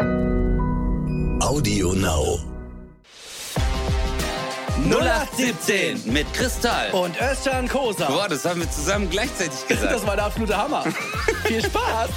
Audio 0.00 1.92
Now. 1.92 2.38
0817 4.88 6.12
mit 6.12 6.32
Kristall. 6.32 6.92
Und 6.92 7.20
Özcan 7.20 7.66
Kosa. 7.68 8.06
Boah, 8.06 8.28
das 8.28 8.44
haben 8.44 8.60
wir 8.60 8.70
zusammen 8.70 9.10
gleichzeitig 9.10 9.66
gesagt. 9.66 9.92
Das 9.92 10.06
war 10.06 10.14
der 10.14 10.26
absolute 10.26 10.56
Hammer. 10.56 10.84
Viel 11.44 11.64
Spaß. 11.64 12.10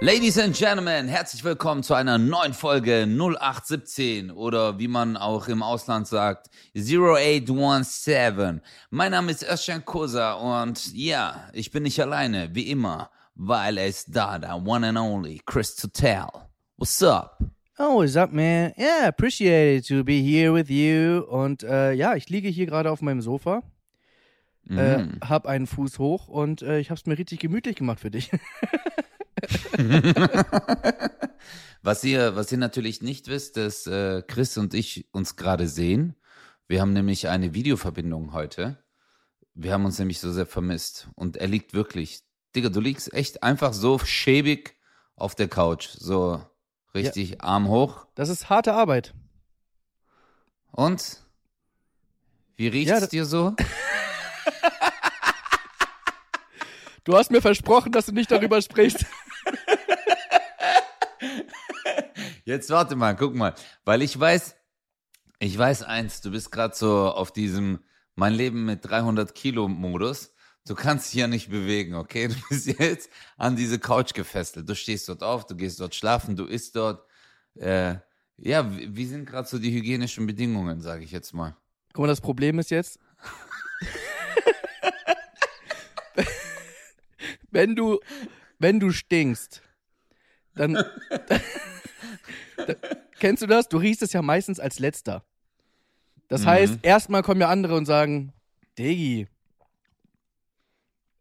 Ladies 0.00 0.38
and 0.38 0.56
Gentlemen, 0.56 1.08
herzlich 1.08 1.42
willkommen 1.42 1.82
zu 1.82 1.94
einer 1.94 2.18
neuen 2.18 2.54
Folge 2.54 3.04
0817 3.08 4.30
oder 4.30 4.78
wie 4.78 4.86
man 4.86 5.16
auch 5.16 5.48
im 5.48 5.64
Ausland 5.64 6.06
sagt 6.06 6.50
0817. 6.76 8.60
Mein 8.90 9.10
Name 9.10 9.32
ist 9.32 9.42
Özcan 9.42 9.84
Kosa 9.84 10.34
und 10.34 10.94
ja, 10.94 11.48
ich 11.52 11.72
bin 11.72 11.82
nicht 11.82 12.00
alleine, 12.00 12.54
wie 12.54 12.70
immer, 12.70 13.10
weil 13.38 13.78
er 13.78 13.86
ist 13.86 14.14
da, 14.14 14.38
der 14.38 14.56
one 14.66 14.86
and 14.88 14.98
only 14.98 15.40
Chris 15.46 15.74
Tutel. 15.76 16.26
What's 16.76 17.02
up? 17.02 17.38
Oh, 17.78 17.94
what's 18.02 18.16
up, 18.16 18.32
man? 18.32 18.72
Yeah, 18.76 19.06
appreciate 19.06 19.78
it 19.78 19.86
to 19.88 20.02
be 20.04 20.20
here 20.20 20.52
with 20.52 20.68
you. 20.68 21.20
Und 21.20 21.62
äh, 21.62 21.92
ja, 21.92 22.14
ich 22.16 22.28
liege 22.28 22.48
hier 22.48 22.66
gerade 22.66 22.90
auf 22.90 23.00
meinem 23.00 23.20
Sofa, 23.22 23.62
äh, 24.68 24.98
Mhm. 24.98 25.20
hab 25.22 25.46
einen 25.46 25.66
Fuß 25.68 25.98
hoch 26.00 26.26
und 26.28 26.60
äh, 26.62 26.80
ich 26.80 26.90
hab's 26.90 27.06
mir 27.06 27.16
richtig 27.16 27.38
gemütlich 27.38 27.76
gemacht 27.76 28.00
für 28.00 28.10
dich. 28.10 28.30
Was 31.82 32.02
ihr, 32.02 32.34
was 32.34 32.50
ihr 32.50 32.58
natürlich 32.58 33.02
nicht 33.02 33.28
wisst, 33.28 33.56
dass 33.56 33.86
äh, 33.86 34.22
Chris 34.26 34.58
und 34.58 34.74
ich 34.74 35.06
uns 35.12 35.36
gerade 35.36 35.68
sehen. 35.68 36.16
Wir 36.66 36.80
haben 36.80 36.92
nämlich 36.92 37.28
eine 37.28 37.54
Videoverbindung 37.54 38.32
heute. 38.32 38.82
Wir 39.54 39.72
haben 39.72 39.84
uns 39.84 39.98
nämlich 39.98 40.18
so 40.18 40.32
sehr 40.32 40.44
vermisst. 40.46 41.08
Und 41.14 41.36
er 41.36 41.46
liegt 41.46 41.74
wirklich, 41.74 42.20
Digga, 42.58 42.70
du 42.70 42.80
liegst 42.80 43.14
echt 43.14 43.44
einfach 43.44 43.72
so 43.72 44.00
schäbig 44.00 44.74
auf 45.14 45.36
der 45.36 45.46
Couch. 45.46 45.90
So 45.92 46.44
richtig 46.92 47.40
Arm 47.40 47.68
hoch. 47.68 48.04
Das 48.16 48.28
ist 48.30 48.50
harte 48.50 48.74
Arbeit. 48.74 49.14
Und? 50.72 51.22
Wie 52.56 52.66
riecht's 52.66 52.90
Ja, 52.90 52.98
das- 52.98 53.10
dir 53.10 53.24
so? 53.26 53.54
Du 57.04 57.16
hast 57.16 57.30
mir 57.30 57.40
versprochen, 57.40 57.90
dass 57.92 58.04
du 58.06 58.12
nicht 58.12 58.28
darüber 58.30 58.60
sprichst. 58.60 59.06
Jetzt 62.44 62.68
warte 62.68 62.96
mal, 62.96 63.16
guck 63.16 63.34
mal. 63.34 63.54
Weil 63.86 64.02
ich 64.02 64.18
weiß, 64.20 64.56
ich 65.38 65.56
weiß 65.56 65.84
eins, 65.84 66.20
du 66.20 66.30
bist 66.32 66.52
gerade 66.52 66.74
so 66.74 67.08
auf 67.10 67.32
diesem 67.32 67.82
mein 68.14 68.34
Leben 68.34 68.66
mit 68.66 68.84
300 68.84 69.34
Kilo 69.34 69.68
Modus. 69.68 70.34
Du 70.68 70.74
kannst 70.74 71.14
dich 71.14 71.20
ja 71.20 71.26
nicht 71.26 71.48
bewegen, 71.48 71.94
okay? 71.94 72.28
Du 72.28 72.34
bist 72.50 72.66
jetzt 72.66 73.10
an 73.38 73.56
diese 73.56 73.78
Couch 73.78 74.12
gefesselt. 74.12 74.68
Du 74.68 74.74
stehst 74.74 75.08
dort 75.08 75.22
auf, 75.22 75.46
du 75.46 75.56
gehst 75.56 75.80
dort 75.80 75.94
schlafen, 75.94 76.36
du 76.36 76.44
isst 76.44 76.76
dort. 76.76 77.06
Äh, 77.54 77.94
ja, 78.36 78.70
wie, 78.70 79.06
sind 79.06 79.24
gerade 79.24 79.48
so 79.48 79.58
die 79.58 79.72
hygienischen 79.72 80.26
Bedingungen, 80.26 80.82
sage 80.82 81.04
ich 81.04 81.10
jetzt 81.10 81.32
mal? 81.32 81.56
Guck 81.94 82.02
mal, 82.02 82.08
das 82.08 82.20
Problem 82.20 82.58
ist 82.58 82.70
jetzt, 82.70 83.00
wenn 87.50 87.74
du, 87.74 87.98
wenn 88.58 88.78
du 88.78 88.92
stinkst, 88.92 89.62
dann, 90.54 90.74
dann 90.74 91.40
kennst 93.18 93.42
du 93.42 93.46
das? 93.46 93.70
Du 93.70 93.78
riechst 93.78 94.02
es 94.02 94.12
ja 94.12 94.20
meistens 94.20 94.60
als 94.60 94.78
letzter. 94.78 95.24
Das 96.28 96.44
heißt, 96.44 96.80
erstmal 96.82 97.22
kommen 97.22 97.40
ja 97.40 97.48
andere 97.48 97.74
und 97.74 97.86
sagen, 97.86 98.34
Digi, 98.78 99.28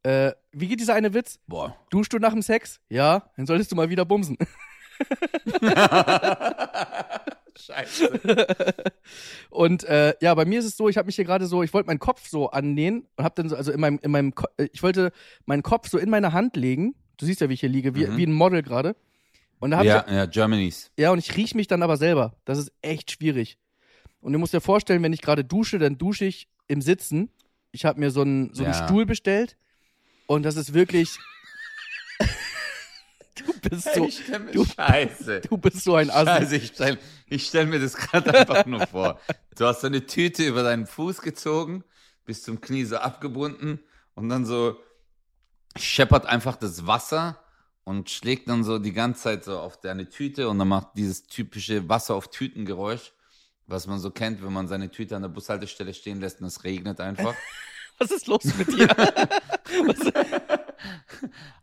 äh, 0.08 0.34
wie 0.52 0.68
geht 0.68 0.80
dieser 0.80 0.94
eine 0.96 1.14
Witz? 1.14 1.40
Boah. 1.48 1.76
Duschst 1.90 2.14
du 2.14 2.20
nach 2.20 2.34
dem 2.34 2.42
Sex? 2.42 2.80
Ja, 2.90 3.30
dann 3.36 3.46
solltest 3.46 3.72
du 3.72 3.76
mal 3.76 3.90
wieder 3.90 4.06
bumsen. 4.06 4.38
Scheiße. 7.60 8.46
Und 9.50 9.84
äh, 9.86 10.14
ja, 10.22 10.34
bei 10.36 10.46
mir 10.46 10.60
ist 10.60 10.66
es 10.66 10.78
so, 10.78 10.90
ich 10.90 10.98
habe 10.98 11.08
mich 11.08 11.16
hier 11.16 11.26
gerade 11.26 11.48
so, 11.48 11.64
ich 11.64 11.74
wollte 11.74 11.88
meinen 11.88 12.00
Kopf 12.00 12.28
so 12.28 12.50
annähen 12.52 13.08
und 13.16 13.24
habe 13.26 13.36
dann 13.36 13.50
so, 13.50 13.56
also 13.56 13.72
in 13.72 13.80
meinem, 13.80 14.00
in 14.02 14.12
meinem, 14.12 14.36
Ko 14.36 14.46
äh, 14.58 14.68
ich 14.72 14.84
wollte 14.84 15.12
meinen 15.46 15.64
Kopf 15.64 15.90
so 15.90 15.98
in 15.98 16.10
meine 16.10 16.34
Hand 16.34 16.56
legen. 16.56 16.96
Du 17.18 17.26
siehst 17.26 17.42
ja, 17.42 17.50
wie 17.50 17.54
ich 17.54 17.62
hier 17.62 17.70
liege, 17.70 17.96
wie, 17.96 18.16
wie 18.16 18.26
ein 18.26 18.34
Model 18.34 18.62
gerade. 18.62 18.96
Und 19.60 19.72
da 19.72 19.78
habe 19.78 19.88
Ja, 19.88 20.06
ich, 20.08 20.14
ja, 20.14 20.26
Germany's. 20.28 20.92
ja, 20.98 21.12
und 21.12 21.18
ich 21.18 21.36
riech 21.36 21.56
mich 21.56 21.68
dann 21.68 21.82
aber 21.82 21.98
selber. 21.98 22.36
Das 22.46 22.60
ist 22.60 22.72
echt 22.82 23.12
schwierig. 23.12 23.58
Und 24.22 24.34
du 24.34 24.40
musst 24.40 24.54
dir 24.54 24.62
vorstellen, 24.62 25.02
wenn 25.02 25.14
ich 25.14 25.22
gerade 25.22 25.44
dusche, 25.44 25.80
dann 25.80 25.98
dusche 25.98 26.26
ich 26.26 26.48
im 26.68 26.82
Sitzen. 26.82 27.32
Ich 27.72 27.86
habe 27.86 28.00
mir 28.00 28.12
so 28.12 28.22
einen, 28.22 28.54
so 28.54 28.64
einen 28.64 28.74
Ja. 28.74 28.86
Stuhl 28.86 29.06
bestellt 29.08 29.58
und 30.28 30.44
das 30.44 30.56
ist 30.56 30.74
wirklich. 30.74 31.18
du 33.36 33.54
bist 33.70 33.94
so, 33.94 34.10
du- 34.52 34.66
Scheiße. 34.66 35.42
du 35.42 35.58
bist 35.58 35.84
so 35.84 35.96
ein 35.96 36.10
Assi. 36.10 36.30
Also 36.30 36.56
ich 36.56 36.68
stelle 36.68 36.98
ich 37.28 37.46
stell 37.48 37.66
mir 37.66 37.80
das 37.80 37.96
gerade 37.96 38.34
einfach 38.34 38.66
nur 38.66 38.86
vor. 38.88 39.20
Du 39.58 39.66
hast 39.66 39.82
so 39.82 39.88
eine 39.88 40.06
Tüte 40.06 40.46
über 40.46 40.64
deinen 40.64 40.86
Fuß 40.88 41.22
gezogen, 41.22 41.84
bis 42.26 42.44
zum 42.44 42.62
Knie 42.62 42.86
so 42.86 42.98
abgebunden 42.98 43.80
und 44.16 44.30
dann 44.30 44.46
so 44.46 44.78
scheppert 45.76 46.26
einfach 46.26 46.56
das 46.56 46.88
Wasser 46.88 47.40
und 47.84 48.10
schlägt 48.10 48.50
dann 48.50 48.64
so 48.64 48.80
die 48.80 48.94
ganze 48.94 49.24
Zeit 49.24 49.44
so 49.44 49.60
auf 49.60 49.80
deine 49.80 50.10
Tüte 50.10 50.50
und 50.50 50.58
dann 50.60 50.68
macht 50.68 50.90
dieses 50.96 51.24
typische 51.28 51.88
Wasser 51.88 52.16
auf 52.16 52.30
Tütengeräusch, 52.30 53.14
was 53.68 53.88
man 53.88 54.00
so 54.00 54.10
kennt, 54.12 54.44
wenn 54.44 54.54
man 54.54 54.68
seine 54.68 54.90
Tüte 54.90 55.16
an 55.16 55.22
der 55.22 55.30
Bushaltestelle 55.30 55.94
stehen 55.94 56.20
lässt 56.20 56.42
und 56.42 56.48
es 56.48 56.64
regnet 56.64 57.00
einfach. 57.00 57.36
Was 58.00 58.12
ist 58.12 58.28
los 58.28 58.44
mit 58.58 58.68
dir? 58.68 58.88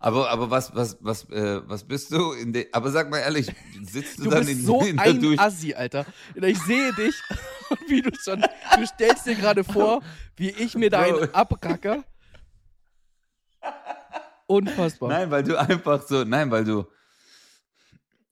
Aber, 0.00 0.28
aber 0.28 0.50
was, 0.50 0.74
was, 0.74 0.98
was, 1.00 1.30
äh, 1.30 1.62
was 1.66 1.84
bist 1.84 2.12
du 2.12 2.32
in 2.32 2.52
der, 2.52 2.66
aber 2.72 2.90
sag 2.90 3.08
mal 3.08 3.18
ehrlich, 3.20 3.50
sitzt 3.84 4.18
du, 4.18 4.24
Du 4.24 4.30
dann 4.30 4.46
in, 4.46 4.60
so 4.60 4.80
in 4.84 4.96
der 4.96 5.06
ein 5.06 5.20
Dusche? 5.20 5.38
Assi, 5.40 5.72
Alter. 5.72 6.04
Ich 6.34 6.60
sehe 6.62 6.92
dich 6.92 7.14
und 7.70 7.80
wie 7.88 8.02
du 8.02 8.10
schon, 8.22 8.40
du 8.42 8.86
stellst 8.86 9.24
dir 9.24 9.34
gerade 9.34 9.64
vor, 9.64 10.02
wie 10.36 10.50
ich 10.50 10.74
mir 10.74 10.90
da 10.90 11.00
einen 11.00 11.32
abracke. 11.32 12.04
Unfassbar. 14.46 15.08
Nein, 15.08 15.30
weil 15.30 15.42
du 15.42 15.58
einfach 15.58 16.02
so, 16.02 16.24
nein, 16.24 16.50
weil 16.50 16.64
du. 16.64 16.84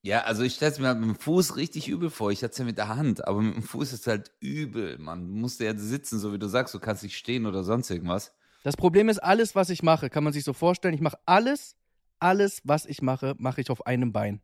Ja, 0.05 0.23
also 0.23 0.43
ich 0.43 0.55
stell's 0.55 0.81
mir 0.81 0.89
halt 0.89 0.99
mit 0.99 1.09
dem 1.09 1.17
Fuß 1.17 1.57
richtig 1.57 1.87
übel 1.87 2.11
vor. 2.11 2.33
Ich 2.33 2.43
hatte 2.43 2.53
es 2.53 2.59
ja 2.59 2.65
mit 2.65 2.77
der 2.77 2.89
Hand, 2.89 3.27
aber 3.27 3.41
mit 3.41 3.55
dem 3.55 3.63
Fuß 3.63 3.93
ist 3.93 4.01
es 4.01 4.07
halt 4.09 4.33
übel. 4.41 4.99
Man 4.99 5.31
musst 5.31 5.61
ja 5.61 5.77
sitzen, 5.79 6.19
so 6.19 6.33
wie 6.33 6.41
du 6.41 6.49
sagst, 6.49 6.75
du 6.75 6.81
kannst 6.81 7.05
nicht 7.05 7.17
stehen 7.17 7.47
oder 7.47 7.63
sonst 7.63 7.89
irgendwas. 7.89 8.35
Das 8.65 8.77
Problem 8.77 9.09
ist, 9.09 9.19
alles, 9.19 9.55
was 9.55 9.71
ich 9.71 9.85
mache, 9.85 10.11
kann 10.11 10.25
man 10.25 10.33
sich 10.33 10.43
so 10.43 10.53
vorstellen, 10.53 10.95
ich 10.95 11.01
mache 11.01 11.19
alles, 11.25 11.77
alles, 12.19 12.61
was 12.65 12.85
ich 12.85 13.01
mache, 13.01 13.37
mache 13.39 13.61
ich 13.61 13.71
auf 13.71 13.87
einem 13.87 14.13
Bein. 14.13 14.41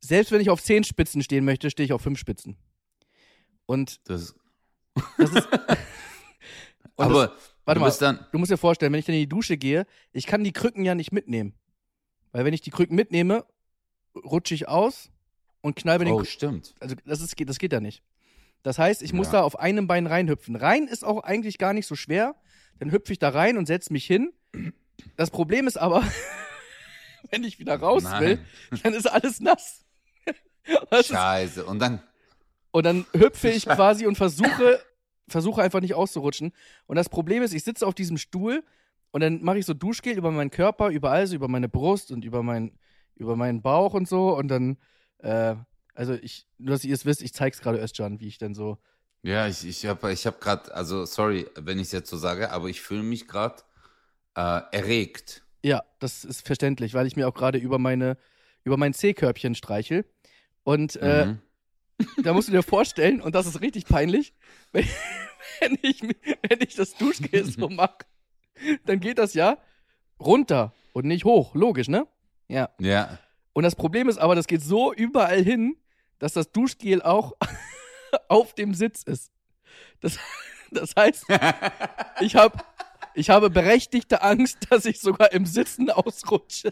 Selbst 0.00 0.30
wenn 0.30 0.40
ich 0.40 0.50
auf 0.50 0.62
zehn 0.62 0.84
Spitzen 0.84 1.22
stehen 1.22 1.44
möchte, 1.44 1.70
stehe 1.70 1.84
ich 1.84 1.92
auf 1.92 2.02
fünf 2.02 2.20
Spitzen. 2.20 2.56
Und 3.66 4.08
Das, 4.08 4.36
das 5.18 5.32
ist. 5.32 5.48
aber 6.96 7.26
das, 7.26 7.36
warte 7.64 7.80
du 7.80 7.84
mal, 7.84 7.96
dann. 7.98 8.26
du 8.30 8.38
musst 8.38 8.52
dir 8.52 8.56
vorstellen, 8.56 8.92
wenn 8.92 9.00
ich 9.00 9.06
dann 9.06 9.16
in 9.16 9.22
die 9.22 9.28
Dusche 9.28 9.56
gehe, 9.56 9.86
ich 10.12 10.26
kann 10.26 10.44
die 10.44 10.52
Krücken 10.52 10.84
ja 10.84 10.94
nicht 10.94 11.10
mitnehmen. 11.10 11.54
Weil 12.32 12.44
wenn 12.44 12.54
ich 12.54 12.60
die 12.60 12.70
Krücken 12.70 12.96
mitnehme, 12.96 13.44
rutsche 14.14 14.54
ich 14.54 14.68
aus 14.68 15.10
und 15.60 15.76
knall 15.76 15.98
mir 15.98 16.06
den 16.06 16.14
Oh, 16.14 16.24
stimmt. 16.24 16.74
also 16.80 16.94
das, 17.04 17.20
ist, 17.20 17.34
das 17.38 17.58
geht 17.58 17.72
ja 17.72 17.80
nicht. 17.80 18.02
Das 18.62 18.78
heißt, 18.78 19.02
ich 19.02 19.12
muss 19.12 19.28
Ja. 19.28 19.34
da 19.34 19.42
auf 19.42 19.58
einem 19.58 19.86
Bein 19.86 20.06
reinhüpfen. 20.06 20.56
Rein 20.56 20.88
ist 20.88 21.04
auch 21.04 21.22
eigentlich 21.22 21.58
gar 21.58 21.72
nicht 21.72 21.86
so 21.86 21.94
schwer. 21.94 22.34
Dann 22.78 22.90
hüpfe 22.90 23.12
ich 23.12 23.18
da 23.18 23.28
rein 23.30 23.56
und 23.56 23.66
setze 23.66 23.92
mich 23.92 24.04
hin. 24.06 24.32
Das 25.16 25.30
Problem 25.30 25.66
ist 25.66 25.76
aber, 25.76 26.02
wenn 27.30 27.44
ich 27.44 27.58
wieder 27.58 27.76
raus 27.76 28.02
Nein. 28.04 28.22
will, 28.22 28.38
dann 28.82 28.94
ist 28.94 29.06
alles 29.06 29.40
nass. 29.40 29.82
Das 30.90 31.02
ist, 31.02 31.06
Scheiße. 31.08 31.64
Und 31.64 31.78
dann. 31.78 32.02
und 32.72 32.84
dann 32.84 33.06
hüpfe 33.12 33.48
ich 33.50 33.64
quasi 33.66 34.04
und 34.04 34.16
versuche, 34.16 34.82
versuche 35.28 35.62
einfach 35.62 35.80
nicht 35.80 35.94
auszurutschen. 35.94 36.52
Und 36.88 36.96
das 36.96 37.08
Problem 37.08 37.44
ist, 37.44 37.54
ich 37.54 37.62
sitze 37.62 37.86
auf 37.86 37.94
diesem 37.94 38.18
Stuhl 38.18 38.64
und 39.16 39.22
dann 39.22 39.42
mache 39.42 39.56
ich 39.56 39.64
so 39.64 39.72
Duschgel 39.72 40.18
über 40.18 40.30
meinen 40.30 40.50
Körper, 40.50 40.90
überall 40.90 41.26
so 41.26 41.34
über 41.34 41.48
meine 41.48 41.70
Brust 41.70 42.12
und 42.12 42.22
über, 42.22 42.42
mein, 42.42 42.78
über 43.14 43.34
meinen 43.34 43.62
Bauch 43.62 43.94
und 43.94 44.06
so. 44.06 44.36
Und 44.36 44.48
dann, 44.48 44.76
äh, 45.20 45.56
also 45.94 46.12
ich, 46.12 46.46
nur 46.58 46.72
dass 46.74 46.84
ihr 46.84 46.92
es 46.92 47.06
wisst, 47.06 47.22
ich 47.22 47.32
zeig's 47.32 47.62
gerade 47.62 47.80
Özcan, 47.80 48.20
wie 48.20 48.28
ich 48.28 48.36
dann 48.36 48.54
so. 48.54 48.76
Ja, 49.22 49.48
ich, 49.48 49.66
ich 49.66 49.86
habe 49.86 50.12
ich 50.12 50.26
hab 50.26 50.38
gerade, 50.42 50.74
also 50.74 51.06
sorry, 51.06 51.46
wenn 51.58 51.78
ich 51.78 51.86
es 51.86 51.92
jetzt 51.92 52.10
so 52.10 52.18
sage, 52.18 52.50
aber 52.50 52.68
ich 52.68 52.82
fühle 52.82 53.04
mich 53.04 53.26
gerade 53.26 53.62
äh, 54.34 54.60
erregt. 54.72 55.46
Ja, 55.62 55.82
das 55.98 56.26
ist 56.26 56.46
verständlich, 56.46 56.92
weil 56.92 57.06
ich 57.06 57.16
mir 57.16 57.26
auch 57.26 57.34
gerade 57.34 57.56
über 57.56 57.78
meine, 57.78 58.18
über 58.64 58.76
mein 58.76 58.92
C-Körbchen 58.92 59.54
streichel. 59.54 60.04
Und 60.62 60.96
äh, 60.96 61.24
Mhm. 61.24 61.38
da 62.22 62.34
musst 62.34 62.48
du 62.48 62.52
dir 62.52 62.62
vorstellen, 62.62 63.22
und 63.22 63.34
das 63.34 63.46
ist 63.46 63.62
richtig 63.62 63.86
peinlich, 63.86 64.34
wenn, 64.72 64.86
wenn, 65.60 65.78
ich, 65.80 66.02
wenn 66.02 66.60
ich 66.60 66.74
das 66.74 66.94
Duschgel 66.96 67.46
so 67.46 67.68
mache, 67.70 68.04
dann 68.84 69.00
geht 69.00 69.18
das 69.18 69.34
ja 69.34 69.58
runter 70.20 70.72
und 70.92 71.04
nicht 71.06 71.24
hoch. 71.24 71.54
Logisch, 71.54 71.88
ne? 71.88 72.06
Ja. 72.48 72.70
Ja. 72.78 73.18
Und 73.52 73.62
das 73.64 73.74
Problem 73.74 74.08
ist 74.08 74.18
aber, 74.18 74.34
das 74.34 74.46
geht 74.46 74.62
so 74.62 74.92
überall 74.92 75.42
hin, 75.42 75.76
dass 76.18 76.32
das 76.32 76.52
Duschgel 76.52 77.02
auch 77.02 77.34
auf 78.28 78.54
dem 78.54 78.74
Sitz 78.74 79.02
ist. 79.02 79.32
Das, 80.00 80.18
das 80.70 80.94
heißt, 80.96 81.24
ich 82.20 82.36
habe 82.36 82.58
Ich 83.14 83.30
habe 83.30 83.48
berechtigte 83.48 84.20
Angst, 84.22 84.58
dass 84.70 84.84
ich 84.84 85.00
sogar 85.00 85.32
im 85.32 85.46
Sitzen 85.46 85.90
ausrutsche. 85.90 86.70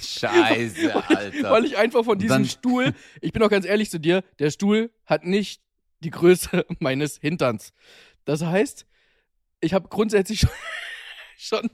Scheiße, 0.00 0.94
Alter. 1.08 1.50
Weil 1.50 1.64
ich 1.66 1.76
einfach 1.76 2.04
von 2.04 2.18
diesem 2.18 2.36
Dann- 2.38 2.44
Stuhl, 2.46 2.94
ich 3.20 3.32
bin 3.32 3.42
auch 3.42 3.50
ganz 3.50 3.66
ehrlich 3.66 3.90
zu 3.90 4.00
dir, 4.00 4.22
der 4.38 4.50
Stuhl 4.50 4.90
hat 5.04 5.24
nicht 5.24 5.62
die 6.00 6.10
Größe 6.10 6.64
meines 6.80 7.18
Hinterns. 7.18 7.72
Das 8.24 8.42
heißt, 8.42 8.86
ich 9.60 9.74
habe 9.74 9.88
grundsätzlich 9.88 10.40
schon, 10.40 10.50
schon 11.46 11.68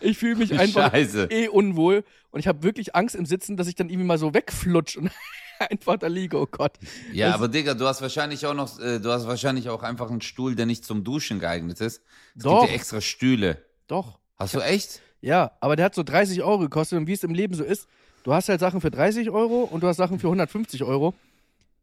ich 0.00 0.18
fühle 0.18 0.36
mich 0.36 0.52
einfach 0.58 0.90
Scheiße. 0.90 1.28
eh 1.30 1.48
unwohl 1.48 2.04
und 2.30 2.40
ich 2.40 2.48
habe 2.48 2.62
wirklich 2.62 2.94
Angst 2.96 3.14
im 3.14 3.26
Sitzen, 3.26 3.56
dass 3.56 3.68
ich 3.68 3.74
dann 3.74 3.88
irgendwie 3.88 4.06
mal 4.06 4.18
so 4.18 4.34
wegflutsch 4.34 4.96
und 4.96 5.10
einfach 5.70 5.96
da 5.98 6.06
liege. 6.08 6.38
Oh 6.38 6.46
Gott. 6.46 6.72
Ja, 7.12 7.26
Das- 7.28 7.36
aber 7.36 7.48
Digga, 7.48 7.74
du 7.74 7.86
hast 7.86 8.02
wahrscheinlich 8.02 8.44
auch 8.46 8.54
noch, 8.54 8.78
äh, 8.80 8.98
du 9.00 9.10
hast 9.10 9.26
wahrscheinlich 9.26 9.68
auch 9.68 9.82
einfach 9.82 10.10
einen 10.10 10.20
Stuhl, 10.20 10.54
der 10.56 10.66
nicht 10.66 10.84
zum 10.84 11.04
Duschen 11.04 11.38
geeignet 11.38 11.80
ist. 11.80 12.02
Es 12.36 12.42
Doch. 12.42 12.60
gibt 12.60 12.70
ja 12.70 12.76
extra 12.76 13.00
Stühle. 13.00 13.64
Doch. 13.86 14.18
Hast 14.36 14.54
du 14.54 14.60
echt? 14.60 15.00
Ja, 15.20 15.52
aber 15.60 15.76
der 15.76 15.86
hat 15.86 15.94
so 15.94 16.02
30 16.02 16.42
Euro 16.42 16.58
gekostet 16.58 16.98
und 16.98 17.06
wie 17.06 17.12
es 17.12 17.22
im 17.22 17.32
Leben 17.34 17.54
so 17.54 17.62
ist, 17.64 17.86
du 18.24 18.32
hast 18.34 18.48
halt 18.48 18.60
Sachen 18.60 18.80
für 18.80 18.90
30 18.90 19.30
Euro 19.30 19.62
und 19.62 19.82
du 19.82 19.86
hast 19.86 19.96
Sachen 19.98 20.18
für 20.18 20.26
150 20.26 20.82
Euro. 20.82 21.14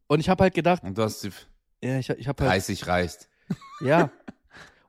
Und 0.06 0.20
ich 0.20 0.28
habe 0.28 0.42
halt 0.44 0.54
gedacht, 0.54 0.82
Und 0.84 0.98
du 0.98 1.02
hast 1.02 1.22
die 1.24 1.30
ja, 1.82 1.98
ich, 1.98 2.10
ich 2.10 2.28
habe 2.28 2.42
halt 2.44 2.52
30 2.52 2.86
reißt. 2.86 3.28
Ja. 3.80 4.10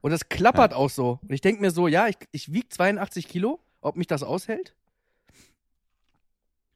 Und 0.04 0.12
das 0.12 0.28
klappert 0.28 0.74
auch 0.74 0.90
so. 0.90 1.20
Und 1.22 1.32
ich 1.32 1.40
denke 1.40 1.62
mir 1.62 1.72
so, 1.72 1.88
ja, 1.88 2.10
ich, 2.10 2.18
ich 2.34 2.52
wiege 2.52 2.68
82 2.68 3.26
Kilo, 3.26 3.62
ob 3.80 3.96
mich 3.96 4.06
das 4.06 4.22
aushält? 4.22 4.74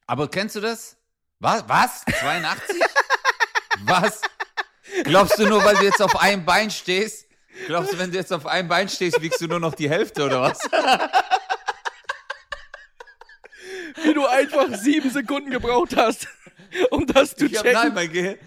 Aber 0.05 0.29
kennst 0.29 0.55
du 0.55 0.61
das? 0.61 0.95
Was? 1.39 1.67
Was? 1.67 2.05
82? 2.21 2.77
Was? 3.83 4.21
Glaubst 5.03 5.37
du 5.37 5.45
nur, 5.45 5.61
weil 5.65 5.75
du 5.75 5.83
jetzt 5.83 6.01
auf 6.01 6.15
einem 6.15 6.45
Bein 6.45 6.71
stehst? 6.71 7.27
Glaubst 7.65 7.91
du, 7.91 7.99
wenn 7.99 8.11
du 8.11 8.17
jetzt 8.17 8.31
auf 8.31 8.45
einem 8.45 8.69
Bein 8.69 8.87
stehst, 8.87 9.21
wiegst 9.21 9.41
du 9.41 9.47
nur 9.47 9.59
noch 9.59 9.75
die 9.75 9.89
Hälfte 9.89 10.23
oder 10.23 10.41
was? 10.41 10.59
Wie 14.03 14.13
du 14.13 14.25
einfach 14.25 14.73
sieben 14.77 15.09
Sekunden 15.09 15.49
gebraucht 15.49 15.97
hast, 15.97 16.27
um 16.91 17.05
das 17.07 17.35
zu 17.35 17.45
Ich 17.47 17.57
hab, 17.57 17.63
checken. 17.65 17.81
nein, 17.81 17.93
mein 17.93 18.11
Gehirn, 18.11 18.37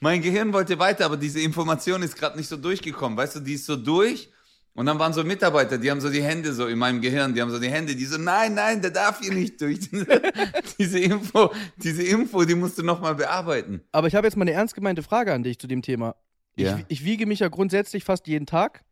mein 0.00 0.22
Gehirn 0.22 0.52
wollte 0.52 0.78
weiter, 0.78 1.06
aber 1.06 1.16
diese 1.16 1.40
Information 1.40 2.02
ist 2.02 2.16
gerade 2.16 2.36
nicht 2.36 2.48
so 2.48 2.56
durchgekommen. 2.56 3.16
Weißt 3.16 3.36
du, 3.36 3.40
die 3.40 3.54
ist 3.54 3.66
so 3.66 3.76
durch. 3.76 4.30
Und 4.74 4.84
dann 4.84 4.98
waren 4.98 5.14
so 5.14 5.24
Mitarbeiter, 5.24 5.78
die 5.78 5.90
haben 5.90 6.02
so 6.02 6.10
die 6.10 6.22
Hände 6.22 6.52
so 6.52 6.66
in 6.66 6.78
meinem 6.78 7.00
Gehirn, 7.00 7.32
die 7.32 7.40
haben 7.40 7.50
so 7.50 7.58
die 7.58 7.70
Hände, 7.70 7.96
die 7.96 8.04
so, 8.04 8.18
nein, 8.18 8.52
nein, 8.52 8.82
der 8.82 8.90
darf 8.90 9.20
hier 9.20 9.32
nicht 9.32 9.58
durch. 9.58 9.88
diese 10.78 10.98
Info, 10.98 11.50
diese 11.78 12.02
Info, 12.02 12.44
die 12.44 12.54
musst 12.54 12.76
du 12.76 12.82
nochmal 12.82 13.14
bearbeiten. 13.14 13.80
Aber 13.92 14.06
ich 14.06 14.14
habe 14.14 14.26
jetzt 14.26 14.36
mal 14.36 14.42
eine 14.42 14.52
ernst 14.52 14.74
gemeinte 14.74 15.02
Frage 15.02 15.32
an 15.32 15.42
dich 15.42 15.58
zu 15.58 15.66
dem 15.66 15.80
Thema. 15.80 16.14
Ja. 16.56 16.76
Ich, 16.76 16.84
ich 16.88 17.04
wiege 17.06 17.24
mich 17.24 17.38
ja 17.38 17.48
grundsätzlich 17.48 18.04
fast 18.04 18.26
jeden 18.26 18.44
Tag, 18.44 18.84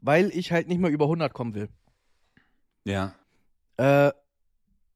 weil 0.00 0.28
ich 0.28 0.52
halt 0.52 0.68
nicht 0.68 0.78
mehr 0.78 0.90
über 0.90 1.06
100 1.06 1.32
kommen 1.32 1.54
will. 1.54 1.70
Ja. 2.84 3.14
Äh, 3.78 4.12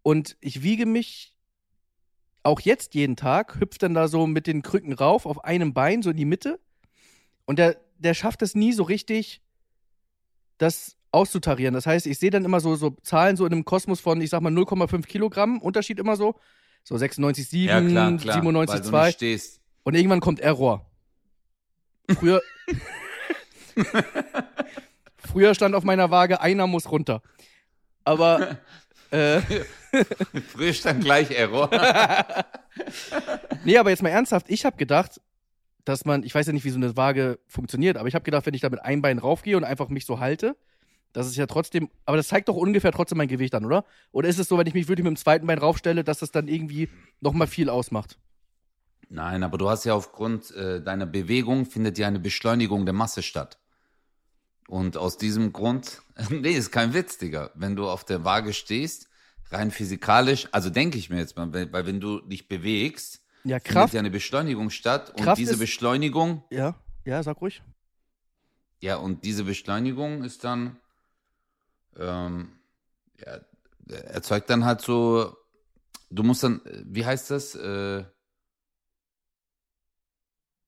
und 0.02 0.36
ich 0.40 0.62
wiege 0.62 0.84
mich 0.84 1.33
auch 2.44 2.60
jetzt 2.60 2.94
jeden 2.94 3.16
Tag, 3.16 3.58
hüpft 3.58 3.82
dann 3.82 3.94
da 3.94 4.06
so 4.06 4.26
mit 4.26 4.46
den 4.46 4.62
Krücken 4.62 4.92
rauf 4.92 5.26
auf 5.26 5.44
einem 5.44 5.74
Bein, 5.74 6.02
so 6.02 6.10
in 6.10 6.16
die 6.16 6.24
Mitte. 6.24 6.60
Und 7.46 7.58
der, 7.58 7.76
der 7.98 8.14
schafft 8.14 8.42
es 8.42 8.54
nie 8.54 8.72
so 8.72 8.84
richtig, 8.84 9.42
das 10.58 10.96
auszutarieren. 11.10 11.74
Das 11.74 11.86
heißt, 11.86 12.06
ich 12.06 12.18
sehe 12.18 12.30
dann 12.30 12.44
immer 12.44 12.60
so, 12.60 12.76
so 12.76 12.90
Zahlen 13.02 13.36
so 13.36 13.46
in 13.46 13.52
einem 13.52 13.64
Kosmos 13.64 14.00
von, 14.00 14.20
ich 14.20 14.30
sag 14.30 14.40
mal, 14.42 14.52
0,5 14.52 15.06
Kilogramm, 15.06 15.60
Unterschied 15.60 15.98
immer 15.98 16.16
so. 16.16 16.34
So 16.82 16.96
96,7, 16.96 17.56
Ja, 17.64 17.80
klar, 17.80 18.16
klar. 18.18 18.44
weil 18.44 18.52
du 18.52 18.60
97,2. 18.60 19.06
nicht 19.06 19.14
stehst. 19.14 19.60
Und 19.84 19.94
irgendwann 19.94 20.20
kommt 20.20 20.40
Error. 20.40 20.84
Früher. 22.10 22.42
Früher 25.16 25.54
stand 25.54 25.74
auf 25.74 25.84
meiner 25.84 26.10
Waage, 26.10 26.40
einer 26.40 26.66
muss 26.66 26.90
runter. 26.90 27.22
Aber. 28.04 28.58
Äh, 29.10 29.40
gleich 31.00 31.30
Error. 31.30 31.70
nee, 33.64 33.78
aber 33.78 33.90
jetzt 33.90 34.02
mal 34.02 34.08
ernsthaft, 34.08 34.46
ich 34.48 34.64
habe 34.64 34.76
gedacht, 34.76 35.20
dass 35.84 36.04
man, 36.04 36.22
ich 36.22 36.34
weiß 36.34 36.46
ja 36.46 36.52
nicht, 36.52 36.64
wie 36.64 36.70
so 36.70 36.76
eine 36.76 36.96
Waage 36.96 37.38
funktioniert, 37.46 37.96
aber 37.96 38.08
ich 38.08 38.14
habe 38.14 38.24
gedacht, 38.24 38.46
wenn 38.46 38.54
ich 38.54 38.62
da 38.62 38.70
mit 38.70 38.82
einem 38.82 39.02
Bein 39.02 39.18
raufgehe 39.18 39.56
und 39.56 39.64
einfach 39.64 39.88
mich 39.88 40.06
so 40.06 40.18
halte, 40.18 40.56
dass 41.12 41.26
es 41.26 41.36
ja 41.36 41.46
trotzdem, 41.46 41.90
aber 42.06 42.16
das 42.16 42.28
zeigt 42.28 42.48
doch 42.48 42.56
ungefähr 42.56 42.90
trotzdem 42.90 43.18
mein 43.18 43.28
Gewicht 43.28 43.54
an, 43.54 43.64
oder? 43.64 43.84
Oder 44.10 44.28
ist 44.28 44.38
es 44.38 44.48
so, 44.48 44.58
wenn 44.58 44.66
ich 44.66 44.74
mich 44.74 44.88
wirklich 44.88 45.04
mit 45.04 45.12
dem 45.12 45.16
zweiten 45.16 45.46
Bein 45.46 45.58
raufstelle, 45.58 46.02
dass 46.02 46.18
das 46.18 46.32
dann 46.32 46.48
irgendwie 46.48 46.88
nochmal 47.20 47.46
viel 47.46 47.68
ausmacht? 47.68 48.18
Nein, 49.08 49.42
aber 49.42 49.58
du 49.58 49.68
hast 49.68 49.84
ja 49.84 49.94
aufgrund 49.94 50.50
äh, 50.56 50.82
deiner 50.82 51.06
Bewegung 51.06 51.66
findet 51.66 51.98
ja 51.98 52.08
eine 52.08 52.18
Beschleunigung 52.18 52.84
der 52.84 52.94
Masse 52.94 53.22
statt. 53.22 53.58
Und 54.68 54.96
aus 54.96 55.18
diesem 55.18 55.52
Grund, 55.52 56.00
nee, 56.30 56.52
ist 56.52 56.70
kein 56.72 56.94
Witz, 56.94 57.18
Digga. 57.18 57.50
Wenn 57.54 57.76
du 57.76 57.88
auf 57.88 58.04
der 58.04 58.24
Waage 58.24 58.52
stehst, 58.52 59.08
rein 59.50 59.70
physikalisch, 59.70 60.48
also 60.52 60.70
denke 60.70 60.98
ich 60.98 61.10
mir 61.10 61.18
jetzt 61.18 61.36
mal, 61.36 61.52
weil, 61.52 61.72
weil 61.72 61.86
wenn 61.86 62.00
du 62.00 62.20
dich 62.20 62.48
bewegst, 62.48 63.20
Ja, 63.44 63.56
findet 63.58 63.64
Kraft. 63.64 63.94
ja 63.94 64.00
eine 64.00 64.10
Beschleunigung 64.10 64.70
statt. 64.70 65.10
Und 65.10 65.22
Kraft 65.24 65.38
diese 65.38 65.52
ist- 65.52 65.58
Beschleunigung, 65.58 66.42
Ja, 66.50 66.74
ja, 67.04 67.22
sag 67.22 67.40
ruhig. 67.40 67.62
ja, 68.80 68.96
und 68.96 69.24
diese 69.24 69.44
Beschleunigung 69.44 70.24
ist 70.24 70.44
dann, 70.44 70.76
ähm, 71.98 72.52
ja, 73.24 73.40
erzeugt 74.06 74.48
dann 74.50 74.64
halt 74.64 74.80
so, 74.80 75.36
du 76.10 76.22
musst 76.22 76.42
dann, 76.42 76.60
wie 76.86 77.04
heißt 77.04 77.30
das, 77.30 77.54
äh, 77.54 78.04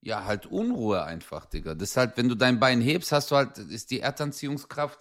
ja, 0.07 0.23
halt 0.23 0.45
Unruhe 0.45 1.03
einfach, 1.03 1.45
Digga. 1.45 1.75
Das 1.75 1.89
ist 1.89 1.97
halt, 1.97 2.15
wenn 2.15 2.29
du 2.29 2.35
dein 2.35 2.61
Bein 2.61 2.79
hebst, 2.79 3.11
hast 3.11 3.29
du 3.29 3.35
halt, 3.35 3.57
ist 3.57 3.91
die 3.91 3.99
Erdanziehungskraft, 3.99 4.99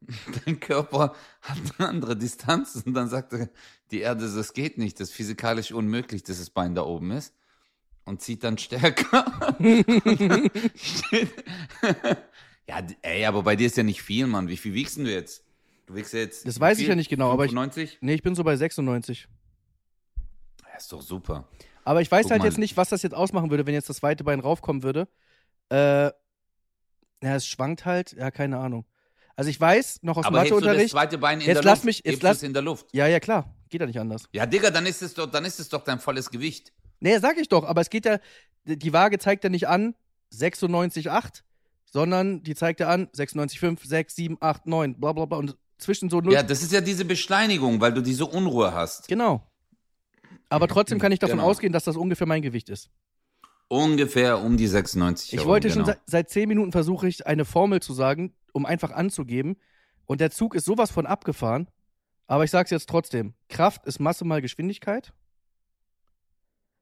dein 0.44 0.58
Körper 0.58 1.14
hat 1.42 1.58
eine 1.78 1.88
andere 1.88 2.16
Distanz 2.16 2.82
und 2.84 2.92
dann 2.94 3.08
sagt 3.08 3.32
er, 3.34 3.48
die 3.92 4.00
Erde, 4.00 4.28
das 4.34 4.52
geht 4.52 4.78
nicht, 4.78 4.98
das 4.98 5.10
ist 5.10 5.14
physikalisch 5.14 5.70
unmöglich, 5.70 6.24
dass 6.24 6.38
das 6.40 6.50
Bein 6.50 6.74
da 6.74 6.82
oben 6.82 7.12
ist 7.12 7.32
und 8.04 8.20
zieht 8.20 8.42
dann 8.44 8.58
stärker. 8.58 9.24
Ja, 12.68 12.80
ey, 13.02 13.26
aber 13.26 13.42
bei 13.42 13.56
dir 13.56 13.66
ist 13.66 13.76
ja 13.76 13.82
nicht 13.82 14.02
viel, 14.02 14.28
Mann. 14.28 14.46
Wie 14.46 14.56
viel 14.56 14.72
wiegst 14.72 14.96
du 14.96 15.02
jetzt? 15.02 15.44
Du 15.86 15.96
wiegst 15.96 16.12
ja 16.12 16.20
jetzt. 16.20 16.46
Das 16.46 16.60
weiß 16.60 16.78
ich 16.78 16.84
viel? 16.84 16.90
ja 16.90 16.94
nicht 16.94 17.10
genau, 17.10 17.32
aber 17.32 17.44
ich- 17.44 17.50
95? 17.50 17.98
Nee, 18.00 18.14
ich 18.14 18.22
bin 18.22 18.36
so 18.36 18.44
bei 18.44 18.56
96. 18.56 19.26
Ja, 20.62 20.76
ist 20.78 20.92
doch 20.92 21.02
super. 21.02 21.48
Aber 21.84 22.00
ich 22.00 22.10
weiß 22.10 22.22
Guck 22.24 22.30
halt 22.32 22.42
mal. 22.42 22.46
jetzt 22.48 22.58
nicht, 22.58 22.76
was 22.76 22.88
das 22.90 23.02
jetzt 23.02 23.14
ausmachen 23.14 23.50
würde, 23.50 23.66
wenn 23.66 23.74
jetzt 23.74 23.88
das 23.88 23.96
zweite 23.98 24.24
Bein 24.24 24.40
raufkommen 24.40 24.82
würde. 24.82 25.08
Äh, 25.70 26.06
ja, 26.06 26.12
es 27.36 27.46
schwankt 27.46 27.84
halt, 27.84 28.12
ja, 28.12 28.30
keine 28.30 28.58
Ahnung. 28.58 28.84
Also 29.36 29.48
ich 29.50 29.60
weiß 29.60 30.00
noch 30.02 30.16
aus 30.18 30.24
aber 30.26 30.40
hebst 30.40 30.50
du 30.50 30.54
das 30.56 30.62
Matheunterricht. 30.64 30.92
zweite 30.92 31.18
Bein 31.18 31.40
in 31.40 31.46
Jetzt 31.46 31.56
der 31.56 31.64
lass 31.64 31.78
Luft? 31.78 31.84
mich- 31.86 31.96
jetzt 31.98 32.06
hebst 32.06 32.22
du 32.22 32.26
lass- 32.26 32.36
es 32.38 32.42
in 32.42 32.52
der 32.52 32.62
Luft? 32.62 32.86
Ja, 32.92 33.06
ja, 33.06 33.18
klar. 33.20 33.54
Geht 33.70 33.80
ja 33.80 33.86
nicht 33.86 33.98
anders. 33.98 34.24
Ja, 34.32 34.44
Digga, 34.46 34.70
dann 34.70 34.84
ist 34.86 35.00
es 35.02 35.14
doch, 35.14 35.26
dann 35.26 35.44
ist 35.44 35.58
es 35.58 35.68
doch 35.68 35.82
dein 35.82 35.98
volles 35.98 36.30
Gewicht. 36.30 36.72
Nee, 37.00 37.18
sag 37.18 37.38
ich 37.38 37.48
doch, 37.48 37.64
aber 37.64 37.80
es 37.80 37.88
geht 37.90 38.04
ja, 38.04 38.18
die 38.64 38.92
Waage 38.92 39.18
zeigt 39.18 39.42
ja 39.44 39.50
nicht 39.50 39.66
an 39.66 39.94
96,8, 40.32 41.42
sondern 41.86 42.42
die 42.42 42.54
zeigt 42.54 42.80
ja 42.80 42.88
an 42.88 43.08
96,5, 43.12 43.86
6, 43.86 44.14
7, 44.14 44.36
8, 44.40 44.66
9, 44.66 45.00
bla 45.00 45.12
bla 45.12 45.24
bla. 45.24 45.38
Und 45.38 45.56
zwischen 45.78 46.10
so 46.10 46.20
0. 46.20 46.32
Ja, 46.34 46.42
das 46.42 46.62
ist 46.62 46.72
ja 46.72 46.80
diese 46.80 47.04
Beschleunigung, 47.04 47.80
weil 47.80 47.92
du 47.92 48.02
diese 48.02 48.26
Unruhe 48.26 48.72
hast. 48.74 49.08
Genau. 49.08 49.42
Aber 50.52 50.68
trotzdem 50.68 50.98
kann 50.98 51.12
ich 51.12 51.18
davon 51.18 51.38
Genau. 51.38 51.48
ausgehen, 51.48 51.72
dass 51.72 51.84
das 51.84 51.96
ungefähr 51.96 52.26
mein 52.26 52.42
Gewicht 52.42 52.68
ist. 52.68 52.90
Ungefähr 53.68 54.38
um 54.40 54.56
die 54.58 54.66
96 54.66 55.32
Ich 55.32 55.38
herum, 55.38 55.48
wollte 55.50 55.70
schon 55.70 55.84
genau. 55.84 55.94
seit, 55.94 56.00
seit 56.06 56.30
10 56.30 56.46
Minuten 56.48 56.72
versuche 56.72 57.08
ich 57.08 57.26
eine 57.26 57.46
Formel 57.46 57.80
zu 57.80 57.94
sagen, 57.94 58.34
um 58.52 58.66
einfach 58.66 58.90
anzugeben. 58.90 59.56
Und 60.04 60.20
der 60.20 60.30
Zug 60.30 60.54
ist 60.54 60.66
sowas 60.66 60.90
von 60.90 61.06
abgefahren. 61.06 61.68
Aber 62.26 62.44
ich 62.44 62.50
sag's 62.50 62.70
jetzt 62.70 62.86
trotzdem. 62.88 63.32
Kraft 63.48 63.86
ist 63.86 63.98
Masse 63.98 64.24
mal 64.26 64.42
Geschwindigkeit. 64.42 65.12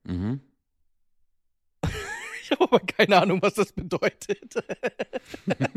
Mhm. 0.04 0.40
Ich 2.42 2.50
habe 2.58 2.64
aber 2.64 2.80
keine 2.80 3.16
Ahnung, 3.16 3.40
was 3.42 3.54
das 3.54 3.70
bedeutet. 3.72 4.54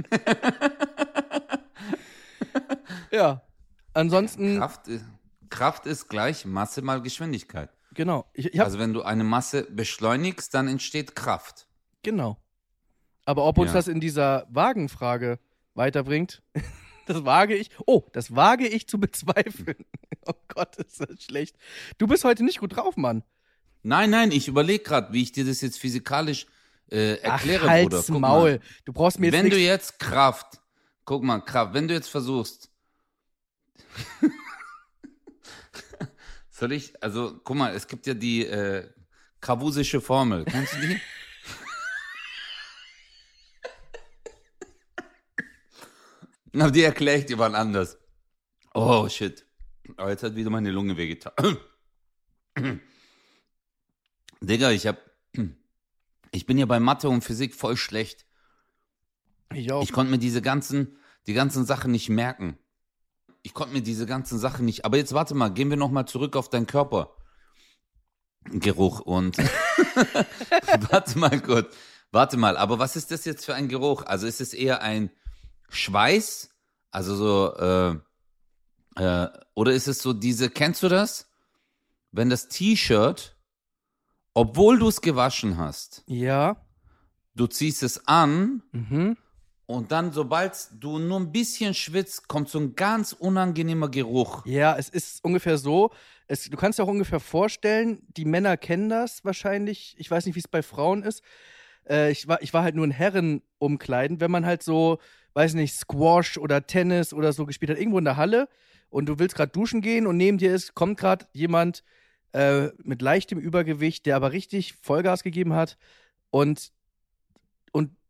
ja. 3.12 3.44
Ansonsten, 3.94 4.58
Kraft, 4.58 4.88
ist- 4.88 5.06
Kraft 5.50 5.86
ist 5.86 6.08
gleich 6.10 6.46
Masse 6.46 6.82
mal 6.82 7.00
Geschwindigkeit. 7.04 7.70
Genau. 7.94 8.26
Ich, 8.34 8.54
ich 8.54 8.60
hab, 8.60 8.66
Also 8.66 8.80
wenn 8.80 8.94
du 8.94 9.02
eine 9.04 9.24
Masse 9.24 9.64
beschleunigst, 9.64 10.54
dann 10.54 10.68
entsteht 10.68 11.16
Kraft. 11.16 11.68
genau. 12.04 12.38
Aber 13.26 13.46
ob 13.46 13.58
uns 13.58 13.70
Ja. 13.72 13.76
das 13.76 13.88
in 13.88 14.02
dieser 14.02 14.46
Wagenfrage 14.50 15.40
weiterbringt, 15.76 16.42
das 17.06 17.24
wage 17.24 17.56
ich. 17.56 17.70
Oh, 17.86 18.04
das 18.12 18.36
wage 18.36 18.68
ich 18.68 18.88
zu 18.88 19.00
bezweifeln. 19.00 19.78
Oh 20.26 20.32
Gott, 20.48 20.78
ist 20.78 21.02
das 21.02 21.22
schlecht. 21.22 21.58
Du 21.98 22.08
bist 22.08 22.24
heute 22.24 22.46
nicht 22.46 22.60
gut 22.60 22.78
drauf, 22.78 22.96
Mann. 22.96 23.24
Nein, 23.82 24.10
nein, 24.10 24.32
ich 24.32 24.48
überlege 24.48 24.82
gerade, 24.82 25.12
wie 25.12 25.22
ich 25.22 25.34
dir 25.34 25.44
das 25.44 25.60
jetzt 25.60 25.78
physikalisch 25.78 26.46
äh, 26.90 27.16
erkläre, 27.16 27.66
Ach, 27.66 27.70
halt's 27.72 27.90
Bruder. 27.90 28.04
Guck 28.08 28.20
Maul. 28.22 28.52
Mal. 28.52 28.60
Du 28.86 28.94
brauchst 28.94 29.20
mir 29.20 29.26
jetzt 29.28 29.34
Wenn 29.34 29.50
du 29.50 29.58
jetzt 29.58 30.00
Kraft, 30.00 30.62
guck 31.04 31.24
mal, 31.24 31.42
Kraft, 31.42 31.74
wenn 31.74 31.90
du 31.90 31.94
jetzt 31.94 32.08
versuchst, 32.08 32.72
soll 36.54 36.72
ich, 36.72 37.02
also 37.04 37.40
guck 37.44 37.58
mal, 37.58 37.76
es 37.76 37.88
gibt 37.88 38.06
ja 38.06 38.14
die 38.14 38.46
äh, 38.46 38.88
kavusische 39.42 40.00
Formel, 40.02 40.46
kennst 40.46 40.76
du 40.76 40.82
die? 40.82 41.02
Aber 46.62 46.70
die 46.70 46.84
erkläre 46.84 47.18
ich 47.18 47.26
dir 47.26 47.40
wann 47.40 47.56
anders. 47.56 47.98
Oh, 48.76 49.10
shit. 49.10 49.48
Aber 49.98 50.12
jetzt 50.12 50.22
hat 50.22 50.36
wieder 50.36 50.52
meine 50.52 50.70
Lunge 50.72 50.96
wehgetan. 50.96 51.58
Digga, 54.42 54.72
ich 54.72 54.88
hab. 54.88 55.02
Ich 56.36 56.48
bin 56.48 56.58
ja 56.58 56.66
bei 56.66 56.80
Mathe 56.80 57.10
und 57.10 57.24
Physik 57.24 57.54
voll 57.54 57.78
schlecht. 57.78 58.26
Ich 59.54 59.72
auch. 59.72 59.84
Ich 59.84 59.92
konnte 59.92 60.10
mir 60.10 60.18
diese 60.18 60.42
ganzen, 60.42 60.98
die 61.28 61.34
ganzen 61.34 61.64
Sachen 61.64 61.92
nicht 61.92 62.10
merken. 62.10 62.58
Ich 63.44 63.54
konnte 63.54 63.74
mir 63.74 63.84
diese 63.84 64.06
ganzen 64.06 64.40
Sachen 64.40 64.66
nicht. 64.66 64.86
Aber 64.86 64.98
jetzt 64.98 65.14
warte 65.14 65.36
mal, 65.36 65.50
gehen 65.50 65.70
wir 65.70 65.78
nochmal 65.78 66.08
zurück 66.08 66.36
auf 66.36 66.50
deinen 66.50 66.66
Körper. 66.66 67.16
Geruch 68.46 69.02
und. 69.02 69.38
warte 70.90 71.20
mal 71.20 71.40
kurz. 71.42 71.76
Warte 72.12 72.38
mal, 72.38 72.58
aber 72.58 72.80
was 72.80 72.96
ist 72.96 73.12
das 73.12 73.26
jetzt 73.26 73.46
für 73.46 73.56
ein 73.56 73.68
Geruch? 73.68 74.04
Also 74.06 74.28
ist 74.28 74.40
es 74.40 74.54
eher 74.54 74.82
ein 74.82 75.10
Schweiß? 75.70 76.52
Also 76.92 77.16
so, 77.16 77.56
äh, 77.56 79.04
äh, 79.04 79.30
oder 79.56 79.74
ist 79.74 79.88
es 79.88 80.02
so 80.02 80.14
diese, 80.14 80.50
kennst 80.50 80.84
du 80.84 80.90
das? 80.90 81.28
Wenn 82.12 82.30
das 82.30 82.48
T-Shirt, 82.48 83.36
obwohl 84.36 84.78
du 84.78 84.88
es 84.88 85.02
gewaschen 85.02 85.58
hast, 85.58 86.04
ja. 86.06 86.58
du 87.34 87.48
ziehst 87.48 87.82
es 87.82 88.08
an 88.08 88.62
Mhm. 88.72 89.18
Und 89.66 89.92
dann, 89.92 90.12
sobald 90.12 90.68
du 90.80 91.00
nur 91.00 91.20
ein 91.20 91.32
bisschen 91.32 91.74
schwitzt, 91.74 92.28
kommt 92.28 92.50
so 92.50 92.60
ein 92.60 92.76
ganz 92.76 93.14
unangenehmer 93.14 93.90
Geruch. 93.90 94.46
Ja, 94.46 94.76
es 94.78 94.90
ist 94.90 95.24
ungefähr 95.24 95.58
so. 95.58 95.92
Es, 96.28 96.50
du 96.50 96.58
kannst 96.58 96.80
dir 96.80 96.84
auch 96.84 96.90
ungefähr 96.90 97.22
vorstellen, 97.22 98.02
die 98.18 98.26
Männer 98.26 98.58
kennen 98.58 98.90
das 98.90 99.24
wahrscheinlich. 99.24 99.96
Ich 99.98 100.12
weiß 100.12 100.26
nicht, 100.26 100.36
wie 100.36 100.40
es 100.40 100.48
bei 100.48 100.64
Frauen 100.64 101.04
ist. 101.04 101.24
Äh, 101.88 102.12
ich, 102.12 102.28
war, 102.28 102.42
ich 102.42 102.54
war 102.54 102.64
halt 102.64 102.76
nur 102.76 102.86
in 102.86 102.92
Herrenumkleiden. 102.92 104.20
Wenn 104.20 104.32
man 104.32 104.46
halt 104.46 104.64
so, 104.64 105.00
weiß 105.34 105.54
nicht, 105.54 105.76
Squash 105.76 106.38
oder 106.38 106.68
Tennis 106.68 107.14
oder 107.14 107.32
so 107.32 107.46
gespielt 107.46 107.72
hat, 107.72 107.78
irgendwo 107.78 108.00
in 108.00 108.06
der 108.06 108.18
Halle 108.18 108.50
und 108.90 109.08
du 109.08 109.18
willst 109.18 109.36
gerade 109.36 109.52
duschen 109.52 109.82
gehen 109.82 110.08
und 110.08 110.18
neben 110.18 110.38
dir 110.38 110.54
ist, 110.54 110.76
kommt 110.76 111.00
gerade 111.00 111.26
jemand 111.32 111.84
äh, 112.34 112.70
mit 112.84 113.02
leichtem 113.02 113.40
Übergewicht, 113.40 114.06
der 114.06 114.18
aber 114.18 114.34
richtig 114.34 114.74
Vollgas 114.74 115.24
gegeben 115.24 115.54
hat 115.54 115.78
und, 116.32 116.72
und 116.72 116.72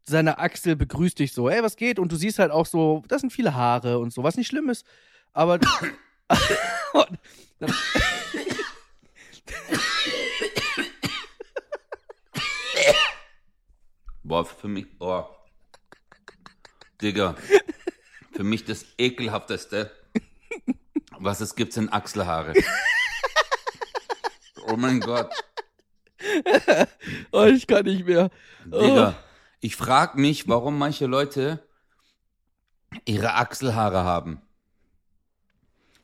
seine 0.04 0.38
Achsel 0.40 0.76
begrüßt 0.76 1.20
dich 1.20 1.34
so, 1.34 1.50
ey, 1.50 1.64
was 1.64 1.76
geht? 1.76 2.00
Und 2.00 2.12
du 2.12 2.16
siehst 2.16 2.40
halt 2.40 2.52
auch 2.52 2.66
so, 2.66 3.04
das 3.08 3.22
sind 3.22 3.32
viele 3.32 3.54
Haare 3.54 4.00
und 4.00 4.12
so, 4.14 4.24
was 4.24 4.36
nicht 4.36 4.48
schlimm 4.48 4.70
ist. 4.70 4.86
Aber 5.34 5.60
Boah, 14.24 14.46
für 14.46 14.68
mich, 14.68 14.98
boah. 14.98 15.30
Digga, 17.02 17.36
für 18.32 18.44
mich 18.44 18.64
das 18.64 18.86
ekelhafteste, 18.98 19.92
was 21.20 21.42
es 21.42 21.56
gibt, 21.56 21.74
sind 21.74 21.92
Achselhaare. 21.92 22.54
Oh 24.66 24.78
mein 24.78 25.02
Gott. 25.02 25.30
oh, 27.32 27.44
ich 27.44 27.68
kann 27.68 27.84
nicht 27.86 28.06
mehr. 28.06 28.32
Digga, 28.66 29.16
ich 29.64 29.78
frag 29.78 30.18
mich, 30.18 30.50
warum 30.50 30.78
manche 30.78 31.06
Leute 31.06 31.66
ihre 33.06 33.36
Achselhaare 33.36 34.04
haben. 34.04 34.42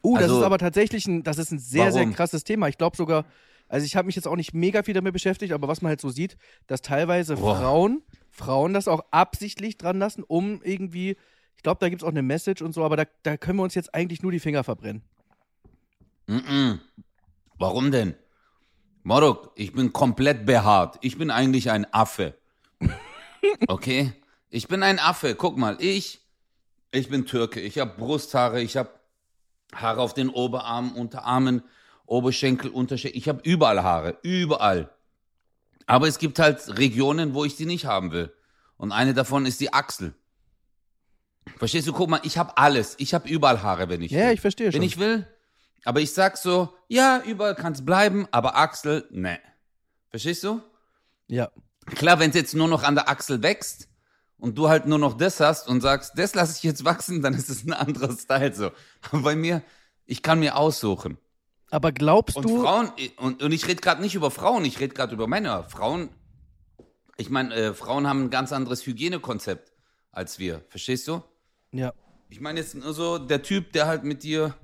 Uh, 0.01 0.15
das 0.15 0.23
Also- 0.23 0.39
ist 0.39 0.45
aber 0.45 0.57
tatsächlich 0.57 1.05
ein, 1.07 1.23
das 1.23 1.37
ist 1.37 1.51
ein 1.51 1.59
sehr, 1.59 1.91
sehr 1.91 2.03
Warum? 2.03 2.15
krasses 2.15 2.45
Thema. 2.45 2.69
Ich 2.69 2.77
glaube 2.77 2.95
sogar, 2.95 3.25
also 3.67 3.85
ich 3.85 3.97
habe 3.97 4.05
mich 4.05 4.15
jetzt 4.15 4.27
auch 4.29 4.37
nicht 4.37 4.53
mega 4.53 4.81
viel 4.83 4.93
damit 4.93 5.11
beschäftigt, 5.11 5.51
aber 5.51 5.67
was 5.67 5.81
man 5.81 5.89
halt 5.89 5.99
so 5.99 6.09
sieht, 6.09 6.37
dass 6.67 6.81
teilweise 6.81 7.35
Boah. 7.35 7.57
Frauen, 7.57 8.01
Frauen 8.31 8.73
das 8.73 8.87
auch 8.87 9.03
absichtlich 9.11 9.77
dran 9.77 9.99
lassen, 9.99 10.23
um 10.23 10.61
irgendwie, 10.63 11.17
ich 11.57 11.63
glaube, 11.63 11.79
da 11.81 11.89
gibt 11.89 12.01
es 12.01 12.05
auch 12.05 12.11
eine 12.11 12.23
Message 12.23 12.61
und 12.61 12.73
so, 12.73 12.85
aber 12.85 12.95
da, 12.95 13.03
da 13.23 13.35
können 13.35 13.59
wir 13.59 13.63
uns 13.63 13.75
jetzt 13.75 13.93
eigentlich 13.93 14.23
nur 14.23 14.31
die 14.31 14.39
Finger 14.39 14.63
verbrennen. 14.63 15.03
Mm-mm. 16.27 16.79
Warum 17.57 17.91
denn? 17.91 18.15
Morok, 19.03 19.51
ich 19.55 19.73
bin 19.73 19.91
komplett 19.91 20.45
behaart. 20.45 20.97
Ich 21.01 21.17
bin 21.17 21.29
eigentlich 21.29 21.71
ein 21.71 21.91
Affe. 21.93 22.38
Okay? 23.67 24.13
Ich 24.49 24.67
bin 24.67 24.83
ein 24.83 24.99
Affe. 24.99 25.35
Guck 25.35 25.57
mal, 25.57 25.77
ich, 25.79 26.21
ich 26.91 27.09
bin 27.09 27.25
Türke. 27.25 27.59
Ich 27.59 27.77
habe 27.79 27.93
Brusthaare, 27.97 28.61
ich 28.61 28.77
habe 28.77 28.89
Haare 29.73 30.01
auf 30.01 30.13
den 30.13 30.29
Oberarmen, 30.29 30.93
Unterarmen, 30.93 31.63
Oberschenkel, 32.05 32.71
Unterschenkel. 32.71 33.17
Ich 33.17 33.29
habe 33.29 33.41
überall 33.43 33.83
Haare, 33.83 34.17
überall. 34.23 34.89
Aber 35.85 36.07
es 36.07 36.17
gibt 36.19 36.39
halt 36.39 36.77
Regionen, 36.77 37.33
wo 37.33 37.45
ich 37.45 37.55
die 37.55 37.65
nicht 37.65 37.85
haben 37.85 38.11
will. 38.11 38.33
Und 38.77 38.91
eine 38.91 39.13
davon 39.13 39.45
ist 39.45 39.59
die 39.59 39.73
Achsel. 39.73 40.13
Verstehst 41.57 41.87
du? 41.87 41.93
Guck 41.93 42.09
mal, 42.09 42.21
ich 42.23 42.37
habe 42.37 42.57
alles. 42.57 42.95
Ich 42.99 43.13
habe 43.13 43.27
überall 43.27 43.61
Haare, 43.61 43.89
wenn 43.89 44.01
ich 44.01 44.11
Ja, 44.11 44.27
will. 44.27 44.33
ich 44.33 44.41
verstehe 44.41 44.67
Wenn 44.67 44.73
schon. 44.73 44.83
ich 44.83 44.99
will. 44.99 45.27
Aber 45.85 45.99
ich 46.01 46.11
sag 46.13 46.37
so, 46.37 46.73
ja, 46.87 47.21
überall 47.25 47.55
kann's 47.55 47.85
bleiben, 47.85 48.27
aber 48.31 48.55
Achsel, 48.57 49.07
ne. 49.11 49.39
Verstehst 50.09 50.43
du? 50.43 50.61
Ja. 51.27 51.49
Klar, 51.95 52.19
wenn 52.19 52.29
es 52.29 52.35
jetzt 52.35 52.55
nur 52.55 52.67
noch 52.67 52.83
an 52.83 52.95
der 52.95 53.09
Achsel 53.09 53.41
wächst 53.43 53.87
und 54.37 54.57
du 54.57 54.69
halt 54.69 54.85
nur 54.85 54.99
noch 54.99 55.15
das 55.15 55.39
hast 55.39 55.67
und 55.67 55.81
sagst, 55.81 56.13
das 56.17 56.33
lasse 56.35 56.55
ich 56.57 56.63
jetzt 56.63 56.85
wachsen, 56.85 57.21
dann 57.21 57.33
ist 57.33 57.49
es 57.49 57.65
ein 57.65 57.73
anderer 57.73 58.15
Style 58.15 58.53
so. 58.53 58.71
Aber 59.11 59.21
bei 59.21 59.35
mir, 59.35 59.61
ich 60.05 60.21
kann 60.21 60.39
mir 60.39 60.55
aussuchen. 60.55 61.17
Aber 61.71 61.91
glaubst 61.91 62.37
Und 62.37 62.43
du, 62.43 62.61
Frauen, 62.61 62.91
und, 63.17 63.43
und 63.43 63.51
ich 63.51 63.67
rede 63.67 63.81
gerade 63.81 64.01
nicht 64.01 64.15
über 64.15 64.31
Frauen, 64.31 64.65
ich 64.65 64.79
rede 64.79 64.93
gerade 64.95 65.13
über 65.13 65.27
Männer. 65.27 65.63
Frauen, 65.65 66.09
ich 67.17 67.29
meine, 67.29 67.53
äh, 67.53 67.73
Frauen 67.73 68.07
haben 68.07 68.23
ein 68.23 68.29
ganz 68.29 68.51
anderes 68.51 68.85
Hygienekonzept 68.85 69.71
als 70.11 70.39
wir. 70.39 70.63
Verstehst 70.69 71.07
du? 71.07 71.21
ja, 71.71 71.93
Ich 72.29 72.39
meine 72.41 72.59
jetzt 72.59 72.75
nur 72.75 72.93
so 72.93 73.19
der 73.19 73.43
Typ, 73.43 73.71
der 73.73 73.85
halt 73.85 74.03
mit 74.03 74.23
dir 74.23 74.55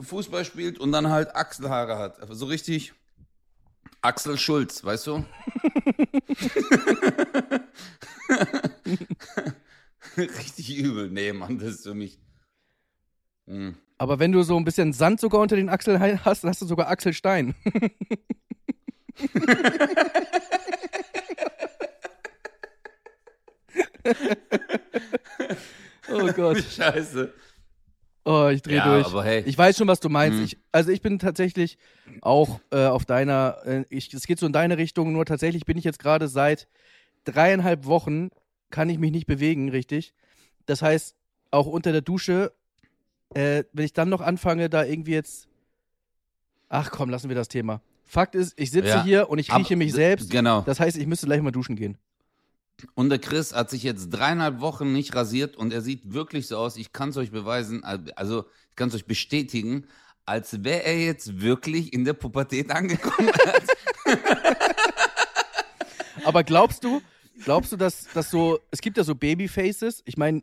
Fußball 0.00 0.44
spielt 0.44 0.78
und 0.78 0.90
dann 0.90 1.08
halt 1.10 1.36
Achselhaare 1.36 1.98
hat. 1.98 2.18
So 2.30 2.46
richtig 2.46 2.92
Axel 4.02 4.36
Schulz, 4.36 4.84
weißt 4.84 5.06
du? 5.06 5.24
richtig 10.16 10.76
übel. 10.76 11.10
Nee, 11.10 11.32
Mann, 11.32 11.58
das 11.58 11.76
ist 11.76 11.84
für 11.84 11.94
mich. 11.94 12.18
Hm. 13.46 13.74
aber 13.98 14.20
wenn 14.20 14.30
du 14.30 14.44
so 14.44 14.56
ein 14.56 14.64
bisschen 14.64 14.92
Sand 14.92 15.18
sogar 15.18 15.40
unter 15.40 15.56
den 15.56 15.68
Achseln 15.68 16.24
hast, 16.24 16.44
dann 16.44 16.50
hast 16.50 16.62
du 16.62 16.66
sogar 16.66 16.88
Achselstein. 16.88 17.56
oh 26.12 26.32
Gott. 26.32 26.58
Scheiße. 26.58 27.32
Oh, 28.24 28.48
ich 28.48 28.62
drehe 28.62 28.76
Ja, 28.76 28.94
durch. 28.94 29.06
aber 29.06 29.24
hey. 29.24 29.42
Ich 29.46 29.58
weiß 29.58 29.76
schon, 29.76 29.88
was 29.88 29.98
du 30.00 30.08
meinst. 30.08 30.38
Mhm. 30.38 30.44
Ich, 30.44 30.58
also 30.70 30.90
ich 30.90 31.02
bin 31.02 31.18
tatsächlich 31.18 31.76
auch 32.20 32.60
äh, 32.70 32.86
auf 32.86 33.04
deiner, 33.04 33.58
äh, 33.64 33.84
ich, 33.88 34.12
es 34.14 34.26
geht 34.26 34.38
so 34.38 34.46
in 34.46 34.52
deine 34.52 34.78
Richtung, 34.78 35.12
nur 35.12 35.24
tatsächlich 35.26 35.64
bin 35.64 35.76
ich 35.76 35.84
jetzt 35.84 35.98
gerade 35.98 36.28
seit 36.28 36.68
dreieinhalb 37.24 37.84
Wochen, 37.86 38.30
kann 38.70 38.88
ich 38.88 38.98
mich 38.98 39.10
nicht 39.10 39.26
bewegen, 39.26 39.70
richtig. 39.70 40.14
Das 40.66 40.82
heißt, 40.82 41.16
auch 41.50 41.66
unter 41.66 41.90
der 41.92 42.00
Dusche, 42.00 42.52
äh, 43.34 43.64
wenn 43.72 43.84
ich 43.84 43.92
dann 43.92 44.08
noch 44.08 44.20
anfange, 44.20 44.70
da 44.70 44.84
irgendwie 44.84 45.12
jetzt, 45.12 45.48
ach 46.68 46.90
komm, 46.90 47.10
lassen 47.10 47.28
wir 47.28 47.36
das 47.36 47.48
Thema. 47.48 47.80
Fakt 48.04 48.34
ist, 48.34 48.54
ich 48.58 48.70
sitze 48.70 48.88
Ja, 48.88 49.04
hier 49.04 49.30
und 49.30 49.38
ich 49.38 49.54
rieche 49.54 49.74
mich 49.74 49.92
selbst. 49.92 50.30
genau. 50.30 50.60
Das 50.62 50.78
heißt, 50.80 50.96
ich 50.96 51.06
müsste 51.06 51.26
gleich 51.26 51.40
mal 51.42 51.50
duschen 51.50 51.76
gehen. 51.76 51.98
Und 52.94 53.10
der 53.10 53.18
Chris 53.18 53.54
hat 53.54 53.70
sich 53.70 53.82
jetzt 53.82 54.10
dreieinhalb 54.10 54.60
Wochen 54.60 54.92
nicht 54.92 55.14
rasiert 55.14 55.56
und 55.56 55.72
er 55.72 55.80
sieht 55.82 56.12
wirklich 56.12 56.46
so 56.48 56.56
aus, 56.56 56.76
ich 56.76 56.92
kann 56.92 57.10
es 57.10 57.16
euch 57.16 57.30
beweisen, 57.30 57.84
also 57.84 58.44
ich 58.70 58.76
kann 58.76 58.88
es 58.88 58.94
euch 58.94 59.06
bestätigen, 59.06 59.86
als 60.24 60.64
wäre 60.64 60.84
er 60.84 60.98
jetzt 60.98 61.40
wirklich 61.40 61.92
in 61.92 62.04
der 62.04 62.14
Pubertät 62.14 62.70
angekommen. 62.70 63.30
Aber 66.24 66.44
glaubst 66.44 66.84
du, 66.84 67.02
glaubst 67.44 67.72
du, 67.72 67.76
dass, 67.76 68.06
dass 68.14 68.30
so, 68.30 68.58
es 68.70 68.80
gibt 68.80 68.96
ja 68.96 69.04
so 69.04 69.14
Babyfaces, 69.14 70.02
ich 70.04 70.16
meine, 70.16 70.42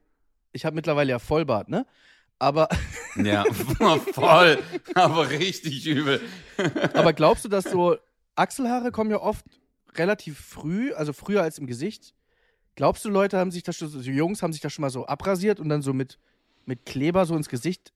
ich 0.51 0.65
habe 0.65 0.75
mittlerweile 0.75 1.12
ja 1.12 1.19
Vollbart, 1.19 1.69
ne? 1.69 1.86
Aber, 2.38 2.69
ja, 3.15 3.43
voll, 4.13 4.60
aber 4.96 5.29
richtig 5.29 5.86
übel. 5.86 6.22
aber 6.93 7.13
glaubst 7.13 7.46
du, 7.46 7.50
dass 7.50 7.65
so 7.65 7.98
Achselhaare 8.36 8.91
kommen 8.91 9.12
ja 9.12 9.19
oft 9.19 9.46
relativ 9.96 10.39
früh, 10.39 10.93
also 10.93 11.13
früher 11.13 11.43
als 11.43 11.58
im 11.58 11.67
Gesicht? 11.67 12.13
Glaubst 12.79 13.03
du, 13.03 13.09
Leute 13.09 13.38
haben 13.38 13.51
sich 13.51 13.63
das 13.63 13.75
schon, 13.75 13.89
so 13.89 14.00
Jungs 14.00 14.41
haben 14.41 14.53
sich 14.53 14.62
das 14.62 14.71
schon 14.71 14.83
mal 14.83 14.89
so 14.89 15.05
abrasiert 15.05 15.59
und 15.59 15.67
dann 15.67 15.81
so 15.81 15.91
mit, 15.91 16.17
mit 16.65 16.86
Kleber 16.86 17.25
so 17.25 17.36
ins 17.36 17.50
Gesicht, 17.50 17.91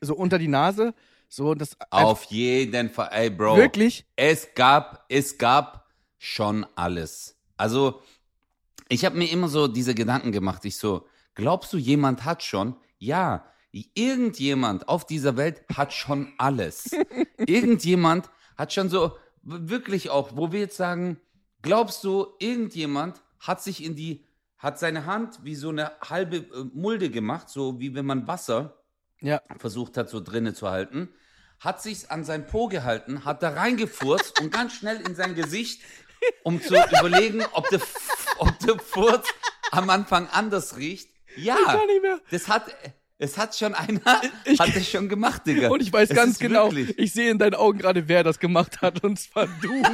so 0.00 0.14
unter 0.14 0.38
die 0.38 0.46
Nase? 0.46 0.94
So, 1.28 1.56
das 1.56 1.76
Auf 1.90 2.22
jeden 2.26 2.90
Fall, 2.90 3.08
ey 3.10 3.28
Bro. 3.28 3.56
Wirklich? 3.56 4.06
Es 4.14 4.54
gab, 4.54 5.04
es 5.08 5.36
gab 5.36 5.88
schon 6.16 6.64
alles. 6.76 7.36
Also, 7.56 8.02
ich 8.88 9.04
habe 9.04 9.18
mir 9.18 9.28
immer 9.28 9.48
so 9.48 9.66
diese 9.66 9.96
Gedanken 9.96 10.30
gemacht. 10.30 10.64
Ich 10.64 10.76
so, 10.76 11.08
glaubst 11.34 11.72
du, 11.72 11.76
jemand 11.76 12.24
hat 12.24 12.44
schon? 12.44 12.76
Ja, 12.98 13.44
irgendjemand 13.72 14.88
auf 14.88 15.06
dieser 15.06 15.36
Welt 15.36 15.64
hat 15.74 15.92
schon 15.92 16.32
alles. 16.38 16.92
irgendjemand 17.38 18.30
hat 18.56 18.72
schon 18.72 18.88
so, 18.88 19.16
wirklich 19.42 20.08
auch, 20.10 20.36
wo 20.36 20.52
wir 20.52 20.60
jetzt 20.60 20.76
sagen, 20.76 21.18
glaubst 21.62 22.04
du, 22.04 22.28
irgendjemand 22.38 23.23
hat 23.46 23.62
sich 23.62 23.82
in 23.84 23.94
die 23.96 24.24
hat 24.58 24.78
seine 24.78 25.04
Hand 25.04 25.40
wie 25.42 25.54
so 25.56 25.68
eine 25.68 25.92
halbe 26.00 26.36
äh, 26.36 26.64
Mulde 26.72 27.10
gemacht, 27.10 27.48
so 27.50 27.78
wie 27.80 27.94
wenn 27.94 28.06
man 28.06 28.26
Wasser 28.26 28.82
Ja. 29.20 29.40
versucht 29.58 29.96
hat, 29.96 30.08
so 30.08 30.20
drinne 30.20 30.54
zu 30.54 30.70
halten, 30.70 31.08
hat 31.60 31.82
sich's 31.82 32.06
an 32.10 32.24
sein 32.24 32.46
Po 32.46 32.68
gehalten, 32.68 33.24
hat 33.24 33.42
da 33.42 33.50
reingefurzt 33.50 34.40
und 34.40 34.50
ganz 34.52 34.72
schnell 34.74 35.00
in 35.06 35.14
sein 35.14 35.34
Gesicht, 35.34 35.82
um 36.42 36.62
zu 36.62 36.74
überlegen, 36.98 37.44
ob 37.52 37.68
der, 37.68 37.80
ob 38.38 38.58
der 38.60 38.78
Furz 38.78 39.28
am 39.70 39.90
Anfang 39.90 40.28
anders 40.30 40.76
riecht. 40.78 41.10
Ja, 41.36 41.56
das 42.30 42.48
hat, 42.48 42.64
es 43.18 43.36
hat 43.36 43.54
schon 43.56 43.74
einer, 43.74 44.00
Ich- 44.44 44.58
hat 44.60 44.74
das 44.74 44.88
schon 44.88 45.08
gemacht, 45.08 45.46
Digga. 45.46 45.68
Und 45.68 45.82
ich 45.82 45.92
weiß 45.92 46.10
Es 46.10 46.16
ganz 46.16 46.38
genau, 46.38 46.72
wirklich- 46.72 46.98
ich 46.98 47.12
sehe 47.12 47.30
in 47.30 47.38
deinen 47.38 47.54
Augen 47.54 47.78
gerade, 47.78 48.08
wer 48.08 48.22
das 48.24 48.38
gemacht 48.38 48.80
hat, 48.82 49.02
und 49.04 49.18
zwar 49.18 49.46
du. 49.60 49.82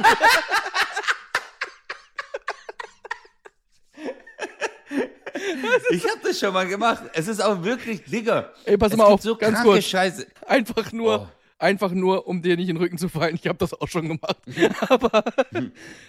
Ich 5.91 6.03
habe 6.05 6.19
das 6.23 6.39
schon 6.39 6.53
mal 6.53 6.67
gemacht. 6.67 7.03
Es 7.13 7.27
ist 7.27 7.41
auch 7.43 7.63
wirklich, 7.63 8.03
Digga. 8.03 8.51
Ey, 8.65 8.77
pass 8.77 8.95
mal 8.95 9.05
auf, 9.05 9.21
so 9.21 9.35
ganz 9.35 9.61
kurz. 9.61 9.83
Scheiße. 9.85 10.27
Einfach 10.47 10.91
nur, 10.91 11.21
Oh. 11.21 11.27
einfach 11.59 11.91
nur, 11.91 12.27
um 12.27 12.41
dir 12.41 12.55
nicht 12.57 12.69
in 12.69 12.75
den 12.75 12.81
Rücken 12.81 12.97
zu 12.97 13.09
fallen. 13.09 13.35
Ich 13.35 13.47
habe 13.47 13.57
das 13.57 13.73
auch 13.73 13.87
schon 13.87 14.07
gemacht. 14.07 14.37
Aber 14.89 15.23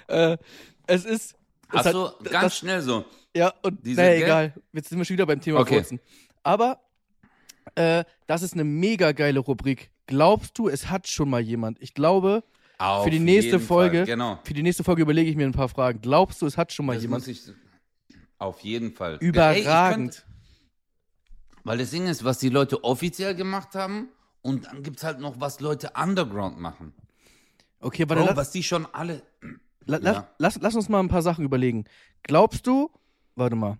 äh, 0.08 0.36
es 0.86 1.04
ist. 1.04 1.32
es 1.32 1.34
Ach 1.70 1.84
hat- 1.84 1.92
so, 1.92 2.10
das- 2.22 2.32
ganz 2.32 2.56
schnell 2.56 2.80
so. 2.82 3.04
Ja, 3.34 3.52
und 3.62 3.84
Diese, 3.84 4.00
naja, 4.00 4.24
egal. 4.24 4.54
Jetzt 4.72 4.90
sind 4.90 4.98
wir 4.98 5.04
schon 5.06 5.14
wieder 5.14 5.26
beim 5.26 5.40
Thema 5.40 5.60
Okay. 5.60 5.76
Furzen. 5.76 6.00
Aber 6.42 6.80
äh, 7.76 8.04
das 8.26 8.42
ist 8.42 8.52
eine 8.54 8.64
mega 8.64 9.12
geile 9.12 9.40
Rubrik. 9.40 9.90
Glaubst 10.06 10.58
du, 10.58 10.68
es 10.68 10.90
hat 10.90 11.08
schon 11.08 11.30
mal 11.30 11.40
jemand? 11.40 11.80
Ich 11.80 11.94
glaube, 11.94 12.44
Auf 12.76 13.04
für 13.04 13.10
die 13.10 13.18
nächste 13.20 13.58
Folge, 13.58 13.98
Fall, 13.98 14.06
genau. 14.06 14.38
für 14.44 14.52
die 14.52 14.62
nächste 14.62 14.84
Folge 14.84 15.00
überlege 15.02 15.30
ich 15.30 15.36
mir 15.36 15.46
ein 15.46 15.52
paar 15.52 15.68
Fragen. 15.70 16.00
Glaubst 16.02 16.42
du, 16.42 16.46
es 16.46 16.58
hat 16.58 16.72
schon 16.72 16.84
mal 16.84 16.94
Das 16.94 17.02
jemand? 17.02 17.24
Auf 18.42 18.58
jeden 18.60 18.92
Fall. 18.92 19.18
Überragend. 19.20 20.26
Ey, 20.26 21.54
weil 21.62 21.78
das 21.78 21.90
Ding 21.90 22.08
ist, 22.08 22.24
was 22.24 22.38
die 22.38 22.48
Leute 22.48 22.82
offiziell 22.82 23.36
gemacht 23.36 23.76
haben 23.76 24.08
und 24.42 24.66
dann 24.66 24.82
gibt's 24.82 25.04
halt 25.04 25.20
noch, 25.20 25.38
was 25.38 25.60
Leute 25.60 25.92
underground 25.94 26.58
machen. 26.58 26.92
okay, 27.78 28.08
warte, 28.08 28.22
Bro, 28.22 28.30
lass, 28.30 28.36
was 28.36 28.50
die 28.50 28.64
schon 28.64 28.86
alle. 28.92 29.22
la, 29.84 29.98
la, 29.98 30.12
ja. 30.12 30.28
lass, 30.38 30.58
lass 30.60 30.74
uns 30.74 30.88
mal 30.88 30.98
ein 30.98 31.08
paar 31.08 31.22
Sachen 31.22 31.44
überlegen. 31.44 31.84
Glaubst 32.24 32.66
du, 32.66 32.90
warte 33.36 33.54
mal, 33.54 33.78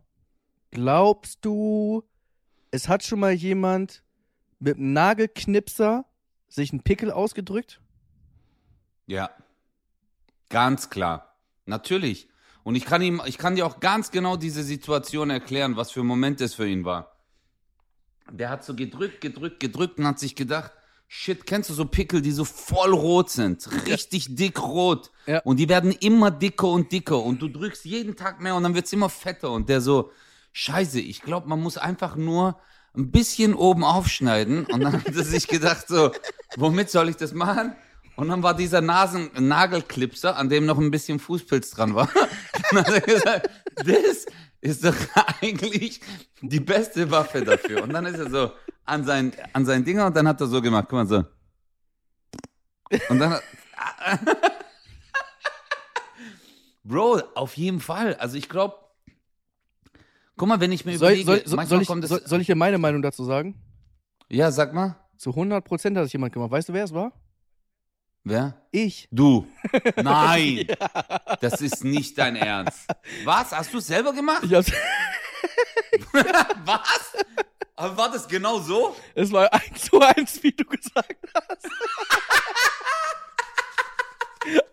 glaubst 0.70 1.44
du, 1.44 2.04
es 2.70 2.88
hat 2.88 3.02
schon 3.02 3.18
mal 3.18 3.32
jemand 3.32 4.04
mit 4.60 4.76
einem 4.76 4.92
Nagelknipser 4.92 6.04
sich 6.48 6.70
einen 6.70 6.84
Pickel 6.84 7.10
ausgedrückt? 7.10 7.80
Ja. 9.08 9.28
Ganz 10.50 10.88
klar. 10.88 11.34
Natürlich. 11.66 12.28
Und 12.64 12.76
ich 12.76 12.84
kann 12.84 13.02
ihm, 13.02 13.20
ich 13.26 13.38
kann 13.38 13.56
dir 13.56 13.66
auch 13.66 13.80
ganz 13.80 14.10
genau 14.10 14.36
diese 14.36 14.62
Situation 14.62 15.30
erklären, 15.30 15.76
was 15.76 15.90
für 15.90 16.00
ein 16.00 16.06
Moment 16.06 16.40
es 16.40 16.54
für 16.54 16.66
ihn 16.66 16.84
war. 16.84 17.16
Der 18.30 18.50
hat 18.50 18.64
so 18.64 18.74
gedrückt, 18.74 19.20
gedrückt, 19.20 19.60
gedrückt 19.60 19.98
und 19.98 20.06
hat 20.06 20.18
sich 20.18 20.36
gedacht, 20.36 20.72
shit, 21.08 21.44
kennst 21.44 21.68
du 21.68 21.74
so 21.74 21.84
Pickel, 21.84 22.22
die 22.22 22.30
so 22.30 22.44
voll 22.44 22.94
rot 22.94 23.30
sind? 23.30 23.68
Richtig 23.86 24.34
dick 24.34 24.62
rot. 24.62 25.10
Ja. 25.26 25.40
Und 25.40 25.58
die 25.58 25.68
werden 25.68 25.92
immer 25.92 26.30
dicker 26.30 26.68
und 26.68 26.90
dicker 26.92 27.20
und 27.22 27.42
du 27.42 27.48
drückst 27.48 27.84
jeden 27.84 28.16
Tag 28.16 28.40
mehr 28.40 28.54
und 28.54 28.62
dann 28.62 28.74
wird's 28.74 28.92
immer 28.92 29.10
fetter 29.10 29.50
und 29.50 29.68
der 29.68 29.80
so, 29.80 30.10
scheiße, 30.52 31.00
ich 31.00 31.22
glaube, 31.22 31.48
man 31.48 31.60
muss 31.60 31.76
einfach 31.76 32.16
nur 32.16 32.58
ein 32.94 33.10
bisschen 33.10 33.54
oben 33.54 33.84
aufschneiden 33.84 34.66
und 34.66 34.80
dann 34.80 34.92
hat 34.92 35.14
er 35.14 35.24
sich 35.24 35.48
gedacht 35.48 35.88
so, 35.88 36.12
womit 36.56 36.90
soll 36.90 37.08
ich 37.08 37.16
das 37.16 37.32
machen? 37.32 37.74
Und 38.16 38.28
dann 38.28 38.42
war 38.42 38.54
dieser 38.54 38.80
Nasen 38.80 39.30
Nagelklipser, 39.38 40.36
an 40.36 40.48
dem 40.48 40.66
noch 40.66 40.78
ein 40.78 40.90
bisschen 40.90 41.18
Fußpilz 41.18 41.70
dran 41.70 41.94
war. 41.94 42.08
Und 42.14 42.72
dann 42.72 42.84
hat 42.84 42.92
er 42.94 43.00
gesagt, 43.00 43.50
das 43.76 44.26
ist 44.60 44.84
doch 44.84 44.94
eigentlich 45.40 46.00
die 46.40 46.60
beste 46.60 47.10
Waffe 47.10 47.44
dafür. 47.44 47.82
Und 47.82 47.92
dann 47.92 48.06
ist 48.06 48.18
er 48.18 48.30
so 48.30 48.52
an 48.84 49.04
sein, 49.04 49.32
an 49.52 49.64
sein 49.64 49.84
Dinger 49.84 50.06
und 50.06 50.16
dann 50.16 50.28
hat 50.28 50.40
er 50.40 50.46
so 50.46 50.60
gemacht, 50.60 50.86
guck 50.88 50.98
mal 50.98 51.06
so. 51.06 51.24
Und 53.08 53.18
dann, 53.18 53.40
Bro, 56.84 57.22
auf 57.34 57.56
jeden 57.56 57.80
Fall. 57.80 58.16
Also 58.16 58.36
ich 58.36 58.48
glaube, 58.48 58.76
guck 60.36 60.48
mal, 60.48 60.60
wenn 60.60 60.72
ich 60.72 60.84
mir 60.84 60.98
Soll, 60.98 61.12
überlege, 61.12 61.48
soll, 61.48 61.66
soll, 61.66 61.82
ich, 61.82 61.88
soll, 61.88 62.22
soll 62.26 62.40
ich 62.40 62.46
dir 62.46 62.56
meine 62.56 62.78
Meinung 62.78 63.02
dazu 63.02 63.24
sagen? 63.24 63.54
ja, 64.28 64.50
sag 64.50 64.72
mal, 64.72 64.96
Zu 65.16 65.30
100% 65.30 65.96
hat 65.96 66.04
es 66.04 66.12
jemand 66.12 66.32
gemacht. 66.32 66.50
Weißt 66.50 66.68
du, 66.68 66.72
wer 66.72 66.84
es 66.84 66.92
war? 66.92 67.12
Wer? 68.24 68.54
Ich. 68.70 69.08
Du. 69.10 69.46
Nein. 69.96 70.66
Das 71.40 71.60
ist 71.60 71.84
nicht 71.84 72.16
dein 72.18 72.36
Ernst. 72.36 72.86
Was? 73.24 73.52
Hast 73.52 73.72
du 73.72 73.78
es 73.78 73.86
selber 73.86 74.12
gemacht? 74.12 74.42
ich 74.44 74.54
hab's, 74.54 74.72
Was? 76.64 77.16
Aber 77.76 77.96
war 77.96 78.10
das 78.12 78.28
genau 78.28 78.58
so? 78.60 78.94
es 79.14 79.32
war 79.32 79.52
eins 79.52 79.82
zu 79.82 80.00
eins, 80.00 80.42
wie 80.42 80.52
du 80.52 80.64
gesagt 80.64 81.16
hast. 81.34 81.68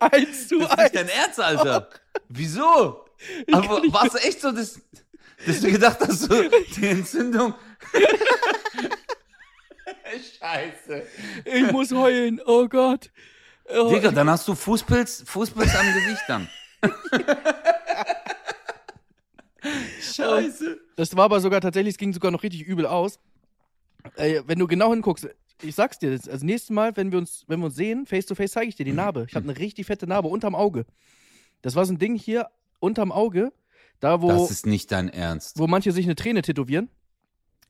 eins 0.00 0.48
zu 0.48 0.58
Das 0.60 0.68
ist 0.70 0.78
eins. 0.78 0.82
nicht 0.92 0.94
dein 0.94 1.08
Ernst, 1.08 1.40
Alter. 1.40 1.88
Wieso? 2.28 3.04
Aber 3.52 3.66
kann 3.66 3.82
nicht 3.82 3.94
war 3.94 4.06
es 4.06 4.14
echt 4.14 4.40
so, 4.40 4.52
dass, 4.52 4.80
dass 5.46 5.60
du 5.60 5.70
gedacht 5.70 5.98
hast, 6.00 6.20
so, 6.20 6.42
die 6.76 6.86
Entzündung? 6.86 7.54
Scheiße. 10.38 11.06
Ich 11.44 11.72
muss 11.72 11.92
heulen. 11.92 12.40
Oh 12.44 12.66
Gott. 12.68 13.10
Oh, 13.78 13.90
Digga, 13.90 14.10
dann 14.10 14.28
hast 14.30 14.46
du 14.48 14.54
Fußpilz, 14.54 15.24
Fußpilz 15.26 15.74
am 15.76 15.86
Gesicht 15.94 16.22
dann. 16.28 16.48
Scheiße. 20.00 20.78
Das 20.96 21.16
war 21.16 21.24
aber 21.24 21.40
sogar 21.40 21.60
tatsächlich, 21.60 21.94
es 21.94 21.98
ging 21.98 22.12
sogar 22.12 22.30
noch 22.30 22.42
richtig 22.42 22.62
übel 22.62 22.86
aus. 22.86 23.18
Ey, 24.16 24.40
wenn 24.46 24.58
du 24.58 24.66
genau 24.66 24.90
hinguckst, 24.92 25.28
ich 25.62 25.74
sag's 25.74 25.98
dir, 25.98 26.16
das, 26.16 26.28
also 26.28 26.44
nächstes 26.46 26.70
Mal, 26.70 26.96
wenn 26.96 27.12
wir 27.12 27.18
uns, 27.18 27.44
wenn 27.46 27.60
wir 27.60 27.66
uns 27.66 27.76
sehen, 27.76 28.06
face 28.06 28.26
to 28.26 28.34
face, 28.34 28.52
zeige 28.52 28.68
ich 28.68 28.76
dir 28.76 28.84
die 28.84 28.92
Narbe. 28.92 29.26
Ich 29.28 29.34
habe 29.36 29.48
eine 29.48 29.58
richtig 29.58 29.86
fette 29.86 30.06
Narbe 30.06 30.28
unterm 30.28 30.54
Auge. 30.54 30.86
Das 31.62 31.74
war 31.74 31.84
so 31.84 31.92
ein 31.92 31.98
Ding 31.98 32.14
hier 32.16 32.48
unterm 32.78 33.12
Auge, 33.12 33.52
da 34.00 34.22
wo, 34.22 34.28
Das 34.28 34.50
ist 34.50 34.66
nicht 34.66 34.90
dein 34.90 35.10
Ernst. 35.10 35.58
wo 35.58 35.66
manche 35.66 35.92
sich 35.92 36.06
eine 36.06 36.14
Träne 36.14 36.40
tätowieren. 36.42 36.88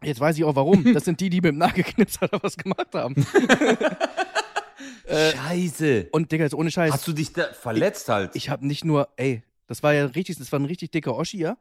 Jetzt 0.02 0.20
weiß 0.20 0.38
ich 0.38 0.44
auch 0.44 0.54
warum. 0.54 0.84
Das 0.94 1.04
sind 1.04 1.20
die, 1.20 1.28
die 1.30 1.40
mit 1.40 1.46
dem 1.52 1.58
Nagelknipser 1.58 2.28
da 2.28 2.38
was 2.42 2.56
gemacht 2.56 2.94
haben. 2.94 3.14
Scheiße. 5.08 6.08
Und 6.12 6.32
Digga, 6.32 6.44
jetzt 6.44 6.54
ohne 6.54 6.70
Scheiß. 6.70 6.92
Hast 6.92 7.08
du 7.08 7.12
dich 7.12 7.32
da 7.32 7.52
verletzt 7.52 8.08
halt? 8.08 8.34
ich 8.34 8.48
habe 8.48 8.66
nicht 8.66 8.84
nur, 8.84 9.08
ey, 9.16 9.42
das 9.66 9.82
war 9.82 9.94
ja 9.94 10.06
richtig, 10.06 10.38
das 10.38 10.50
war 10.52 10.58
ein 10.60 10.64
richtig 10.64 10.90
dicker 10.90 11.14
Oschi, 11.14 11.38
ja. 11.38 11.56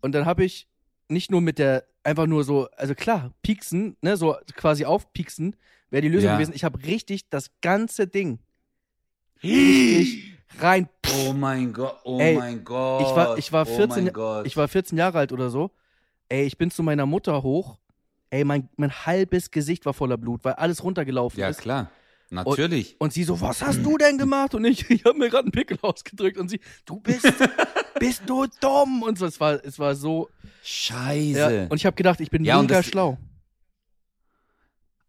Und 0.00 0.12
dann 0.12 0.26
habe 0.26 0.44
ich 0.44 0.68
nicht 1.08 1.30
nur 1.30 1.40
mit 1.40 1.58
der, 1.58 1.84
einfach 2.02 2.26
nur 2.26 2.44
so, 2.44 2.68
also 2.76 2.94
klar, 2.94 3.32
pieksen, 3.42 3.96
ne, 4.00 4.16
so 4.16 4.36
quasi 4.56 4.84
aufpieksen, 4.84 5.56
wäre 5.90 6.02
die 6.02 6.08
Lösung 6.08 6.30
Ja. 6.30 6.36
gewesen. 6.36 6.52
Ich 6.54 6.64
habe 6.64 6.82
richtig 6.84 7.28
das 7.30 7.50
ganze 7.60 8.06
Ding 8.06 8.38
richtig 9.42 10.34
rein. 10.58 10.88
Oh 11.26 11.32
mein 11.32 11.72
Gott, 11.72 12.00
oh 12.04 12.18
Ey, 12.18 12.36
mein 12.36 12.64
Gott. 12.64 13.02
Ich 13.02 13.16
war, 13.16 13.38
ich 13.38 13.52
war 13.52 13.62
oh 13.62 13.76
14, 13.76 14.04
mein 14.04 14.12
Gott. 14.12 14.46
ich 14.46 14.56
war 14.56 14.68
14 14.68 14.98
Jahre 14.98 15.18
alt 15.18 15.32
oder 15.32 15.50
so. 15.50 15.70
Ey, 16.28 16.44
ich 16.44 16.58
bin 16.58 16.70
zu 16.70 16.82
meiner 16.82 17.06
Mutter 17.06 17.42
hoch. 17.42 17.78
Ey, 18.30 18.44
mein, 18.44 18.68
mein 18.76 18.90
halbes 18.90 19.50
Gesicht 19.50 19.86
war 19.86 19.94
voller 19.94 20.16
Blut, 20.16 20.44
weil 20.44 20.54
alles 20.54 20.82
runtergelaufen 20.82 21.38
ja, 21.38 21.48
ist. 21.48 21.60
klar. 21.60 21.90
Natürlich. 22.34 22.96
Und 22.98 23.12
sie 23.12 23.24
so, 23.24 23.40
was 23.40 23.62
hast 23.62 23.82
du 23.82 23.96
denn 23.96 24.18
gemacht? 24.18 24.54
Und 24.54 24.64
ich, 24.64 24.88
ich 24.90 25.04
habe 25.04 25.18
mir 25.18 25.28
gerade 25.30 25.44
einen 25.44 25.52
Pickel 25.52 25.78
ausgedrückt. 25.82 26.38
Und 26.38 26.48
sie, 26.48 26.60
du 26.84 27.00
bist, 27.00 27.26
bist 27.98 28.22
du 28.26 28.46
dumm? 28.60 29.02
Und 29.02 29.18
so, 29.18 29.26
es 29.26 29.38
war, 29.40 29.64
es 29.64 29.78
war 29.78 29.94
so. 29.94 30.28
Scheiße. 30.62 31.38
Ja, 31.54 31.66
und 31.68 31.76
ich 31.76 31.86
habe 31.86 31.94
gedacht, 31.96 32.20
ich 32.20 32.30
bin 32.30 32.44
Ja, 32.44 32.58
und 32.58 32.66
mega 32.70 32.82
schlau. 32.82 33.18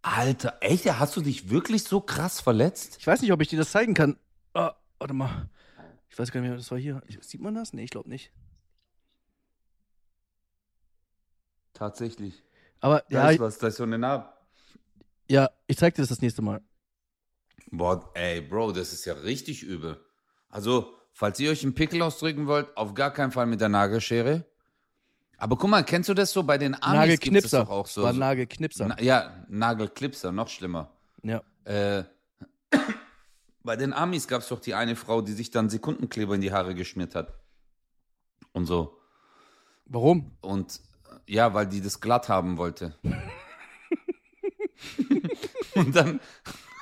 Alter, 0.02 0.58
echt? 0.62 0.86
Hast 0.86 1.16
du 1.18 1.22
dich 1.22 1.50
wirklich 1.50 1.84
so 1.84 2.00
krass 2.02 2.40
verletzt? 2.42 2.98
Ich 3.00 3.08
weiß 3.08 3.22
nicht, 3.22 3.32
ob 3.32 3.42
ich 3.42 3.48
dir 3.48 3.58
das 3.58 3.72
zeigen 3.72 3.94
kann. 3.94 4.18
Ah, 4.54 4.74
warte 5.00 5.14
mal. 5.14 5.50
Ich 6.10 6.20
weiß 6.20 6.32
gar 6.32 6.42
nicht 6.42 6.50
mehr, 6.50 6.58
das 6.58 6.70
war 6.70 6.78
hier. 6.78 7.02
Sieht 7.22 7.42
man 7.42 7.56
das? 7.56 7.74
Nee, 7.74 7.86
ich 7.86 7.90
glaube 7.90 8.10
nicht. 8.10 8.32
Tatsächlich. 11.74 12.44
Aber 12.80 13.04
Da 13.10 13.24
ja, 13.26 13.30
ist 13.32 13.40
was, 13.40 13.58
da 13.58 13.68
ist 13.68 13.78
so 13.78 13.84
eine 13.84 13.98
Narbe. 13.98 14.30
ja, 15.30 15.50
ich 15.68 15.78
zeig 15.78 15.96
dir 15.96 16.02
das 16.02 16.10
das 16.10 16.22
nächste 16.22 16.42
Mal. 16.42 16.62
Boah, 17.72 18.10
ey, 18.14 18.42
Bro, 18.42 18.72
das 18.74 18.94
ist 18.94 19.06
ja 19.06 19.14
richtig 19.14 19.64
übel. 19.64 20.00
Also, 20.50 20.94
falls 21.12 21.40
ihr 21.40 21.52
euch 21.52 21.64
einen 21.64 21.76
Pickel 21.76 22.02
ausdrücken 22.02 22.48
wollt, 22.48 22.76
auf 22.78 22.94
gar 22.94 23.12
keinen 23.12 23.32
Fall 23.32 23.46
mit 23.46 23.62
der 23.62 23.70
Nagelschere. 23.70 24.46
Aber 25.38 25.58
guck 25.58 25.70
mal, 25.70 25.84
kennst 25.84 26.08
du 26.10 26.14
das 26.14 26.32
so 26.32 26.44
bei 26.44 26.58
den 26.58 26.76
Amis? 26.76 26.84
Gibt's 26.84 27.26
Nagelknipser. 27.26 27.64
doch 27.66 27.70
auch 27.70 27.88
so. 27.88 28.02
so 28.08 28.12
Nagelknipser. 28.12 28.88
na, 28.88 29.02
ja, 29.02 29.46
Nagelklipser, 29.50 30.32
noch 30.32 30.48
schlimmer. 30.48 30.92
ja. 31.24 31.42
Äh, 31.66 32.04
bei 33.64 33.76
den 33.76 33.92
Amis 33.92 34.28
gab 34.28 34.42
es 34.42 34.50
doch 34.50 34.60
die 34.60 34.76
eine 34.76 34.96
Frau, 34.96 35.22
die 35.22 35.34
sich 35.34 35.50
dann 35.50 35.70
Sekundenkleber 35.70 36.36
in 36.36 36.42
die 36.42 36.52
Haare 36.52 36.76
geschmiert 36.76 37.16
hat. 37.16 37.34
Und 38.54 38.68
so. 38.68 38.98
Warum? 39.88 40.38
Und 40.42 40.80
ja, 41.28 41.54
weil 41.54 41.66
die 41.68 41.82
das 41.82 42.00
glatt 42.00 42.30
haben 42.30 42.58
wollte. 42.58 42.96
Und 45.76 45.96
dann. 45.96 46.20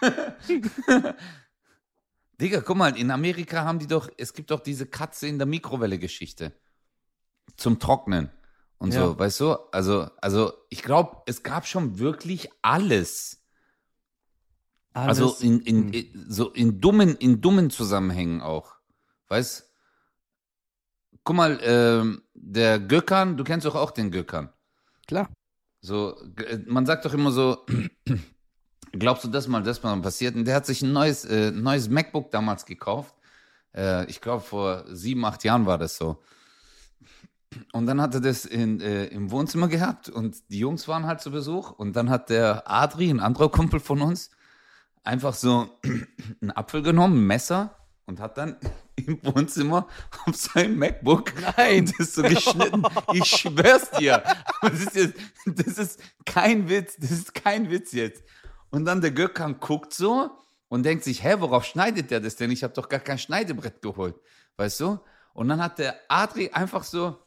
Digga, 2.42 2.62
guck 2.62 2.78
mal, 2.78 2.98
in 2.98 3.12
Amerika 3.12 3.64
haben 3.64 3.80
die 3.80 3.88
doch, 3.88 4.10
es 4.18 4.34
gibt 4.34 4.52
doch 4.52 4.60
diese 4.60 4.86
Katze 4.88 5.28
in 5.28 5.38
der 5.38 5.48
Mikrowelle-Geschichte. 5.48 6.54
zum 7.58 7.78
Trocknen 7.78 8.32
und 8.80 8.94
Ja. 8.94 9.02
so, 9.06 9.20
weißt 9.20 9.40
du? 9.42 9.54
Also, 9.72 10.10
also 10.22 10.54
ich 10.70 10.82
glaube, 10.82 11.22
es 11.28 11.44
gab 11.44 11.68
schon 11.68 12.00
wirklich 12.00 12.50
alles. 12.64 13.44
Also 14.94 15.26
Alles- 15.28 15.42
in, 15.42 15.60
in, 15.62 15.84
Hm. 15.84 15.94
in 15.94 16.26
so 16.32 16.50
in 16.52 16.80
dummen, 16.82 17.16
in 17.18 17.42
dummen 17.42 17.70
Zusammenhängen 17.70 18.42
auch. 18.42 18.76
Weißt? 19.28 19.70
Guck 21.24 21.36
mal, 21.36 21.60
ähm, 21.64 22.24
der 22.34 22.80
Gökhan, 22.80 23.38
du 23.38 23.44
kennst 23.44 23.66
doch 23.68 23.76
auch 23.76 23.92
den 23.92 24.10
Gökhan. 24.10 24.52
Klar. 25.08 25.30
So, 25.82 26.18
äh, 26.38 26.58
man 26.66 26.86
sagt 26.86 27.06
doch 27.06 27.14
immer 27.14 27.32
so, 27.32 27.66
glaubst 28.94 29.24
du 29.24 29.28
das 29.28 29.48
mal, 29.48 29.64
das 29.64 29.84
mal 29.84 30.00
passiert? 30.02 30.36
Und 30.36 30.46
der 30.46 30.56
hat 30.56 30.66
sich 30.66 30.82
ein 30.82 30.94
neues, 30.94 31.26
äh, 31.26 31.52
neues 31.52 31.90
MacBook 31.90 32.32
damals 32.32 32.66
gekauft. 32.66 33.16
Äh, 33.76 34.06
ich 34.06 34.22
glaube, 34.22 34.44
vor 34.44 34.86
sieben, 34.88 35.26
acht 35.26 35.44
Jahren 35.44 35.66
war 35.66 35.78
das 35.78 35.98
so. 35.98 36.22
Und 37.72 37.86
dann 37.86 38.02
hat 38.02 38.14
er 38.16 38.22
das 38.22 38.46
in, 38.46 38.82
äh, 38.82 39.06
im 39.06 39.30
Wohnzimmer 39.32 39.68
gehabt 39.68 40.10
und 40.10 40.50
die 40.50 40.60
Jungs 40.60 40.88
waren 40.88 41.06
halt 41.06 41.22
zu 41.22 41.32
Besuch. 41.32 41.72
Und 41.72 41.96
dann 41.96 42.10
hat 42.10 42.30
der 42.30 42.70
Adri, 42.70 43.10
ein 43.10 43.20
anderer 43.20 43.50
Kumpel 43.50 43.80
von 43.80 44.02
uns, 44.02 44.32
einfach 45.04 45.34
so 45.34 45.70
einen 46.42 46.52
Apfel 46.52 46.82
genommen, 46.82 47.18
ein 47.18 47.28
Messer 47.28 47.76
und 48.06 48.20
hat 48.20 48.38
dann 48.38 48.58
im 48.96 49.20
Wohnzimmer 49.24 49.88
auf 50.26 50.36
sein 50.36 50.78
MacBook 50.78 51.34
Nein. 51.58 51.92
das 51.98 52.16
so 52.16 52.22
geschnitten. 52.24 52.84
Ich 53.14 53.26
schwör's 53.26 53.90
dir. 53.92 54.24
Das 54.62 54.80
ist, 54.80 54.96
jetzt, 54.96 55.16
das 55.46 55.78
ist 55.78 56.00
kein 56.26 56.70
Witz. 56.70 56.96
Das 56.98 57.12
ist 57.12 57.34
kein 57.34 57.70
Witz 57.70 57.92
jetzt. 57.92 58.24
Und 58.74 58.86
dann 58.86 59.02
der 59.02 59.12
Gökhan 59.12 59.60
guckt 59.60 59.94
so 59.94 60.32
und 60.68 60.82
denkt 60.82 61.04
sich, 61.04 61.24
hä, 61.24 61.36
worauf 61.38 61.64
schneidet 61.64 62.10
der 62.10 62.20
das 62.20 62.38
denn? 62.38 62.50
Ich 62.50 62.64
habe 62.64 62.74
doch 62.74 62.90
gar 62.90 63.00
kein 63.00 63.20
Schneidebrett 63.20 63.84
geholt. 63.84 64.16
Weißt 64.58 64.80
du? 64.80 65.00
Und 65.36 65.48
dann 65.48 65.62
hat 65.62 65.78
der 65.78 65.96
Adri 66.08 66.50
einfach 66.50 66.84
so, 66.84 67.20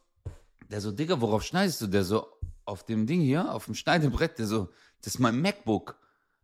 der 0.68 0.80
so, 0.80 0.90
Digga, 0.90 1.20
worauf 1.20 1.44
schneidest 1.44 1.80
du? 1.82 1.86
Der 1.86 2.02
so, 2.02 2.26
auf 2.64 2.82
dem 2.82 3.06
Ding 3.06 3.20
hier, 3.20 3.54
auf 3.54 3.66
dem 3.66 3.76
Schneidebrett, 3.76 4.40
der 4.40 4.46
so, 4.46 4.70
das 5.00 5.14
ist 5.14 5.20
mein 5.20 5.40
MacBook. 5.40 5.96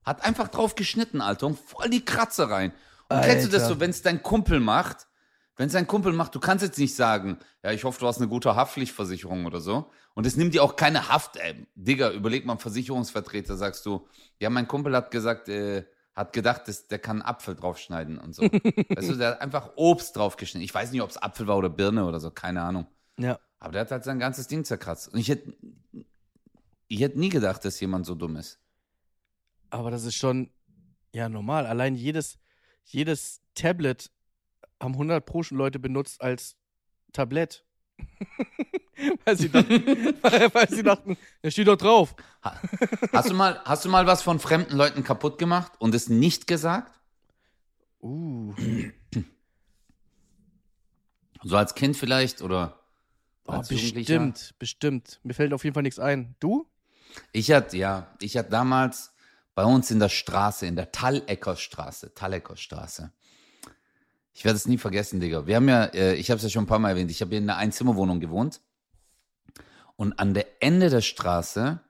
Hat 0.04 0.24
einfach 0.24 0.46
drauf 0.46 0.76
geschnitten, 0.76 1.20
Alter, 1.20 1.48
und 1.48 1.58
voll 1.58 1.90
die 1.90 2.04
Kratzer 2.04 2.48
rein. 2.48 2.72
Und 3.08 3.22
kennst 3.22 3.46
du 3.46 3.50
das 3.50 3.64
Alter. 3.64 3.74
so, 3.74 3.80
wenn 3.80 3.90
es 3.90 4.02
dein 4.02 4.22
Kumpel 4.22 4.60
macht? 4.60 5.08
Wenn 5.56 5.66
es 5.66 5.74
dein 5.74 5.86
Kumpel 5.86 6.12
macht, 6.12 6.34
du 6.34 6.40
kannst 6.40 6.64
jetzt 6.64 6.78
nicht 6.78 6.94
sagen, 6.94 7.38
ja, 7.62 7.72
ich 7.72 7.84
hoffe, 7.84 8.00
du 8.00 8.06
hast 8.06 8.18
eine 8.18 8.28
gute 8.28 8.56
Haftpflichtversicherung 8.56 9.44
oder 9.44 9.60
so. 9.60 9.90
Und 10.14 10.26
es 10.26 10.36
nimmt 10.36 10.54
dir 10.54 10.62
auch 10.62 10.76
keine 10.76 11.08
Haft, 11.08 11.36
ey. 11.36 11.66
Digga, 11.74 12.10
überleg 12.10 12.46
mal, 12.46 12.56
Versicherungsvertreter, 12.58 13.56
sagst 13.56 13.84
du, 13.86 14.06
ja, 14.40 14.50
mein 14.50 14.66
Kumpel 14.66 14.96
hat 14.96 15.10
gesagt, 15.10 15.48
äh, 15.48 15.84
hat 16.14 16.32
gedacht, 16.32 16.68
dass, 16.68 16.88
der 16.88 16.98
kann 16.98 17.22
einen 17.22 17.28
Apfel 17.28 17.54
draufschneiden 17.54 18.18
und 18.18 18.34
so. 18.34 18.42
weißt 18.42 19.10
du, 19.10 19.16
der 19.16 19.32
hat 19.32 19.40
einfach 19.40 19.70
Obst 19.76 20.16
draufgeschnitten. 20.16 20.64
Ich 20.64 20.74
weiß 20.74 20.92
nicht, 20.92 21.02
ob 21.02 21.10
es 21.10 21.16
Apfel 21.16 21.46
war 21.46 21.56
oder 21.56 21.70
Birne 21.70 22.06
oder 22.06 22.20
so, 22.20 22.30
keine 22.30 22.62
Ahnung. 22.62 22.86
Ja. 23.18 23.38
Aber 23.58 23.72
der 23.72 23.82
hat 23.82 23.90
halt 23.90 24.04
sein 24.04 24.18
ganzes 24.18 24.48
Ding 24.48 24.64
zerkratzt. 24.64 25.12
Und 25.12 25.18
ich 25.18 25.28
hätte, 25.28 25.54
ich 26.88 27.00
hätte 27.00 27.18
nie 27.18 27.28
gedacht, 27.28 27.64
dass 27.64 27.78
jemand 27.80 28.06
so 28.06 28.14
dumm 28.14 28.36
ist. 28.36 28.58
Aber 29.70 29.90
das 29.90 30.04
ist 30.04 30.16
schon, 30.16 30.50
ja, 31.14 31.28
normal. 31.28 31.66
Allein 31.66 31.94
jedes, 31.94 32.38
jedes 32.84 33.40
Tablet 33.54 34.10
haben 34.82 34.94
100 34.94 35.24
Pro 35.24 35.42
schon 35.42 35.58
Leute 35.58 35.78
benutzt 35.78 36.20
als 36.20 36.56
Tablett. 37.12 37.64
weil, 39.24 39.36
sie 39.36 39.48
dachten, 39.48 39.68
weil, 40.22 40.54
weil 40.54 40.68
sie 40.68 40.82
dachten, 40.82 41.16
der 41.42 41.50
steht 41.50 41.68
doch 41.68 41.76
drauf. 41.76 42.14
Hast 43.12 43.30
du 43.30 43.34
mal, 43.34 43.60
hast 43.64 43.84
du 43.84 43.88
mal 43.88 44.06
was 44.06 44.22
von 44.22 44.40
fremden 44.40 44.76
Leuten 44.76 45.04
kaputt 45.04 45.38
gemacht 45.38 45.72
und 45.78 45.94
es 45.94 46.08
nicht 46.08 46.46
gesagt? 46.46 46.98
Uh. 48.00 48.54
So 51.44 51.56
als 51.56 51.74
Kind 51.74 51.96
vielleicht 51.96 52.42
oder 52.42 52.82
Oh, 53.46 53.52
als 53.52 53.68
bestimmt, 53.68 54.54
bestimmt. 54.58 55.20
Mir 55.22 55.34
fällt 55.34 55.52
auf 55.52 55.64
jeden 55.64 55.74
Fall 55.74 55.82
nichts 55.82 55.98
ein. 55.98 56.36
Du? 56.38 56.66
Ich 57.32 57.50
hatte, 57.50 57.76
ja, 57.76 58.14
ich 58.20 58.36
hatte 58.36 58.50
damals 58.50 59.12
bei 59.54 59.64
uns 59.64 59.90
in 59.90 59.98
der 59.98 60.08
Straße, 60.08 60.66
in 60.66 60.76
der 60.76 60.92
Tallecker 60.92 61.56
Straße, 61.56 62.14
Tallecker 62.14 62.56
Straße. 62.56 63.12
Ich 64.32 64.44
werde 64.44 64.56
es 64.56 64.66
nie 64.66 64.78
vergessen, 64.78 65.20
Digga. 65.20 65.46
Wir 65.46 65.56
haben 65.56 65.68
ja, 65.68 65.84
äh, 65.84 66.14
ich 66.14 66.30
habe 66.30 66.38
es 66.38 66.42
ja 66.42 66.48
schon 66.48 66.64
ein 66.64 66.68
paar 66.68 66.78
Mal 66.78 66.90
erwähnt, 66.90 67.10
ich 67.10 67.20
habe 67.20 67.30
hier 67.30 67.38
in 67.38 67.48
einer 67.48 67.58
Einzimmerwohnung 67.58 68.20
gewohnt. 68.20 68.60
Und 69.96 70.18
an 70.18 70.34
der 70.34 70.62
Ende 70.62 70.88
der 70.88 71.02
Straße, 71.02 71.80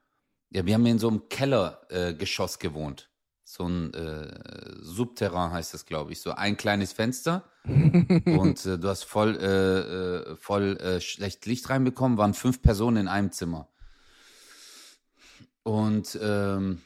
ja, 0.50 0.66
wir 0.66 0.74
haben 0.74 0.83
hier 0.83 0.92
in 0.92 0.98
so 0.98 1.09
einem 1.09 1.28
Kellergeschoss 1.28 2.57
äh, 2.57 2.59
gewohnt. 2.59 3.11
So 3.44 3.64
ein 3.64 3.94
äh, 3.94 4.74
Subterran 4.81 5.52
heißt 5.52 5.72
das, 5.74 5.87
glaube 5.87 6.12
ich. 6.12 6.20
So 6.20 6.33
ein 6.33 6.57
kleines 6.57 6.92
Fenster. 6.92 7.44
und 7.64 8.66
äh, 8.66 8.78
du 8.78 8.88
hast 8.88 9.05
voll, 9.05 9.37
äh, 9.37 10.33
äh, 10.33 10.37
voll 10.37 11.00
schlecht 11.00 11.46
Licht 11.46 11.70
reinbekommen, 11.70 12.18
waren 12.18 12.35
fünf 12.35 12.61
Personen 12.61 12.96
in 12.96 13.09
einem 13.09 13.31
Zimmer. 13.31 13.68
Und 15.62 16.18
ähm, 16.20 16.83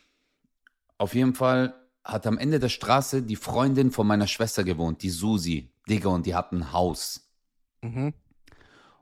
auf 0.99 1.15
jeden 1.15 1.35
Fall 1.35 1.75
hat 2.07 2.27
am 2.27 2.39
Ende 2.39 2.61
der 2.61 2.69
Straße 2.69 3.23
die 3.23 3.37
Freundin 3.37 3.91
von 3.91 4.07
meiner 4.07 4.29
Schwester 4.29 4.63
gewohnt, 4.65 5.03
die 5.03 5.11
Susi. 5.11 5.71
Digga, 5.89 6.09
und 6.09 6.27
die 6.27 6.35
hatten 6.35 6.59
ein 6.59 6.73
Haus. 6.73 7.29
Mhm. 7.83 8.15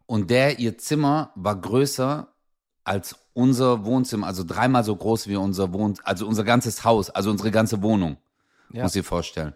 Und 0.06 0.30
der, 0.30 0.58
ihr 0.58 0.76
Zimmer 0.78 1.30
war 1.34 1.60
größer 1.60 2.28
als 2.82 3.16
unser 3.32 3.84
Wohnzimmer, 3.84 4.26
also 4.26 4.44
dreimal 4.44 4.84
so 4.84 4.94
groß 4.94 5.28
wie 5.28 5.36
unser 5.36 5.72
Wohn, 5.72 5.94
also 6.04 6.26
unser 6.26 6.44
ganzes 6.44 6.84
Haus, 6.84 7.10
also 7.10 7.30
unsere 7.30 7.50
ganze 7.50 7.82
Wohnung. 7.82 8.18
Ja. 8.70 8.82
Muss 8.82 8.92
dir 8.92 9.04
vorstellen. 9.04 9.54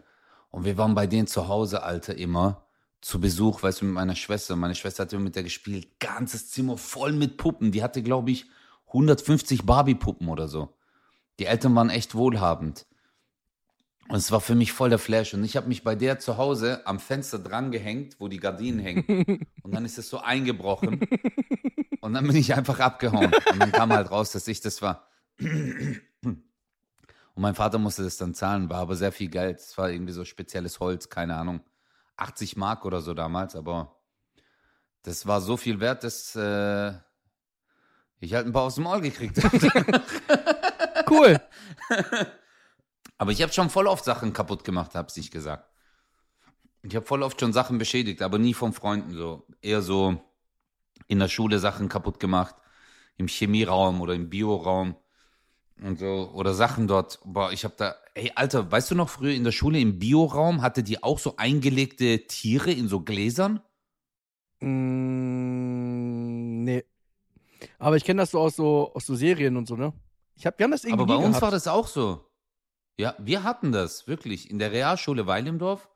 Und 0.50 0.64
wir 0.64 0.78
waren 0.78 0.94
bei 0.94 1.06
denen 1.06 1.26
zu 1.26 1.48
Hause, 1.48 1.82
Alter, 1.82 2.16
immer 2.16 2.64
zu 3.00 3.20
Besuch, 3.20 3.62
weißt 3.62 3.80
du, 3.80 3.86
mit 3.86 3.94
meiner 3.94 4.16
Schwester. 4.16 4.56
Meine 4.56 4.74
Schwester 4.74 5.02
hat 5.02 5.12
immer 5.12 5.24
mit 5.24 5.36
der 5.36 5.42
gespielt. 5.42 6.00
Ganzes 6.00 6.50
Zimmer 6.50 6.76
voll 6.76 7.12
mit 7.12 7.36
Puppen. 7.36 7.70
Die 7.70 7.82
hatte, 7.82 8.02
glaube 8.02 8.30
ich, 8.30 8.46
150 8.88 9.64
Barbie-Puppen 9.64 10.28
oder 10.28 10.48
so. 10.48 10.74
Die 11.38 11.46
Eltern 11.46 11.74
waren 11.74 11.90
echt 11.90 12.14
wohlhabend. 12.14 12.86
Und 14.08 14.16
es 14.16 14.32
war 14.32 14.40
für 14.40 14.54
mich 14.54 14.72
voll 14.72 14.88
der 14.88 14.98
Flash. 14.98 15.34
Und 15.34 15.44
ich 15.44 15.56
habe 15.56 15.68
mich 15.68 15.84
bei 15.84 15.94
der 15.94 16.18
zu 16.18 16.38
Hause 16.38 16.86
am 16.86 16.98
Fenster 16.98 17.38
dran 17.38 17.70
gehängt, 17.70 18.16
wo 18.18 18.28
die 18.28 18.38
Gardinen 18.38 18.80
hängen. 18.80 19.46
Und 19.62 19.74
dann 19.74 19.84
ist 19.84 19.98
es 19.98 20.08
so 20.08 20.18
eingebrochen. 20.20 21.00
Und 22.00 22.14
dann 22.14 22.26
bin 22.26 22.36
ich 22.36 22.54
einfach 22.54 22.80
abgehauen. 22.80 23.32
Und 23.52 23.58
dann 23.58 23.70
kam 23.70 23.92
halt 23.92 24.10
raus, 24.10 24.32
dass 24.32 24.48
ich 24.48 24.60
das 24.60 24.80
war. 24.80 25.08
Und 25.38 26.42
mein 27.34 27.54
Vater 27.54 27.78
musste 27.78 28.02
das 28.02 28.16
dann 28.16 28.34
zahlen, 28.34 28.70
war 28.70 28.78
aber 28.78 28.96
sehr 28.96 29.12
viel 29.12 29.28
Geld. 29.28 29.58
Es 29.58 29.76
war 29.76 29.90
irgendwie 29.90 30.12
so 30.12 30.24
spezielles 30.24 30.80
Holz, 30.80 31.10
keine 31.10 31.36
Ahnung. 31.36 31.60
80 32.16 32.56
Mark 32.56 32.84
oder 32.84 33.00
so 33.00 33.14
damals, 33.14 33.54
aber 33.54 33.96
das 35.02 35.26
war 35.26 35.40
so 35.40 35.56
viel 35.56 35.80
wert, 35.80 36.02
dass 36.02 36.34
äh, 36.34 36.92
ich 38.18 38.34
halt 38.34 38.46
ein 38.46 38.52
paar 38.52 38.62
aus 38.62 38.74
dem 38.74 38.84
Maul 38.84 39.00
gekriegt 39.00 39.42
habe. 39.42 40.02
Cool. 41.10 41.40
aber 43.18 43.32
ich 43.32 43.42
habe 43.42 43.52
schon 43.52 43.70
voll 43.70 43.86
oft 43.86 44.04
Sachen 44.04 44.32
kaputt 44.32 44.64
gemacht, 44.64 44.94
hab's 44.94 45.16
ich 45.16 45.30
gesagt. 45.30 45.68
Ich 46.82 46.94
habe 46.96 47.06
voll 47.06 47.22
oft 47.22 47.40
schon 47.40 47.52
Sachen 47.52 47.78
beschädigt, 47.78 48.22
aber 48.22 48.38
nie 48.38 48.54
von 48.54 48.72
Freunden 48.72 49.14
so. 49.14 49.46
Eher 49.60 49.82
so 49.82 50.20
in 51.08 51.18
der 51.18 51.28
Schule 51.28 51.58
Sachen 51.58 51.88
kaputt 51.88 52.20
gemacht, 52.20 52.54
im 53.16 53.28
Chemieraum 53.28 54.00
oder 54.00 54.14
im 54.14 54.30
Bioraum 54.30 54.96
und 55.82 55.98
so 55.98 56.30
oder 56.34 56.54
Sachen 56.54 56.86
dort. 56.88 57.20
Boah, 57.24 57.52
ich 57.52 57.64
habe 57.64 57.74
da, 57.76 57.94
ey 58.14 58.32
Alter, 58.34 58.70
weißt 58.70 58.90
du 58.92 58.94
noch 58.94 59.08
früher 59.10 59.34
in 59.34 59.44
der 59.44 59.52
Schule 59.52 59.78
im 59.80 59.98
Bioraum 59.98 60.62
hatte 60.62 60.82
die 60.82 61.02
auch 61.02 61.18
so 61.18 61.34
eingelegte 61.36 62.26
Tiere 62.26 62.72
in 62.72 62.88
so 62.88 63.00
Gläsern? 63.00 63.60
Mm, 64.60 66.64
nee. 66.64 66.84
Aber 67.78 67.96
ich 67.96 68.04
kenne 68.04 68.22
das 68.22 68.30
so 68.32 68.40
aus 68.40 68.56
so 68.56 68.92
aus 68.94 69.06
so 69.06 69.14
Serien 69.16 69.56
und 69.56 69.66
so, 69.68 69.76
ne? 69.76 69.92
Ich 70.36 70.46
hab, 70.46 70.58
wir 70.58 70.64
haben 70.64 70.70
das 70.72 70.84
irgendwie 70.84 71.04
Aber 71.04 71.06
bei 71.06 71.16
uns 71.16 71.32
gehabt. 71.32 71.40
war 71.40 71.50
das 71.50 71.66
auch 71.68 71.86
so. 71.88 72.27
Ja, 72.98 73.14
wir 73.18 73.44
hatten 73.44 73.70
das 73.70 74.08
wirklich 74.08 74.50
in 74.50 74.58
der 74.58 74.72
Realschule 74.72 75.26
Weilimdorf 75.26 75.88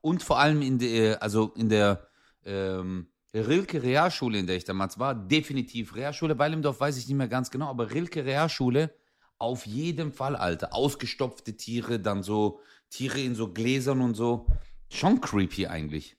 und 0.00 0.22
vor 0.22 0.38
allem 0.38 0.62
in 0.62 0.78
der, 0.78 1.22
also 1.22 1.52
in 1.54 1.68
der 1.68 2.08
ähm, 2.46 3.08
Rilke 3.34 3.82
Realschule, 3.82 4.38
in 4.38 4.46
der 4.46 4.56
ich 4.56 4.64
damals 4.64 4.98
war, 4.98 5.14
definitiv. 5.14 5.94
Realschule 5.94 6.38
Weilimdorf 6.38 6.80
weiß 6.80 6.96
ich 6.96 7.06
nicht 7.08 7.16
mehr 7.16 7.28
ganz 7.28 7.50
genau, 7.50 7.66
aber 7.68 7.90
Rilke 7.90 8.24
Realschule 8.24 8.94
auf 9.36 9.66
jeden 9.66 10.12
Fall, 10.12 10.34
Alter. 10.34 10.74
Ausgestopfte 10.74 11.56
Tiere, 11.56 12.00
dann 12.00 12.22
so 12.22 12.60
Tiere 12.88 13.20
in 13.20 13.34
so 13.34 13.52
Gläsern 13.52 14.00
und 14.00 14.14
so. 14.14 14.46
Schon 14.88 15.20
creepy 15.20 15.66
eigentlich. 15.66 16.16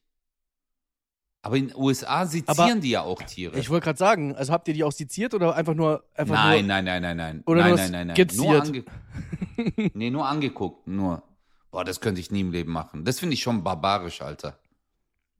Aber 1.43 1.57
in 1.57 1.69
den 1.69 1.75
USA 1.75 2.25
sezieren 2.25 2.59
Aber 2.59 2.75
die 2.75 2.91
ja 2.91 3.01
auch 3.01 3.21
Tiere. 3.23 3.57
Ich 3.57 3.69
wollte 3.69 3.85
gerade 3.85 3.97
sagen, 3.97 4.35
also 4.35 4.53
habt 4.53 4.67
ihr 4.67 4.75
die 4.75 4.83
auch 4.83 4.91
seziert 4.91 5.33
oder 5.33 5.55
einfach 5.55 5.73
nur 5.73 6.03
einfach 6.13 6.35
nein, 6.35 6.67
nur 6.67 6.75
nein, 6.75 6.85
nein, 6.85 7.01
nein, 7.01 7.17
nein. 7.17 7.43
Oder 7.47 7.61
nein, 7.61 7.75
nein, 7.75 7.91
nein, 7.91 8.07
nein. 8.07 8.15
skizziert. 8.15 8.71
Nur 8.71 9.89
nee, 9.93 10.11
nur 10.11 10.27
angeguckt, 10.27 10.87
nur. 10.87 11.23
Boah, 11.71 11.83
das 11.83 11.99
könnte 11.99 12.21
ich 12.21 12.31
nie 12.31 12.41
im 12.41 12.51
Leben 12.51 12.71
machen. 12.71 13.05
Das 13.05 13.19
finde 13.19 13.33
ich 13.33 13.41
schon 13.41 13.63
barbarisch, 13.63 14.21
Alter. 14.21 14.59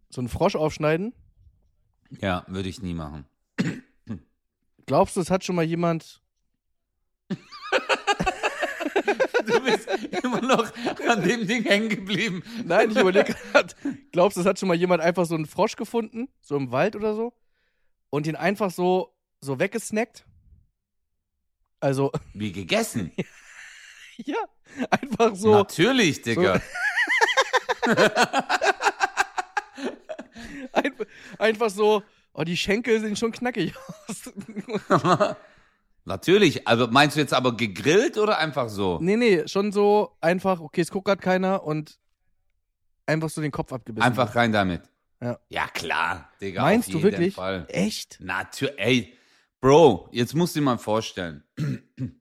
so 0.10 0.22
einen 0.22 0.30
Frosch 0.30 0.56
aufschneiden? 0.56 1.14
Ja, 2.20 2.46
würde 2.48 2.70
ich 2.70 2.82
nie 2.82 2.94
machen. 2.94 3.26
Glaubst 4.86 5.16
du, 5.16 5.22
es 5.22 5.30
hat 5.30 5.44
schon 5.44 5.56
mal 5.56 5.66
jemand 5.66 6.22
Du 9.46 9.60
bist 9.62 9.88
immer 10.24 10.42
noch 10.42 10.72
an 11.08 11.24
dem 11.24 11.48
Ding 11.48 11.64
hängen 11.64 11.90
geblieben. 11.90 12.44
Nein, 12.66 12.92
ich 12.92 12.98
überlege 12.98 13.34
gerade. 13.34 13.74
Glaubst 14.12 14.38
du, 14.38 14.42
es 14.42 14.48
hat 14.48 14.60
schon 14.60 14.68
mal 14.68 14.76
jemand 14.76 15.02
einfach 15.02 15.26
so 15.26 15.36
einen 15.36 15.46
Frosch 15.46 15.76
gefunden? 15.76 16.30
So 16.42 16.56
im 16.56 16.72
Wald 16.72 16.96
oder 16.96 17.16
so? 17.16 17.34
und 18.12 18.28
den 18.28 18.36
einfach 18.36 18.70
so, 18.70 19.18
so 19.40 19.58
weggesnackt. 19.60 20.26
Also, 21.80 22.12
Wie 22.36 22.52
gegessen. 22.52 23.12
ja, 24.18 24.38
einfach 24.92 25.36
so. 25.36 25.56
Natürlich, 25.56 26.22
Digga. 26.22 26.62
Ein, 30.74 30.94
einfach 31.40 31.70
so, 31.72 32.04
oh, 32.34 32.44
die 32.44 32.56
Schenkel 32.56 33.00
sehen 33.02 33.16
schon 33.16 33.32
knackig 33.32 33.74
aus. 34.08 34.32
Natürlich. 36.12 36.68
Also 36.68 36.88
meinst 36.88 37.16
du 37.16 37.22
jetzt 37.22 37.34
aber 37.34 37.56
gegrillt 37.56 38.18
oder 38.18 38.38
einfach 38.38 38.70
so? 38.70 39.00
nee, 39.02 39.16
nee, 39.16 39.48
schon 39.48 39.72
so 39.72 40.16
einfach, 40.20 40.60
okay, 40.60 40.82
es 40.82 40.92
guckt 40.92 41.06
gerade 41.06 41.22
keiner 41.22 41.64
und 41.64 41.98
einfach 43.06 43.30
so 43.30 43.42
den 43.42 43.52
Kopf 43.52 43.72
abgebissen. 43.72 44.06
Einfach 44.06 44.36
rein 44.36 44.52
damit. 44.52 44.82
Ja. 45.22 45.40
Ja, 45.50 45.68
klar, 45.68 46.30
Digga. 46.42 46.64
Meinst 46.64 46.94
du 46.94 47.02
wirklich? 47.02 47.36
Fall. 47.36 47.66
Echt? 47.70 48.18
Natürlich, 48.20 48.76
ey, 48.78 49.14
Bro, 49.62 50.10
jetzt 50.12 50.34
musst 50.34 50.56
du 50.56 50.60
dir 50.60 50.66
mal 50.66 50.80
vorstellen. 50.80 51.44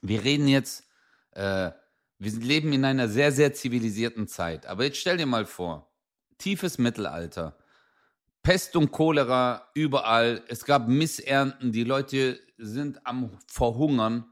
Wir 0.00 0.22
reden 0.22 0.46
jetzt, 0.46 0.86
äh, 1.32 1.72
wir 2.20 2.32
leben 2.32 2.72
in 2.72 2.84
einer 2.84 3.08
sehr, 3.08 3.32
sehr 3.32 3.52
zivilisierten 3.52 4.28
Zeit. 4.28 4.64
Aber 4.66 4.84
jetzt 4.84 4.98
stell 4.98 5.16
dir 5.16 5.26
mal 5.26 5.44
vor, 5.44 5.90
tiefes 6.38 6.78
Mittelalter, 6.78 7.58
Pest 8.48 8.76
und 8.76 8.92
Cholera 8.92 9.68
überall, 9.74 10.42
es 10.48 10.64
gab 10.64 10.88
Missernten, 10.88 11.70
die 11.70 11.84
Leute 11.84 12.40
sind 12.56 13.06
am 13.06 13.38
Verhungern. 13.46 14.24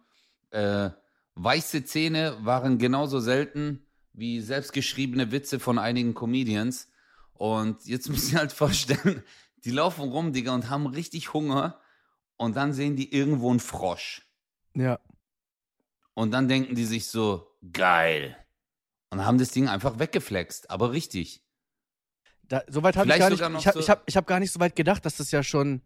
Äh, 0.49 0.89
weiße 1.35 1.85
Zähne 1.85 2.39
waren 2.41 2.79
genauso 2.79 3.21
selten 3.21 3.87
wie 4.15 4.41
selbstgeschriebene 4.41 5.33
Witze 5.33 5.61
von 5.61 5.79
einigen 5.79 6.15
Comedians. 6.15 6.89
Und 7.35 7.85
jetzt 7.85 8.09
muss 8.11 8.29
ich 8.29 8.37
halt 8.37 8.53
vorstellen, 8.53 9.23
die 9.59 9.71
laufen 9.71 10.09
rum, 10.09 10.33
Digga, 10.33 10.55
und 10.55 10.71
haben 10.71 10.87
richtig 10.87 11.35
Hunger. 11.35 11.79
Und 12.39 12.57
dann 12.57 12.73
sehen 12.73 12.97
die 12.97 13.13
irgendwo 13.13 13.51
einen 13.51 13.61
Frosch. 13.61 14.27
Ja. 14.73 14.99
Und 16.15 16.31
dann 16.31 16.49
denken 16.49 16.75
die 16.75 16.87
sich 16.87 17.09
so, 17.09 17.55
geil. 17.71 18.35
Und 19.11 19.27
haben 19.27 19.37
das 19.37 19.51
Ding 19.51 19.69
einfach 19.69 19.99
weggeflext. 19.99 20.71
Aber 20.71 20.93
richtig. 20.93 21.46
Da, 22.49 22.63
Soweit 22.69 22.97
habe 22.97 23.09
ich 23.09 23.19
gar 23.19 23.31
nicht, 23.31 23.41
ich 23.41 23.67
habe 23.67 23.83
so- 23.83 23.89
hab, 23.89 24.27
gar 24.27 24.41
nicht 24.41 24.53
so 24.53 24.61
weit 24.61 24.77
gedacht, 24.77 25.05
dass 25.05 25.17
das 25.17 25.31
ja 25.31 25.43
schon, 25.43 25.83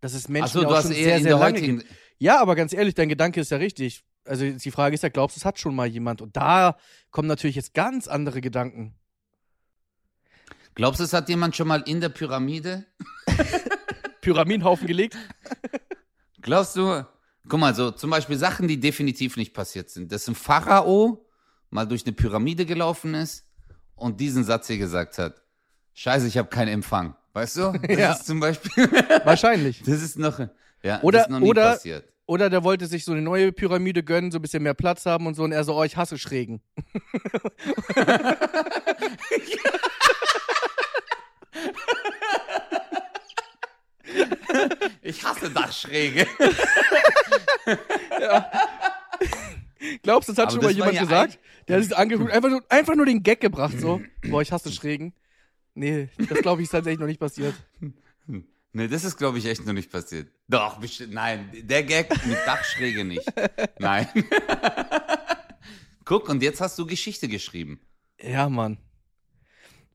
dass 0.00 0.14
es 0.14 0.28
Menschen 0.28 0.62
du 0.62 0.66
auch 0.66 0.74
hast 0.74 0.84
schon 0.84 0.92
eher 0.92 1.18
sehr, 1.18 1.22
sehr 1.22 1.38
lange 1.38 1.60
gibt. 1.60 1.86
Ja, 2.18 2.40
aber 2.40 2.54
ganz 2.54 2.72
ehrlich, 2.72 2.94
dein 2.94 3.08
Gedanke 3.08 3.40
ist 3.40 3.50
ja 3.50 3.58
richtig. 3.58 4.04
Also 4.24 4.48
die 4.48 4.70
Frage 4.70 4.94
ist 4.94 5.02
ja, 5.02 5.08
glaubst 5.08 5.36
du, 5.36 5.40
es 5.40 5.44
hat 5.44 5.58
schon 5.58 5.74
mal 5.74 5.86
jemand? 5.86 6.22
Und 6.22 6.36
da 6.36 6.76
kommen 7.10 7.28
natürlich 7.28 7.56
jetzt 7.56 7.74
ganz 7.74 8.06
andere 8.08 8.40
Gedanken. 8.40 8.94
Glaubst 10.74 11.00
du, 11.00 11.04
es 11.04 11.12
hat 11.12 11.28
jemand 11.28 11.54
schon 11.56 11.68
mal 11.68 11.82
in 11.82 12.00
der 12.00 12.08
Pyramide? 12.08 12.86
Pyramidenhaufen 14.20 14.86
gelegt? 14.86 15.16
Glaubst 16.40 16.76
du, 16.76 17.06
guck 17.48 17.60
mal, 17.60 17.74
so 17.74 17.90
zum 17.90 18.10
Beispiel 18.10 18.38
Sachen, 18.38 18.68
die 18.68 18.80
definitiv 18.80 19.36
nicht 19.36 19.52
passiert 19.52 19.90
sind, 19.90 20.10
dass 20.12 20.26
ein 20.28 20.34
Pharao 20.34 21.26
mal 21.70 21.86
durch 21.86 22.06
eine 22.06 22.12
Pyramide 22.12 22.64
gelaufen 22.64 23.14
ist 23.14 23.44
und 23.96 24.20
diesen 24.20 24.44
Satz 24.44 24.68
hier 24.68 24.78
gesagt 24.78 25.18
hat: 25.18 25.41
Scheiße, 25.94 26.26
ich 26.26 26.38
habe 26.38 26.48
keinen 26.48 26.68
Empfang. 26.68 27.14
Weißt 27.32 27.56
du? 27.56 27.72
Das 27.72 27.80
Ja. 27.98 28.12
ist 28.12 28.26
zum 28.26 28.40
Beispiel, 28.40 28.90
Wahrscheinlich. 29.24 29.82
das 29.82 30.02
ist 30.02 30.18
noch, 30.18 30.38
ja, 30.82 31.00
Oder- 31.02 31.18
das 31.18 31.26
ist 31.26 31.30
noch 31.32 31.40
nie 31.40 31.48
oder- 31.48 31.72
passiert. 31.72 32.08
Oder 32.24 32.48
der 32.48 32.62
wollte 32.62 32.86
sich 32.86 33.04
so 33.04 33.12
eine 33.12 33.20
neue 33.20 33.50
Pyramide 33.52 34.04
gönnen, 34.04 34.30
so 34.30 34.38
ein 34.38 34.42
bisschen 34.42 34.62
mehr 34.62 34.74
Platz 34.74 35.04
haben 35.06 35.26
und 35.26 35.34
so. 35.34 35.42
Und 35.42 35.50
er 35.52 35.64
so, 35.64 35.74
oh, 35.76 35.82
ich 35.82 35.96
hasse 35.96 36.16
Schrägen. 36.16 36.62
Ich 45.02 45.22
hasse 45.24 45.50
Dachschräge. 45.50 46.26
Glaubst 50.02 50.28
du, 50.28 50.32
das 50.32 50.46
hat 50.46 50.52
Aber 50.52 50.52
schon 50.52 50.60
das 50.62 50.62
mal 50.62 50.72
jemand 50.74 50.94
ja 50.94 51.02
gesagt? 51.02 51.38
Der 51.68 51.76
hat 51.76 51.84
sich 51.84 51.96
angeguckt, 51.96 52.32
einfach 52.32 52.50
nur, 52.50 52.62
einfach 52.68 52.94
nur 52.94 53.06
den 53.06 53.22
Gag 53.22 53.40
gebracht, 53.40 53.78
so. 53.78 54.00
Boah, 54.28 54.42
ich 54.42 54.52
hasse 54.52 54.70
Schrägen. 54.72 55.14
Nee, 55.74 56.08
das 56.28 56.38
glaube 56.40 56.62
ich 56.62 56.66
ist 56.66 56.70
tatsächlich 56.72 57.00
noch 57.00 57.06
nicht 57.06 57.20
passiert. 57.20 57.54
Nee, 58.74 58.88
das 58.88 59.04
ist, 59.04 59.18
glaube 59.18 59.36
ich, 59.36 59.44
echt 59.44 59.66
noch 59.66 59.74
nicht 59.74 59.90
passiert. 59.92 60.28
Doch, 60.48 60.78
bestimmt. 60.78 61.12
Nein, 61.12 61.50
der 61.62 61.82
Gag 61.82 62.08
mit 62.26 62.38
Dachschräge 62.46 63.04
nicht. 63.04 63.30
Nein. 63.78 64.08
Guck, 66.06 66.30
und 66.30 66.42
jetzt 66.42 66.62
hast 66.62 66.78
du 66.78 66.86
Geschichte 66.86 67.28
geschrieben. 67.28 67.80
Ja, 68.18 68.48
Mann. 68.48 68.78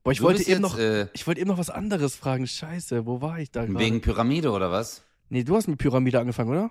Boah, 0.04 0.12
ich 0.12 0.18
Du 0.18 0.24
wollte 0.24 0.42
eben 0.42 0.50
jetzt, 0.50 0.60
noch, 0.60 0.78
äh, 0.78 1.08
ich 1.12 1.26
wollte 1.26 1.40
eben 1.40 1.48
noch 1.48 1.58
was 1.58 1.70
anderes 1.70 2.14
fragen. 2.14 2.46
Scheiße, 2.46 3.04
wo 3.04 3.20
war 3.20 3.40
ich 3.40 3.50
da 3.50 3.66
gerade? 3.66 3.78
Wegen 3.80 4.00
Pyramide 4.00 4.52
oder 4.52 4.70
was? 4.70 5.02
Nee, 5.28 5.42
du 5.42 5.56
hast 5.56 5.66
mit 5.66 5.78
Pyramide 5.78 6.20
angefangen, 6.20 6.50
oder? 6.50 6.70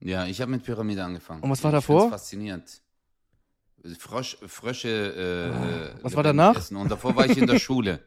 Ja, 0.00 0.26
ich 0.26 0.42
habe 0.42 0.50
mit 0.50 0.62
Pyramide 0.62 1.02
angefangen. 1.04 1.42
Und 1.42 1.48
was 1.48 1.64
war 1.64 1.70
Ich 1.70 1.76
davor? 1.76 2.10
faszinierend. 2.10 2.82
Frosch, 3.98 4.36
Frösche 4.46 4.88
äh, 5.98 6.02
Was 6.02 6.14
war 6.14 6.22
lebendig 6.22 6.44
danach? 6.44 6.56
Essen. 6.56 6.76
Und 6.76 6.90
davor 6.90 7.16
war 7.16 7.26
ich 7.26 7.38
in 7.38 7.46
der 7.46 7.58
Schule. 7.60 8.00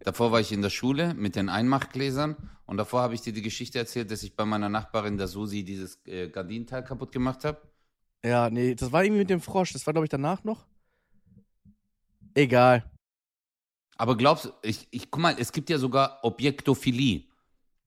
Davor 0.00 0.32
war 0.32 0.40
ich 0.40 0.52
in 0.52 0.62
der 0.62 0.70
Schule 0.70 1.14
mit 1.14 1.34
den 1.34 1.48
Einmachgläsern 1.48 2.36
und 2.66 2.76
davor 2.76 3.02
habe 3.02 3.14
ich 3.14 3.22
dir 3.22 3.32
die 3.32 3.42
Geschichte 3.42 3.78
erzählt, 3.78 4.10
dass 4.10 4.22
ich 4.22 4.36
bei 4.36 4.44
meiner 4.44 4.68
Nachbarin, 4.68 5.16
der 5.16 5.28
Susi, 5.28 5.64
dieses 5.64 5.98
äh, 6.06 6.28
Gardinenteil 6.28 6.84
kaputt 6.84 7.12
gemacht 7.12 7.44
habe. 7.44 7.60
Ja, 8.24 8.50
nee, 8.50 8.74
das 8.74 8.90
war 8.92 9.04
irgendwie 9.04 9.20
mit 9.20 9.30
dem 9.30 9.40
Frosch. 9.40 9.72
Das 9.72 9.86
war, 9.86 9.92
glaube 9.92 10.06
ich, 10.06 10.10
danach 10.10 10.44
noch. 10.44 10.66
Egal. 12.34 12.90
Aber 13.96 14.16
glaubst 14.16 14.46
du, 14.46 14.50
ich, 14.62 14.88
ich 14.90 15.10
guck 15.10 15.22
mal, 15.22 15.36
es 15.38 15.52
gibt 15.52 15.70
ja 15.70 15.78
sogar 15.78 16.18
Objektophilie. 16.22 17.24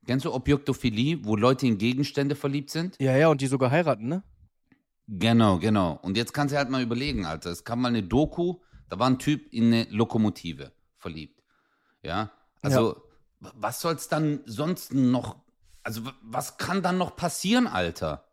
Kennst 0.05 0.25
du 0.25 0.33
Objektophilie, 0.33 1.19
wo 1.25 1.35
Leute 1.35 1.67
in 1.67 1.77
Gegenstände 1.77 2.35
verliebt 2.35 2.69
sind? 2.69 2.95
Ja, 2.99 3.17
ja, 3.17 3.27
und 3.27 3.41
die 3.41 3.47
sogar 3.47 3.71
heiraten, 3.71 4.07
ne? 4.07 4.23
Genau, 5.07 5.57
genau. 5.57 5.99
Und 6.01 6.17
jetzt 6.17 6.33
kannst 6.33 6.53
du 6.53 6.57
halt 6.57 6.69
mal 6.69 6.81
überlegen, 6.81 7.25
Alter. 7.25 7.49
Es 7.49 7.63
kam 7.63 7.81
mal 7.81 7.87
eine 7.89 8.03
Doku, 8.03 8.59
da 8.89 8.99
war 8.99 9.09
ein 9.09 9.19
Typ 9.19 9.51
in 9.53 9.67
eine 9.67 9.83
Lokomotive 9.89 10.71
verliebt. 10.97 11.41
Ja. 12.01 12.31
Also, 12.61 13.03
w- 13.39 13.49
was 13.55 13.79
soll's 13.79 14.09
dann 14.09 14.41
sonst 14.45 14.93
noch, 14.93 15.37
also 15.83 16.01
was 16.21 16.57
kann 16.57 16.81
dann 16.83 16.97
noch 16.97 17.15
passieren, 17.15 17.67
Alter? 17.67 18.27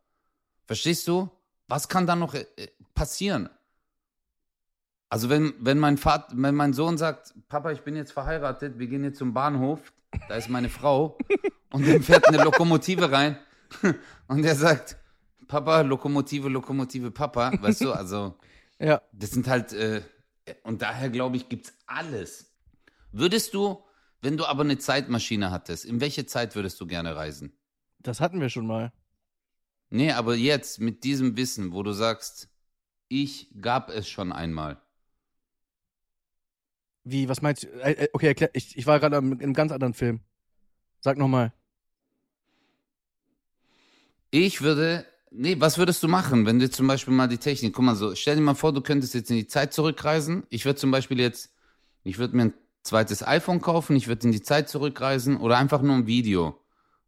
Verstehst 0.67 1.07
du? 1.07 1.31
Was 1.69 1.89
kann 1.89 2.07
dann 2.07 2.19
noch 2.19 2.35
äh, 2.35 2.47
äh, 2.57 2.69
passieren? 2.95 3.49
Also, 5.09 5.29
wenn, 5.31 5.55
wenn 5.61 5.79
mein 5.79 5.97
Vater, 5.97 6.33
wenn 6.37 6.57
mein 6.57 6.73
Sohn 6.73 6.99
sagt, 6.99 7.35
Papa, 7.49 7.71
ich 7.71 7.83
bin 7.83 7.95
jetzt 7.95 8.13
verheiratet, 8.13 8.79
wir 8.81 8.89
gehen 8.89 9.05
jetzt 9.05 9.19
zum 9.19 9.33
Bahnhof, 9.33 9.93
da 10.29 10.35
ist 10.35 10.49
meine 10.49 10.69
Frau, 10.69 11.19
und 11.73 11.87
dann 11.87 12.03
fährt 12.03 12.27
eine 12.27 12.43
Lokomotive 12.43 13.13
rein 13.13 13.39
und 14.27 14.45
er 14.45 14.57
sagt, 14.57 14.97
Papa, 15.55 15.83
Lokomotive, 15.83 16.49
Lokomotive, 16.49 17.13
Papa, 17.13 17.53
weißt 17.63 17.83
du, 17.83 17.93
also 17.93 18.37
Ja. 18.81 19.01
das 19.13 19.31
sind 19.31 19.47
halt, 19.47 19.73
äh, 19.73 20.03
und 20.65 20.83
daher 20.83 21.11
glaube 21.11 21.37
ich, 21.37 21.49
gibt's 21.49 21.73
alles. 21.87 22.53
Würdest 23.13 23.55
du, 23.55 23.85
wenn 24.21 24.37
du 24.37 24.47
aber 24.47 24.63
eine 24.65 24.79
Zeitmaschine 24.79 25.53
hattest, 25.53 25.85
in 25.85 26.01
welche 26.01 26.27
Zeit 26.27 26.57
würdest 26.57 26.81
du 26.81 26.89
gerne 26.89 27.15
reisen? 27.15 27.57
Das 28.01 28.21
hatten 28.21 28.41
wir 28.41 28.49
schon 28.49 28.67
mal. 28.67 28.93
Nee, 29.91 30.11
aber 30.11 30.35
jetzt 30.35 30.81
mit 30.81 31.05
diesem 31.05 31.37
Wissen, 31.37 31.73
wo 31.73 31.85
du 31.85 31.93
sagst, 31.93 32.49
ich 33.07 33.49
gab 33.61 33.91
es 33.91 34.09
schon 34.09 34.33
einmal. 34.33 34.83
Wie, 37.05 37.29
was 37.29 37.43
meinst 37.43 37.63
du? 37.63 37.69
Äh, 37.81 37.93
äh, 37.93 38.09
okay, 38.13 38.27
erklär, 38.27 38.51
ich, 38.55 38.77
ich 38.77 38.87
war 38.89 38.99
gerade 38.99 39.19
in 39.19 39.41
einem 39.41 39.55
ganz 39.55 39.71
anderen 39.71 39.95
Film. 39.95 40.21
Sag 40.99 41.17
nochmal. 41.17 41.53
Ich 44.33 44.63
würde, 44.63 45.07
nee, 45.35 45.57
was 45.59 45.79
würdest 45.79 46.03
du 46.03 46.09
machen, 46.09 46.47
wenn 46.47 46.59
du 46.59 46.71
zum 46.71 46.87
Beispiel 46.87 47.13
mal 47.13 47.27
die 47.27 47.39
Technik, 47.39 47.75
guck 47.75 47.85
mal 47.85 47.97
so, 47.97 48.15
stell 48.15 48.37
dir 48.37 48.43
mal 48.43 48.55
vor, 48.55 48.73
du 48.73 48.81
könntest 48.81 49.15
jetzt 49.15 49.31
in 49.31 49.37
die 49.37 49.47
Zeit 49.47 49.73
zurückreisen. 49.73 50.45
Ich 50.49 50.65
würde 50.65 50.79
zum 50.79 50.91
Beispiel 50.91 51.21
jetzt, 51.21 51.51
ich 52.05 52.19
würde 52.19 52.37
mir 52.37 52.47
ein 52.47 52.55
zweites 52.83 53.27
iPhone 53.27 53.61
kaufen, 53.61 53.97
ich 53.97 54.09
würde 54.09 54.27
in 54.27 54.33
die 54.33 54.43
Zeit 54.43 54.69
zurückreisen 54.69 55.37
oder 55.37 55.59
einfach 55.59 55.83
nur 55.83 55.97
ein 55.97 56.07
Video, 56.07 56.61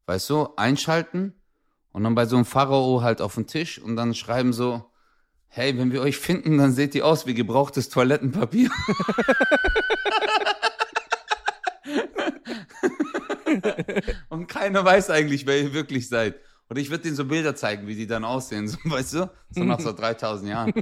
weißt 0.06 0.28
du, 0.30 0.48
einschalten 0.56 1.34
und 1.92 2.04
dann 2.04 2.14
bei 2.14 2.26
so 2.26 2.36
einem 2.36 2.44
Pharao 2.44 3.02
halt 3.02 3.20
auf 3.20 3.34
den 3.34 3.46
Tisch 3.46 3.78
und 3.78 3.96
dann 3.96 4.14
schreiben 4.14 4.52
so, 4.52 4.84
hey, 5.48 5.78
wenn 5.78 5.92
wir 5.92 6.02
euch 6.02 6.18
finden, 6.18 6.58
dann 6.58 6.72
seht 6.72 6.94
ihr 6.94 7.06
aus 7.06 7.26
wie 7.26 7.34
gebrauchtes 7.34 7.88
Toilettenpapier. 7.88 8.70
Und 14.28 14.48
keiner 14.48 14.84
weiß 14.84 15.08
eigentlich, 15.08 15.46
wer 15.46 15.58
ihr 15.58 15.72
wirklich 15.72 16.08
seid. 16.08 16.34
Oder 16.68 16.80
ich 16.80 16.90
würde 16.90 17.04
denen 17.04 17.16
so 17.16 17.24
Bilder 17.24 17.54
zeigen, 17.54 17.86
wie 17.86 17.94
die 17.94 18.06
dann 18.06 18.24
aussehen, 18.24 18.68
so, 18.68 18.78
weißt 18.84 19.14
du? 19.14 19.30
So 19.50 19.64
nach 19.64 19.80
so 19.80 19.92
3000 19.96 20.50
Jahren. 20.50 20.72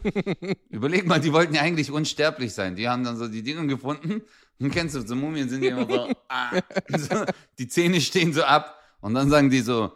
Überleg 0.70 1.07
mal, 1.07 1.20
die 1.20 1.33
wollten 1.33 1.55
ja 1.55 1.62
eigentlich 1.62 1.90
unsterblich 1.90 2.55
sein. 2.55 2.77
Die 2.77 2.88
haben 2.88 3.05
dann 3.05 3.16
so 3.16 3.29
die 3.29 3.42
Dinge 3.42 3.66
gefunden. 3.66 4.23
Und 4.61 4.70
kennst 4.70 4.94
du, 4.94 5.07
so 5.07 5.14
Mumien 5.14 5.49
sind 5.49 5.62
ja 5.62 5.77
immer 5.77 5.87
so, 5.87 6.12
ah, 6.29 6.53
so, 6.97 7.25
die 7.59 7.68
Zähne 7.68 8.01
stehen 8.01 8.33
so 8.33 8.44
ab. 8.44 8.79
Und 9.01 9.14
dann 9.14 9.29
sagen 9.29 9.51
die 9.51 9.61
so, 9.61 9.92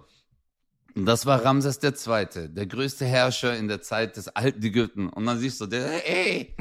das 0.94 1.26
war 1.26 1.44
Ramses 1.44 1.80
II., 1.82 2.48
der 2.48 2.66
größte 2.66 3.06
Herrscher 3.06 3.56
in 3.56 3.68
der 3.68 3.80
Zeit 3.80 4.16
des 4.16 4.28
alten 4.28 4.62
Ägypten. 4.62 5.08
Und 5.08 5.26
dann 5.26 5.38
siehst 5.38 5.60
du, 5.60 5.66
der, 5.66 6.08
ey, 6.08 6.54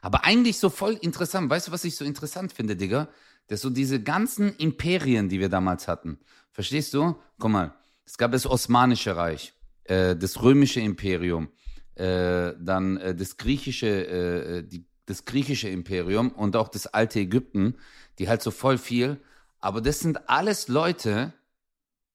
Aber 0.00 0.24
eigentlich 0.24 0.58
so 0.58 0.70
voll 0.70 0.94
interessant. 0.94 1.50
Weißt 1.50 1.68
du, 1.68 1.72
was 1.72 1.84
ich 1.84 1.96
so 1.96 2.04
interessant 2.04 2.52
finde, 2.52 2.76
Digga? 2.76 3.08
Dass 3.48 3.60
so 3.60 3.70
diese 3.70 4.02
ganzen 4.02 4.56
Imperien, 4.56 5.28
die 5.28 5.40
wir 5.40 5.48
damals 5.48 5.88
hatten. 5.88 6.18
Verstehst 6.50 6.94
du? 6.94 7.16
Guck 7.38 7.50
mal, 7.50 7.74
es 8.04 8.18
gab 8.18 8.32
das 8.32 8.46
Osmanische 8.46 9.16
Reich, 9.16 9.52
äh, 9.84 10.16
das 10.16 10.42
Römische 10.42 10.80
Imperium, 10.80 11.48
äh, 11.94 12.52
dann 12.58 12.96
äh, 12.96 13.14
das 13.14 13.36
griechische, 13.36 14.06
äh, 14.06 14.62
die, 14.62 14.86
das 15.06 15.24
griechische 15.24 15.68
Imperium 15.68 16.30
und 16.30 16.56
auch 16.56 16.68
das 16.68 16.86
alte 16.86 17.20
Ägypten, 17.20 17.76
die 18.18 18.28
halt 18.28 18.42
so 18.42 18.50
voll 18.50 18.78
viel. 18.78 19.20
Aber 19.60 19.80
das 19.80 20.00
sind 20.00 20.28
alles 20.28 20.68
Leute, 20.68 21.32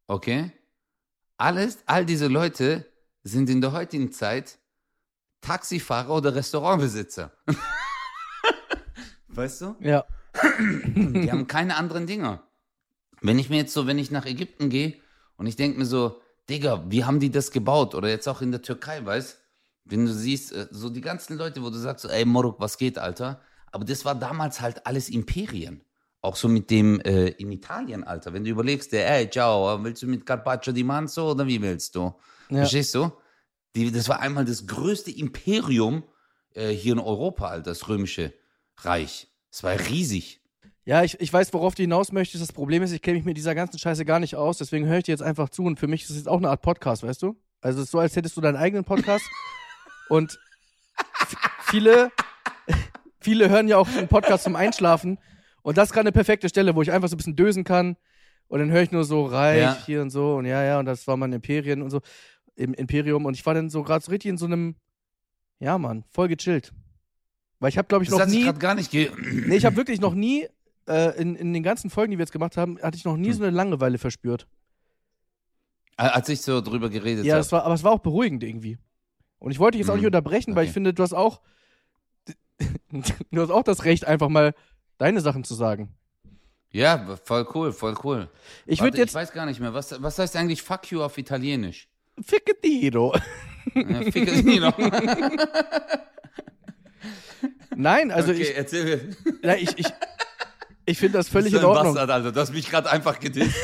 okay? 0.07 0.51
Alles, 1.37 1.79
all 1.85 2.05
diese 2.05 2.27
Leute 2.27 2.85
sind 3.23 3.49
in 3.49 3.61
der 3.61 3.71
heutigen 3.71 4.11
Zeit 4.11 4.59
Taxifahrer 5.41 6.15
oder 6.15 6.35
Restaurantbesitzer. 6.35 7.31
weißt 9.27 9.61
du? 9.61 9.75
Ja. 9.79 10.05
Die 10.33 11.31
haben 11.31 11.47
keine 11.47 11.75
anderen 11.75 12.07
Dinger. 12.07 12.43
Wenn 13.21 13.39
ich 13.39 13.49
mir 13.49 13.57
jetzt 13.57 13.73
so, 13.73 13.87
wenn 13.87 13.99
ich 13.99 14.11
nach 14.11 14.25
Ägypten 14.25 14.69
gehe 14.69 14.95
und 15.37 15.47
ich 15.47 15.55
denke 15.55 15.77
mir 15.77 15.85
so, 15.85 16.21
Digga, 16.49 16.85
wie 16.89 17.05
haben 17.05 17.19
die 17.19 17.29
das 17.31 17.51
gebaut? 17.51 17.95
Oder 17.95 18.09
jetzt 18.09 18.27
auch 18.27 18.41
in 18.41 18.51
der 18.51 18.61
Türkei, 18.61 19.05
weißt 19.05 19.37
Wenn 19.85 20.05
du 20.05 20.13
siehst, 20.13 20.51
äh, 20.53 20.67
so 20.71 20.89
die 20.89 21.01
ganzen 21.01 21.37
Leute, 21.37 21.61
wo 21.61 21.69
du 21.69 21.77
sagst, 21.77 22.05
ey 22.05 22.25
Moruk, 22.25 22.59
was 22.59 22.77
geht, 22.77 22.97
Alter? 22.97 23.41
Aber 23.71 23.85
das 23.85 24.05
war 24.05 24.15
damals 24.15 24.61
halt 24.61 24.85
alles 24.85 25.09
Imperien. 25.09 25.83
Auch 26.21 26.35
so 26.35 26.47
mit 26.47 26.69
dem 26.69 26.99
äh, 27.01 27.29
in 27.29 27.51
Italien, 27.51 28.03
Alter. 28.03 28.33
Wenn 28.33 28.43
du 28.43 28.51
überlegst, 28.51 28.91
der, 28.91 29.09
ey, 29.09 29.29
ciao, 29.29 29.83
willst 29.83 30.03
du 30.03 30.07
mit 30.07 30.25
Carpaccio 30.25 30.71
di 30.71 30.83
Manzo 30.83 31.31
oder 31.31 31.47
wie 31.47 31.61
willst 31.61 31.95
du? 31.95 32.13
Ja. 32.49 32.57
Verstehst 32.57 32.93
du? 32.93 33.11
Die, 33.75 33.91
das 33.91 34.07
war 34.09 34.19
einmal 34.19 34.45
das 34.45 34.67
größte 34.67 35.09
Imperium 35.11 36.03
äh, 36.53 36.69
hier 36.69 36.93
in 36.93 36.99
Europa, 36.99 37.47
Alter, 37.47 37.71
das 37.71 37.87
römische 37.87 38.33
Reich. 38.77 39.30
Es 39.51 39.63
war 39.63 39.77
riesig. 39.77 40.39
Ja, 40.83 41.03
ich, 41.03 41.19
ich 41.19 41.31
weiß, 41.31 41.53
worauf 41.53 41.75
du 41.75 41.83
hinaus 41.83 42.11
möchtest. 42.11 42.41
Das 42.41 42.51
Problem 42.53 42.81
ist, 42.81 42.91
ich 42.91 43.01
kenne 43.01 43.17
mich 43.17 43.25
mit 43.25 43.37
dieser 43.37 43.53
ganzen 43.53 43.77
Scheiße 43.77 44.03
gar 44.05 44.19
nicht 44.19 44.35
aus, 44.35 44.57
deswegen 44.57 44.85
höre 44.87 44.97
ich 44.97 45.03
dir 45.03 45.11
jetzt 45.11 45.21
einfach 45.21 45.49
zu 45.49 45.63
und 45.63 45.79
für 45.79 45.87
mich 45.87 46.03
ist 46.03 46.09
es 46.11 46.15
jetzt 46.17 46.27
auch 46.27 46.37
eine 46.37 46.49
Art 46.49 46.61
Podcast, 46.61 47.03
weißt 47.03 47.21
du? 47.21 47.35
Also 47.61 47.79
es 47.79 47.85
ist 47.85 47.91
so, 47.91 47.99
als 47.99 48.15
hättest 48.15 48.35
du 48.35 48.41
deinen 48.41 48.55
eigenen 48.55 48.83
Podcast 48.83 49.23
und 50.09 50.39
viele, 51.65 52.11
viele 53.19 53.49
hören 53.49 53.67
ja 53.67 53.77
auch 53.77 53.87
einen 53.89 54.07
Podcast 54.07 54.43
zum 54.45 54.55
Einschlafen 54.55 55.19
und 55.61 55.77
das 55.77 55.89
ist 55.89 55.93
gerade 55.93 56.05
eine 56.07 56.11
perfekte 56.13 56.49
Stelle, 56.49 56.75
wo 56.75 56.81
ich 56.81 56.91
einfach 56.91 57.09
so 57.09 57.15
ein 57.15 57.17
bisschen 57.17 57.35
dösen 57.35 57.63
kann 57.63 57.95
und 58.47 58.59
dann 58.59 58.71
höre 58.71 58.81
ich 58.81 58.91
nur 58.91 59.03
so 59.03 59.23
reich 59.25 59.61
Ja. 59.61 59.77
hier 59.85 60.01
und 60.01 60.09
so 60.09 60.35
und 60.35 60.45
ja, 60.45 60.63
ja, 60.63 60.79
und 60.79 60.85
das 60.87 61.05
war 61.05 61.15
mein 61.17 61.31
Imperien 61.33 61.83
und 61.83 61.91
so, 61.91 62.01
im 62.55 62.73
Imperium 62.73 63.25
und 63.25 63.35
ich 63.35 63.45
war 63.45 63.53
dann 63.53 63.69
so 63.69 63.83
gerade 63.83 64.03
so 64.03 64.09
richtig 64.11 64.29
in 64.29 64.37
so 64.37 64.45
einem, 64.47 64.75
ja 65.59 65.77
Mann, 65.77 66.03
voll 66.09 66.27
gechillt. 66.27 66.73
Weil 67.61 67.69
ich 67.69 67.77
habe, 67.77 67.87
glaube 67.87 68.03
ich, 68.03 68.09
Das 68.09 68.19
noch 68.19 68.25
nie... 68.25 68.43
gerade 68.43 68.59
gar 68.59 68.75
nicht 68.75 68.91
ge 68.91 69.09
Nee, 69.47 69.55
ich 69.55 69.65
habe 69.65 69.75
wirklich 69.77 70.01
noch 70.01 70.13
nie, 70.15 70.47
äh, 70.89 71.15
in, 71.21 71.35
in 71.35 71.53
den 71.53 71.61
ganzen 71.63 71.89
Folgen, 71.89 72.11
die 72.11 72.17
wir 72.17 72.23
jetzt 72.23 72.31
gemacht 72.33 72.57
haben, 72.57 72.77
hatte 72.81 72.97
ich 72.97 73.05
noch 73.05 73.15
nie 73.15 73.27
Hm. 73.29 73.33
so 73.35 73.43
eine 73.43 73.55
Langeweile 73.55 73.97
verspürt. 73.99 74.47
Als 75.95 76.27
ich 76.29 76.41
so 76.41 76.59
drüber 76.61 76.89
geredet 76.89 77.23
Ja, 77.25 77.35
habe. 77.37 77.51
war, 77.51 77.63
aber 77.63 77.75
es 77.75 77.83
war 77.83 77.91
auch 77.91 77.99
beruhigend 77.99 78.43
irgendwie. 78.43 78.79
Und 79.37 79.51
ich 79.51 79.59
wollte 79.59 79.77
dich 79.77 79.85
jetzt 79.85 79.89
auch 79.91 79.95
nicht 79.95 80.01
Hm. 80.03 80.07
unterbrechen, 80.07 80.55
weil 80.55 80.63
ich 80.63 80.69
Okay. 80.69 80.73
finde, 80.73 80.93
du 80.95 81.03
hast 81.03 81.13
auch, 81.13 81.41
du 83.31 83.41
hast 83.41 83.51
auch 83.51 83.63
das 83.63 83.85
Recht, 83.85 84.05
einfach 84.05 84.29
mal 84.29 84.53
deine 84.97 85.21
Sachen 85.21 85.43
zu 85.43 85.53
sagen. 85.53 85.93
Ja, 86.71 87.15
voll 87.23 87.47
cool, 87.53 87.71
voll 87.73 87.95
cool. 88.03 88.29
Ich 88.65 88.81
würde 88.81 88.97
jetzt, 88.97 89.09
Ich 89.09 89.15
weiß 89.15 89.33
gar 89.33 89.45
nicht 89.45 89.59
mehr, 89.59 89.73
was, 89.75 90.01
was 90.01 90.17
heißt 90.17 90.35
eigentlich 90.35 90.63
fuck 90.63 90.89
you 90.89 91.03
auf 91.03 91.17
Italienisch? 91.17 91.87
Ficketiro. 92.21 93.13
Ficke 93.73 94.41
die 94.43 94.59
noch. 94.59 94.77
Nein, 97.75 98.11
also 98.11 98.31
okay, 98.31 98.41
ich, 98.41 98.57
erzähl 98.57 98.83
mir. 98.85 99.15
ja, 99.43 99.55
ich, 99.55 99.77
ich, 99.77 99.87
ich 100.85 100.97
finde 100.97 101.17
das 101.17 101.29
völlig 101.29 101.53
in 101.53 101.63
Ordnung. 101.63 101.93
Bastard, 101.93 102.09
Alter. 102.09 102.31
Du 102.31 102.39
hast 102.39 102.53
mich 102.53 102.69
gerade 102.69 102.89
einfach 102.89 103.19
gedisst. 103.19 103.55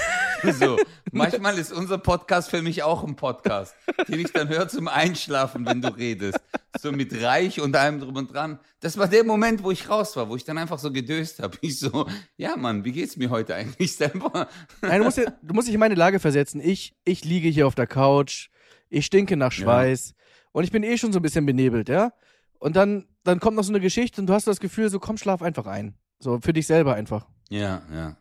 So, 0.59 0.77
manchmal 1.11 1.57
ist 1.57 1.73
unser 1.73 1.97
Podcast 1.97 2.49
für 2.49 2.61
mich 2.61 2.83
auch 2.83 3.03
ein 3.03 3.15
Podcast, 3.15 3.75
den 4.07 4.19
ich 4.19 4.31
dann 4.31 4.49
höre 4.49 4.67
zum 4.67 4.87
Einschlafen, 4.87 5.65
wenn 5.65 5.81
du 5.81 5.87
redest. 5.87 6.39
So 6.79 6.91
mit 6.91 7.21
Reich 7.21 7.59
und 7.59 7.75
allem 7.75 7.99
drum 7.99 8.15
und 8.15 8.33
dran. 8.33 8.59
Das 8.79 8.97
war 8.97 9.07
der 9.07 9.23
Moment, 9.23 9.63
wo 9.63 9.71
ich 9.71 9.89
raus 9.89 10.15
war, 10.15 10.29
wo 10.29 10.35
ich 10.35 10.43
dann 10.43 10.57
einfach 10.57 10.77
so 10.79 10.91
gedöst 10.91 11.39
habe. 11.39 11.57
Ich 11.61 11.79
so, 11.79 12.07
ja 12.37 12.55
Mann, 12.55 12.85
wie 12.85 12.91
geht's 12.91 13.17
mir 13.17 13.29
heute 13.29 13.55
eigentlich 13.55 13.95
selber? 13.95 14.47
Nein, 14.81 14.99
du 14.99 15.05
musst, 15.05 15.17
ja, 15.17 15.25
du 15.41 15.53
musst 15.53 15.67
dich 15.67 15.73
in 15.73 15.79
meine 15.79 15.95
Lage 15.95 16.19
versetzen. 16.19 16.61
Ich, 16.61 16.93
ich 17.03 17.25
liege 17.25 17.49
hier 17.49 17.65
auf 17.65 17.75
der 17.75 17.87
Couch, 17.87 18.49
ich 18.89 19.05
stinke 19.05 19.37
nach 19.37 19.51
Schweiß 19.51 20.13
und 20.51 20.63
ich 20.63 20.71
bin 20.71 20.83
eh 20.83 20.97
schon 20.97 21.11
so 21.11 21.19
ein 21.19 21.23
bisschen 21.23 21.45
benebelt, 21.45 21.89
ja? 21.89 22.13
Und 22.59 22.75
dann, 22.75 23.05
dann 23.23 23.39
kommt 23.39 23.55
noch 23.57 23.63
so 23.63 23.71
eine 23.71 23.79
Geschichte 23.79 24.19
und 24.21 24.27
du 24.27 24.33
hast 24.33 24.47
das 24.47 24.59
Gefühl, 24.59 24.89
so 24.89 24.99
komm, 24.99 25.17
schlaf 25.17 25.41
einfach 25.41 25.67
ein. 25.67 25.95
So 26.19 26.39
für 26.41 26.53
dich 26.53 26.65
selber 26.67 26.95
einfach. 26.95 27.27
Ja, 27.49 27.81
ja. 27.93 28.17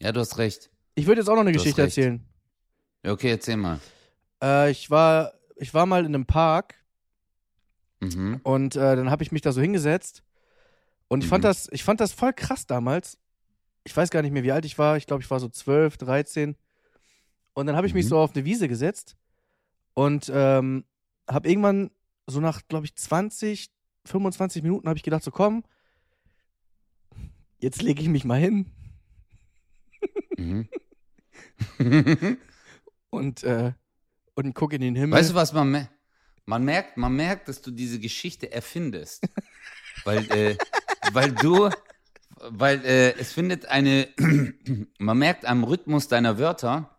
Ja, 0.00 0.12
du 0.12 0.20
hast 0.20 0.38
recht. 0.38 0.70
Ich 0.94 1.06
würde 1.06 1.20
jetzt 1.20 1.28
auch 1.28 1.34
noch 1.34 1.40
eine 1.42 1.52
Du 1.52 1.58
Geschichte 1.58 1.82
erzählen. 1.82 2.24
Ja, 3.04 3.12
Okay, 3.12 3.30
erzähl 3.30 3.56
mal. 3.56 3.80
Äh, 4.42 4.70
ich, 4.70 4.90
war, 4.90 5.32
ich 5.56 5.74
war 5.74 5.86
mal 5.86 6.00
in 6.04 6.14
einem 6.14 6.26
Park 6.26 6.74
Mhm. 8.00 8.40
und 8.44 8.76
äh, 8.76 8.94
dann 8.94 9.10
habe 9.10 9.24
ich 9.24 9.32
mich 9.32 9.42
da 9.42 9.50
so 9.50 9.60
hingesetzt 9.60 10.22
und 11.08 11.24
ich, 11.24 11.28
fand 11.28 11.42
Mhm. 11.42 11.48
das, 11.48 11.68
ich 11.72 11.82
fand 11.82 12.00
das 12.00 12.12
voll 12.12 12.32
krass 12.32 12.64
damals. 12.66 13.18
Ich 13.82 13.96
weiß 13.96 14.10
gar 14.10 14.22
nicht 14.22 14.30
mehr, 14.30 14.44
wie 14.44 14.52
alt 14.52 14.64
ich 14.64 14.78
war. 14.78 14.96
Ich 14.96 15.06
glaube, 15.06 15.22
ich 15.22 15.30
war 15.30 15.40
so 15.40 15.48
12, 15.48 15.96
13. 15.96 16.56
Und 17.54 17.66
dann 17.66 17.74
habe 17.74 17.88
ich 17.88 17.94
mich 17.94 18.04
Mhm. 18.04 18.10
so 18.10 18.18
auf 18.18 18.34
eine 18.36 18.44
Wiese 18.44 18.68
gesetzt 18.68 19.16
und 19.94 20.30
ähm, 20.32 20.84
habe 21.28 21.48
irgendwann 21.48 21.90
so 22.30 22.40
nach, 22.40 22.62
glaube 22.68 22.86
ich, 22.86 22.94
20, 22.94 23.70
25 24.04 24.62
Minuten 24.62 24.88
habe 24.88 24.96
ich 24.96 25.02
gedacht, 25.02 25.22
so 25.24 25.30
komm, 25.30 25.64
jetzt 27.58 27.82
lege 27.82 28.02
ich 28.02 28.08
mich 28.08 28.24
mal 28.24 28.38
hin 28.38 28.66
Mhm. 30.36 30.68
und, 33.10 33.42
äh, 33.42 33.72
und 34.34 34.54
gucke 34.54 34.76
in 34.76 34.82
den 34.82 34.94
Himmel. 34.94 35.18
Weißt 35.18 35.30
du, 35.30 35.34
was 35.34 35.52
man 35.52 35.70
merkt? 35.70 35.90
Man 36.46 36.64
merkt, 36.64 36.96
man 36.96 37.14
merkt, 37.14 37.48
dass 37.48 37.60
du 37.60 37.70
diese 37.72 37.98
Geschichte 37.98 38.50
erfindest. 38.52 39.28
weil, 40.04 40.30
äh, 40.30 40.56
weil 41.12 41.32
du, 41.32 41.70
weil 42.40 42.84
äh, 42.84 43.14
es 43.18 43.32
findet 43.32 43.66
eine, 43.66 44.08
man 44.98 45.18
merkt 45.18 45.44
am 45.44 45.64
Rhythmus 45.64 46.06
deiner 46.08 46.38
Wörter, 46.38 46.96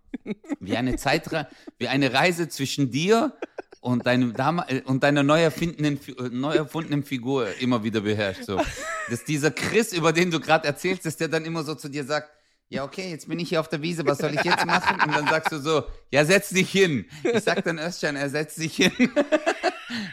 wie 0.59 0.75
eine 0.75 0.97
Zeitre 0.97 1.47
wie 1.77 1.87
eine 1.87 2.11
Reise 2.11 2.49
zwischen 2.49 2.91
dir 2.91 3.37
und 3.81 4.05
deinem 4.05 4.33
Dam 4.33 4.61
äh, 4.67 4.81
und 4.81 5.03
deiner 5.03 5.23
neu 5.23 5.41
erfindenen, 5.41 5.97
Fi- 5.97 6.11
äh, 6.19 6.29
neu 6.29 6.53
erfundenen 6.55 7.03
Figur 7.03 7.47
immer 7.59 7.83
wieder 7.83 8.01
beherrscht. 8.01 8.43
So. 8.43 8.61
Dass 9.09 9.23
dieser 9.23 9.51
Chris, 9.51 9.93
über 9.93 10.11
den 10.13 10.31
du 10.31 10.39
gerade 10.39 10.67
erzählst, 10.67 11.05
dass 11.05 11.17
der 11.17 11.27
dann 11.27 11.45
immer 11.45 11.63
so 11.63 11.75
zu 11.75 11.89
dir 11.89 12.03
sagt, 12.03 12.29
ja, 12.71 12.83
okay, 12.83 13.09
jetzt 13.09 13.27
bin 13.27 13.39
ich 13.39 13.49
hier 13.49 13.59
auf 13.59 13.67
der 13.67 13.81
Wiese, 13.81 14.05
was 14.05 14.19
soll 14.19 14.31
ich 14.35 14.43
jetzt 14.43 14.63
machen? 14.65 15.01
Und 15.03 15.15
dann 15.15 15.27
sagst 15.27 15.51
du 15.51 15.57
so, 15.57 15.83
ja, 16.11 16.23
setz 16.23 16.49
dich 16.49 16.69
hin. 16.69 17.05
Ich 17.23 17.43
sag 17.43 17.63
dann 17.63 17.79
Özcan, 17.79 18.15
er 18.15 18.29
setzt 18.29 18.57
sich 18.57 18.75
hin. 18.75 18.91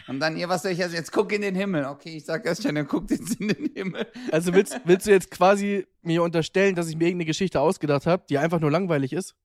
Und 0.07 0.19
dann, 0.19 0.35
ja, 0.37 0.49
was 0.49 0.63
soll 0.63 0.71
ich 0.71 0.79
jetzt? 0.79 0.93
Jetzt 0.93 1.11
guck 1.11 1.31
in 1.33 1.43
den 1.43 1.53
Himmel. 1.53 1.85
Okay, 1.85 2.17
ich 2.17 2.25
sag 2.25 2.47
Özcan, 2.47 2.75
er 2.75 2.85
guckt 2.85 3.11
jetzt 3.11 3.39
in 3.39 3.49
den 3.49 3.69
Himmel. 3.75 4.07
Also 4.31 4.53
willst, 4.55 4.79
willst 4.85 5.05
du 5.05 5.11
jetzt 5.11 5.29
quasi 5.29 5.85
mir 6.01 6.23
unterstellen, 6.23 6.73
dass 6.73 6.89
ich 6.89 6.95
mir 6.95 7.05
irgendeine 7.05 7.27
Geschichte 7.27 7.59
ausgedacht 7.61 8.07
habe, 8.07 8.23
die 8.27 8.39
einfach 8.39 8.59
nur 8.59 8.71
langweilig 8.71 9.13
ist? 9.13 9.35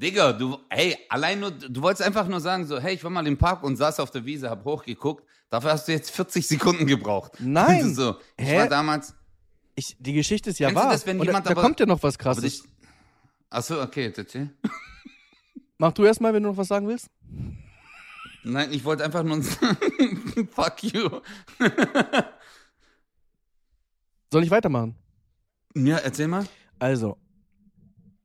Digga, 0.00 0.32
du, 0.32 0.58
hey, 0.70 0.96
allein 1.10 1.40
nur, 1.40 1.50
du 1.50 1.82
wolltest 1.82 2.02
einfach 2.06 2.26
nur 2.26 2.40
sagen, 2.40 2.66
so, 2.66 2.78
hey, 2.80 2.94
ich 2.94 3.04
war 3.04 3.10
mal 3.10 3.26
im 3.26 3.36
Park 3.36 3.62
und 3.62 3.76
saß 3.76 4.00
auf 4.00 4.10
der 4.10 4.24
Wiese, 4.24 4.48
hab 4.48 4.64
hochgeguckt. 4.64 5.24
Dafür 5.50 5.72
hast 5.72 5.88
du 5.88 5.92
jetzt 5.92 6.10
40 6.12 6.46
Sekunden 6.46 6.86
gebraucht. 6.86 7.32
Nein. 7.38 7.94
So, 7.94 8.16
ich 8.38 8.46
Hä? 8.46 8.58
war 8.60 8.68
damals, 8.68 9.14
Ich, 9.74 9.96
die 9.98 10.14
Geschichte 10.14 10.50
ist 10.50 10.58
ja 10.58 10.74
wahr. 10.74 10.90
das, 10.92 11.06
wenn 11.06 11.20
Und 11.20 11.26
jemand 11.26 11.44
da, 11.44 11.50
da 11.50 11.54
aber- 11.54 11.62
kommt 11.62 11.80
ja 11.80 11.86
noch 11.86 12.02
was 12.02 12.18
krasses. 12.18 12.42
dich, 12.42 12.62
achso, 13.50 13.82
okay, 13.82 14.04
jetzt 14.04 14.18
erzähl. 14.18 14.48
Mach 15.78 15.92
du 15.92 16.04
erstmal, 16.04 16.32
wenn 16.32 16.42
du 16.44 16.48
noch 16.50 16.56
was 16.56 16.68
sagen 16.68 16.88
willst. 16.88 17.08
Nein, 18.42 18.72
ich 18.72 18.82
wollte 18.84 19.04
einfach 19.04 19.22
nur 19.22 19.42
sagen, 19.42 20.48
fuck 20.50 20.82
you. 20.82 21.20
Soll 24.32 24.44
ich 24.44 24.50
weitermachen? 24.50 24.94
Ja, 25.74 25.96
erzähl 25.98 26.28
mal. 26.28 26.46
Also, 26.78 27.18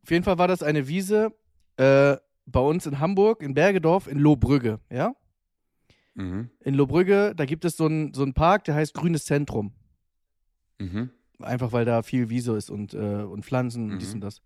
auf 0.04 0.10
jeden 0.12 0.24
Fall 0.24 0.38
war 0.38 0.48
das 0.48 0.64
eine 0.64 0.88
Wiese 0.88 1.34
äh, 1.78 2.18
bei 2.46 2.60
uns 2.60 2.86
in 2.86 3.00
Hamburg, 3.00 3.42
in 3.42 3.54
Bergedorf, 3.54 4.08
in 4.08 4.20
Lohbrügge, 4.20 4.80
ja? 4.90 5.16
Mhm. 6.14 6.50
In 6.62 6.76
Lohbrügge, 6.76 7.34
da 7.36 7.46
gibt 7.46 7.66
es 7.66 7.76
so 7.78 7.86
einen 7.86 8.14
so 8.14 8.24
einen 8.24 8.34
Park, 8.34 8.64
der 8.66 8.76
heißt 8.76 8.94
Grünes 8.94 9.26
Zentrum. 9.26 9.74
Mhm. 10.80 11.10
Einfach 11.40 11.72
weil 11.74 11.84
da 11.86 12.02
viel 12.04 12.30
Wiese 12.30 12.56
ist 12.56 12.70
und, 12.70 12.94
äh, 12.94 12.98
und 12.98 13.44
Pflanzen 13.44 13.92
und 13.92 14.00
dies 14.00 14.10
Mhm. 14.10 14.16
und 14.16 14.22
das. 14.22 14.42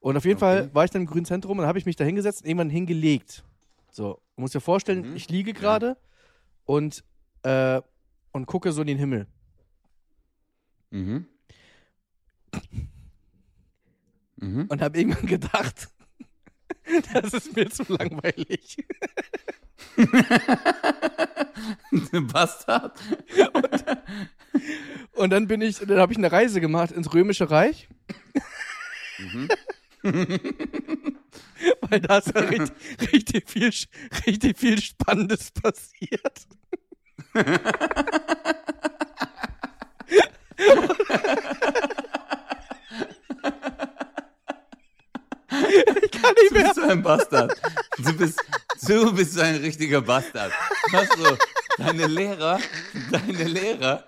Und 0.00 0.16
auf 0.16 0.24
jeden 0.24 0.36
Okay. 0.36 0.62
Fall 0.62 0.74
war 0.74 0.84
ich 0.84 0.90
dann 0.90 1.02
im 1.02 1.08
Grünen 1.08 1.26
Zentrum 1.26 1.58
und 1.58 1.66
habe 1.66 1.78
ich 1.78 1.84
mich 1.86 1.96
da 1.96 2.04
hingesetzt 2.04 2.42
und 2.42 2.48
irgendwann 2.48 2.70
hingelegt. 2.70 3.44
So, 3.90 4.20
du 4.36 4.40
musst 4.40 4.54
dir 4.54 4.60
vorstellen, 4.60 5.10
Mhm. 5.10 5.16
ich 5.16 5.28
liege 5.28 5.52
gerade 5.52 5.96
und, 6.64 7.04
äh, 7.42 7.82
und 8.32 8.46
gucke 8.46 8.72
so 8.72 8.80
in 8.82 8.86
den 8.86 8.98
Himmel. 8.98 9.26
Mhm. 10.90 11.26
Mhm. 14.38 14.66
Und 14.68 14.82
habe 14.82 14.98
irgendwann 14.98 15.26
gedacht, 15.26 15.88
das 17.12 17.32
ist 17.32 17.56
mir 17.56 17.70
zu 17.70 17.84
langweilig. 17.88 18.84
Bastard. 22.32 22.98
Und 25.14 25.30
dann 25.30 25.46
bin 25.46 25.62
ich, 25.62 25.78
dann 25.78 25.98
habe 25.98 26.12
ich 26.12 26.18
eine 26.18 26.30
Reise 26.30 26.60
gemacht 26.60 26.92
ins 26.92 27.12
Römische 27.12 27.50
Reich. 27.50 27.88
Mhm. 29.18 29.48
Weil 31.88 32.00
da 32.00 32.18
ist 32.18 32.34
ja 32.34 32.42
richtig, 32.42 33.12
richtig, 33.12 33.48
viel, 33.48 33.72
richtig 34.26 34.58
viel 34.58 34.80
Spannendes 34.80 35.50
passiert. 35.50 36.46
Ich 45.68 46.10
kann 46.10 46.32
nicht 46.34 46.50
Du 46.50 46.54
mehr. 46.54 46.62
bist 46.64 46.74
so 46.76 46.82
ein 46.82 47.02
Bastard. 47.02 47.60
Du 47.98 48.12
bist, 48.16 48.42
du 48.86 49.12
bist 49.14 49.34
so 49.34 49.40
ein 49.40 49.56
richtiger 49.56 50.00
Bastard. 50.00 50.52
Was 50.92 51.08
so? 51.16 51.36
Deine 51.78 52.06
Lehrer, 52.06 52.58
deine 53.10 53.44
Lehrer. 53.44 54.04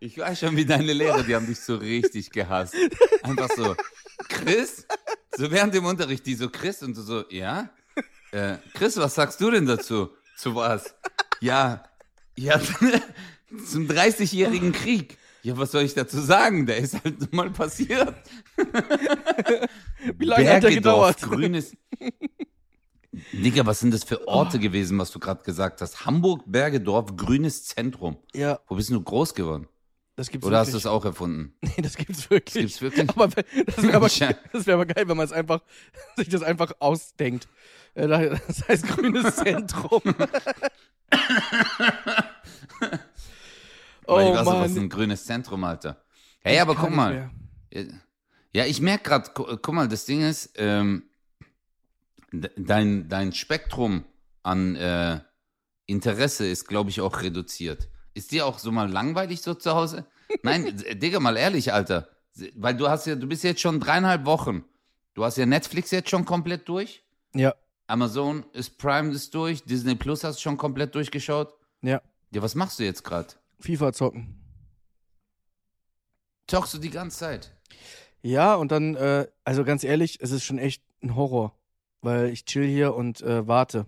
Ich 0.00 0.18
weiß 0.18 0.40
schon, 0.40 0.56
wie 0.56 0.64
deine 0.64 0.92
Lehrer, 0.92 1.22
die 1.22 1.34
haben 1.34 1.46
dich 1.46 1.60
so 1.60 1.76
richtig 1.76 2.30
gehasst. 2.30 2.74
Einfach 3.22 3.48
so, 3.56 3.74
Chris, 4.28 4.86
so 5.36 5.50
während 5.50 5.74
dem 5.74 5.84
Unterricht, 5.84 6.24
die 6.26 6.34
so, 6.34 6.48
Chris, 6.48 6.82
und 6.82 6.96
du 6.96 7.02
so, 7.02 7.24
ja? 7.30 7.70
Äh, 8.32 8.56
Chris, 8.74 8.96
was 8.96 9.14
sagst 9.14 9.40
du 9.40 9.50
denn 9.50 9.66
dazu? 9.66 10.10
Zu 10.36 10.54
was? 10.54 10.94
Ja, 11.40 11.84
ja, 12.36 12.60
zum 13.70 13.86
30-jährigen 13.88 14.72
Krieg. 14.72 15.16
Ja, 15.42 15.56
was 15.56 15.70
soll 15.70 15.82
ich 15.82 15.94
dazu 15.94 16.20
sagen? 16.20 16.66
Der 16.66 16.78
ist 16.78 17.02
halt 17.04 17.32
mal 17.32 17.50
passiert. 17.50 18.14
Wie 20.18 20.24
lange 20.24 20.44
hat 20.48 20.62
der 20.62 20.68
Bergedorf, 20.68 21.16
gedauert? 21.16 21.22
grünes. 21.22 21.76
Digga, 23.32 23.64
was 23.64 23.80
sind 23.80 23.94
das 23.94 24.04
für 24.04 24.26
Orte 24.28 24.58
gewesen, 24.58 24.98
was 24.98 25.10
du 25.10 25.18
gerade 25.18 25.42
gesagt 25.42 25.80
hast? 25.80 26.04
Hamburg, 26.04 26.42
Bergedorf, 26.46 27.16
grünes 27.16 27.64
Zentrum. 27.64 28.18
Ja, 28.34 28.60
Wo 28.68 28.74
bist 28.76 28.90
du 28.90 29.00
groß 29.02 29.34
geworden? 29.34 29.68
das 30.16 30.30
gibt's 30.30 30.46
Oder 30.46 30.58
hast 30.58 30.68
du 30.68 30.72
wirklich. 30.74 30.84
es 30.84 30.86
auch 30.90 31.04
erfunden? 31.04 31.54
Nee, 31.62 31.82
das 31.82 31.96
gibt's 31.96 32.28
wirklich. 32.30 32.64
Das 32.72 32.80
gibt's 32.80 32.80
wirklich? 32.82 33.08
Aber 33.10 33.28
das 33.28 33.82
wäre 33.82 33.96
aber, 33.96 34.08
das 34.52 34.66
wär 34.66 34.74
aber 34.74 34.86
geil, 34.86 35.08
wenn 35.08 35.16
man 35.16 35.24
es 35.26 35.32
einfach, 35.32 35.60
sich 36.16 36.28
das 36.28 36.42
einfach 36.42 36.72
ausdenkt. 36.78 37.48
Äh, 37.94 38.06
da- 38.08 38.38
Das 38.46 38.68
heißt 38.68 38.86
grünes 38.88 39.36
Zentrum. 39.36 40.02
oh 44.06 44.16
weiß, 44.16 44.36
was 44.36 44.44
Mann. 44.46 44.64
ist 44.66 44.76
ein 44.78 44.88
grünes 44.88 45.24
Zentrum, 45.24 45.64
Alter. 45.64 46.02
Hey, 46.40 46.54
Ich 46.56 46.60
aber 46.60 46.74
guck 46.74 46.90
mal. 46.90 47.30
mehr. 47.72 47.90
Ja, 48.56 48.64
ich 48.64 48.80
merke 48.80 49.10
gerade, 49.10 49.30
guck 49.34 49.74
mal, 49.74 49.86
das 49.86 50.06
Ding 50.06 50.22
ist, 50.22 50.52
ähm, 50.56 51.02
de- 52.32 52.50
dein, 52.56 53.06
dein 53.06 53.34
Spektrum 53.34 54.06
an 54.42 54.76
äh, 54.76 55.20
Interesse 55.84 56.46
ist, 56.46 56.66
glaube 56.66 56.88
ich, 56.88 57.02
auch 57.02 57.20
reduziert. 57.20 57.90
Ist 58.14 58.32
dir 58.32 58.46
auch 58.46 58.58
so 58.58 58.72
mal 58.72 58.90
langweilig 58.90 59.42
so 59.42 59.52
zu 59.52 59.74
Hause? 59.74 60.06
Nein, 60.42 60.74
Digga, 60.94 61.20
mal 61.20 61.36
ehrlich, 61.36 61.74
Alter. 61.74 62.08
Weil 62.54 62.74
du 62.74 62.88
hast 62.88 63.06
ja, 63.06 63.14
du 63.14 63.26
bist 63.26 63.44
jetzt 63.44 63.60
schon 63.60 63.78
dreieinhalb 63.78 64.24
Wochen. 64.24 64.64
Du 65.12 65.22
hast 65.22 65.36
ja 65.36 65.44
Netflix 65.44 65.90
jetzt 65.90 66.08
schon 66.08 66.24
komplett 66.24 66.66
durch. 66.66 67.04
Ja, 67.34 67.54
Amazon 67.88 68.46
ist 68.54 68.78
Prime 68.78 69.12
ist 69.12 69.34
durch. 69.34 69.64
Disney 69.64 69.96
Plus 69.96 70.24
hast 70.24 70.38
du 70.38 70.42
schon 70.42 70.56
komplett 70.56 70.94
durchgeschaut. 70.94 71.52
ja. 71.82 72.00
Ja, 72.30 72.40
was 72.42 72.54
machst 72.54 72.78
du 72.78 72.84
jetzt 72.84 73.04
gerade? 73.04 73.28
FIFA 73.60 73.92
zocken. 73.92 74.42
Zockst 76.48 76.72
du 76.74 76.78
die 76.78 76.90
ganze 76.90 77.18
Zeit? 77.18 77.52
Ja, 78.26 78.56
und 78.56 78.72
dann, 78.72 78.96
äh, 78.96 79.28
also 79.44 79.62
ganz 79.62 79.84
ehrlich, 79.84 80.18
es 80.20 80.32
ist 80.32 80.42
schon 80.42 80.58
echt 80.58 80.82
ein 81.00 81.14
Horror. 81.14 81.54
Weil 82.02 82.30
ich 82.30 82.44
chill 82.44 82.66
hier 82.66 82.96
und 82.96 83.20
äh, 83.22 83.46
warte. 83.46 83.86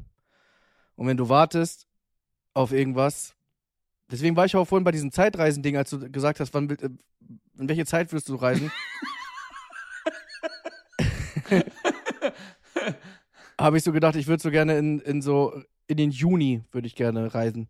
Und 0.94 1.08
wenn 1.08 1.16
du 1.16 1.28
wartest 1.28 1.88
auf 2.54 2.70
irgendwas, 2.72 3.34
deswegen 4.08 4.36
war 4.36 4.44
ich 4.44 4.54
auch 4.54 4.64
vorhin 4.64 4.84
bei 4.84 4.92
diesem 4.92 5.10
Zeitreisen-Ding, 5.10 5.76
als 5.76 5.90
du 5.90 6.08
gesagt 6.10 6.38
hast, 6.38 6.54
wann 6.54 6.70
äh, 6.70 6.88
in 7.58 7.68
welche 7.68 7.84
Zeit 7.84 8.12
willst 8.12 8.28
du 8.28 8.36
reisen? 8.36 8.70
Habe 13.60 13.76
ich 13.76 13.82
so 13.82 13.90
gedacht, 13.90 14.14
ich 14.14 14.28
würde 14.28 14.40
so 14.42 14.52
gerne 14.52 14.78
in, 14.78 15.00
in 15.00 15.20
so, 15.20 15.60
in 15.88 15.96
den 15.96 16.12
Juni 16.12 16.62
würde 16.70 16.86
ich 16.86 16.94
gerne 16.94 17.34
reisen. 17.34 17.68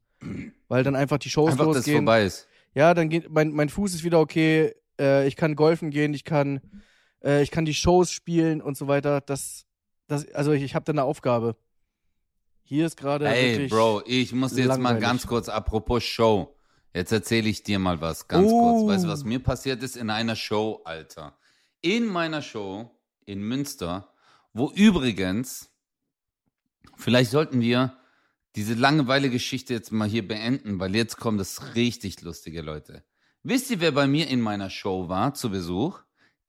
Weil 0.69 0.85
dann 0.85 0.97
einfach 0.97 1.17
die 1.17 1.31
Shows 1.31 1.53
Einfach, 1.53 1.65
dass 1.69 1.77
es 1.77 1.87
losgehen. 1.87 2.05
vorbei 2.05 2.25
ist. 2.25 2.47
Ja, 2.75 2.93
dann 2.93 3.09
geht 3.09 3.31
mein, 3.31 3.53
mein 3.53 3.71
Fuß 3.71 3.95
ist 3.95 4.05
wieder 4.05 4.21
okay. 4.21 4.75
Äh, 4.99 5.27
ich 5.27 5.37
kann 5.37 5.55
golfen 5.57 5.91
gehen, 5.91 6.15
ich 6.15 6.25
kann, 6.25 6.61
äh, 7.23 7.43
ich 7.43 7.51
kann 7.51 7.65
die 7.65 7.75
Shows 7.75 8.11
spielen 8.11 8.61
und 8.61 8.77
so 8.77 8.89
weiter. 8.89 9.21
Das, 9.21 9.67
das, 10.07 10.29
also 10.33 10.53
ich, 10.53 10.63
ich 10.63 10.75
habe 10.75 10.85
da 10.85 10.93
eine 10.93 11.05
Aufgabe. 11.05 11.57
Hier 12.63 12.87
ist 12.87 12.97
gerade 12.97 13.27
Ey. 13.29 13.67
Bro, 13.69 14.03
ich 14.07 14.33
muss 14.33 14.57
jetzt 14.57 14.67
mal 14.67 14.75
langweilig. 14.75 15.01
ganz 15.03 15.27
kurz, 15.27 15.49
apropos 15.49 16.05
Show. 16.05 16.55
Jetzt 16.95 17.13
erzähle 17.13 17.49
ich 17.49 17.63
dir 17.63 17.79
mal 17.79 18.01
was, 18.01 18.29
ganz 18.29 18.51
Oh. 18.51 18.61
kurz. 18.85 18.95
Weißt 18.95 19.05
du, 19.05 19.09
was 19.09 19.25
mir 19.25 19.39
passiert 19.43 19.83
ist 19.83 19.97
in 19.97 20.11
einer 20.11 20.37
Show, 20.37 20.83
Alter? 20.85 21.39
In 21.81 22.07
meiner 22.07 22.43
Show 22.43 22.91
in 23.25 23.41
Münster, 23.41 24.13
wo 24.53 24.71
übrigens, 24.73 25.71
vielleicht 26.97 27.31
sollten 27.31 27.61
wir 27.61 27.97
diese 28.57 28.75
Langeweile-Geschichte 28.75 29.73
jetzt 29.75 29.93
mal 29.93 30.09
hier 30.09 30.27
beenden, 30.27 30.81
weil 30.81 30.97
jetzt 30.97 31.17
kommt 31.19 31.39
das 31.39 31.75
richtig 31.75 32.21
lustige, 32.23 32.61
Leute. 32.63 33.05
Wisst 33.43 33.71
ihr, 33.71 33.81
wer 33.81 33.93
bei 33.93 34.07
mir 34.07 34.29
in 34.29 34.41
meiner 34.41 34.69
Show 34.69 35.09
war 35.09 35.35
zu 35.35 35.51
Besuch? 35.51 36.01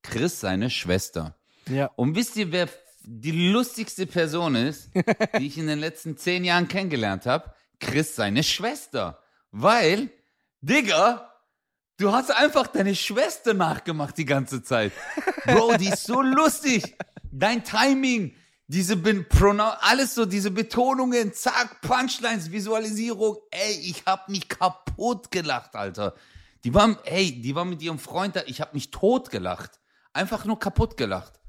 Chris, 0.02 0.40
seine 0.40 0.70
Schwester. 0.70 1.36
Ja. 1.68 1.90
Und 1.96 2.16
wisst 2.16 2.36
ihr, 2.36 2.52
wer 2.52 2.68
die 3.02 3.50
lustigste 3.52 4.06
Person 4.06 4.54
ist, 4.54 4.90
die 5.38 5.46
ich 5.46 5.58
in 5.58 5.66
den 5.66 5.78
letzten 5.78 6.16
zehn 6.16 6.44
Jahren 6.44 6.68
kennengelernt 6.68 7.26
habe? 7.26 7.52
Chris, 7.78 8.16
seine 8.16 8.42
Schwester. 8.42 9.22
Weil, 9.52 10.10
Digga, 10.60 11.32
du 11.96 12.12
hast 12.12 12.30
einfach 12.30 12.66
deine 12.66 12.94
Schwester 12.94 13.54
nachgemacht 13.54 14.18
die 14.18 14.26
ganze 14.26 14.62
Zeit. 14.62 14.92
Bro, 15.46 15.76
die 15.76 15.88
ist 15.88 16.04
so 16.04 16.20
lustig. 16.20 16.96
Dein 17.30 17.64
Timing, 17.64 18.34
diese 18.66 18.96
Pronoun, 18.96 19.72
alles 19.80 20.14
so, 20.14 20.26
diese 20.26 20.50
Betonungen, 20.50 21.32
zack, 21.32 21.80
Punchlines, 21.80 22.50
Visualisierung. 22.50 23.36
Ey, 23.50 23.78
ich 23.82 24.04
hab 24.06 24.28
mich 24.28 24.48
kaputt 24.48 25.30
gelacht, 25.30 25.74
Alter. 25.74 26.14
Die 26.64 26.74
war, 26.74 26.98
ey, 27.04 27.40
die 27.40 27.54
war 27.54 27.64
mit 27.64 27.82
ihrem 27.82 27.98
Freund 27.98 28.36
da, 28.36 28.42
ich 28.46 28.60
hab 28.60 28.74
mich 28.74 28.90
tot 28.90 29.30
gelacht. 29.30 29.80
Einfach 30.12 30.44
nur 30.44 30.58
kaputt 30.58 30.96
gelacht. 30.96 31.40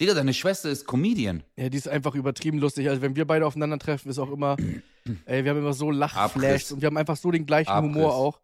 Digga, 0.00 0.14
deine 0.14 0.32
Schwester 0.32 0.68
ist 0.68 0.86
Comedian. 0.86 1.42
ja, 1.56 1.68
die 1.68 1.76
ist 1.76 1.88
einfach 1.88 2.14
übertrieben 2.14 2.58
lustig. 2.58 2.88
Also 2.88 3.02
wenn 3.02 3.16
wir 3.16 3.26
beide 3.26 3.46
aufeinandertreffen, 3.46 4.10
ist 4.10 4.18
auch 4.18 4.30
immer, 4.30 4.56
ey, 5.26 5.44
wir 5.44 5.50
haben 5.50 5.58
immer 5.58 5.72
so 5.72 5.90
Lachflash 5.90 6.36
Abriss. 6.36 6.72
und 6.72 6.82
wir 6.82 6.86
haben 6.86 6.96
einfach 6.96 7.16
so 7.16 7.30
den 7.30 7.46
gleichen 7.46 7.70
Abriss. 7.70 7.94
Humor 7.94 8.14
auch. 8.14 8.40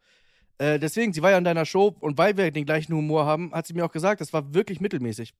Äh, 0.58 0.78
deswegen, 0.78 1.12
sie 1.12 1.22
war 1.22 1.30
ja 1.30 1.38
in 1.38 1.44
deiner 1.44 1.64
Show 1.64 1.94
und 2.00 2.18
weil 2.18 2.36
wir 2.36 2.50
den 2.50 2.64
gleichen 2.64 2.94
Humor 2.94 3.26
haben, 3.26 3.52
hat 3.52 3.66
sie 3.66 3.74
mir 3.74 3.84
auch 3.84 3.92
gesagt, 3.92 4.20
das 4.20 4.32
war 4.32 4.54
wirklich 4.54 4.80
mittelmäßig. 4.80 5.34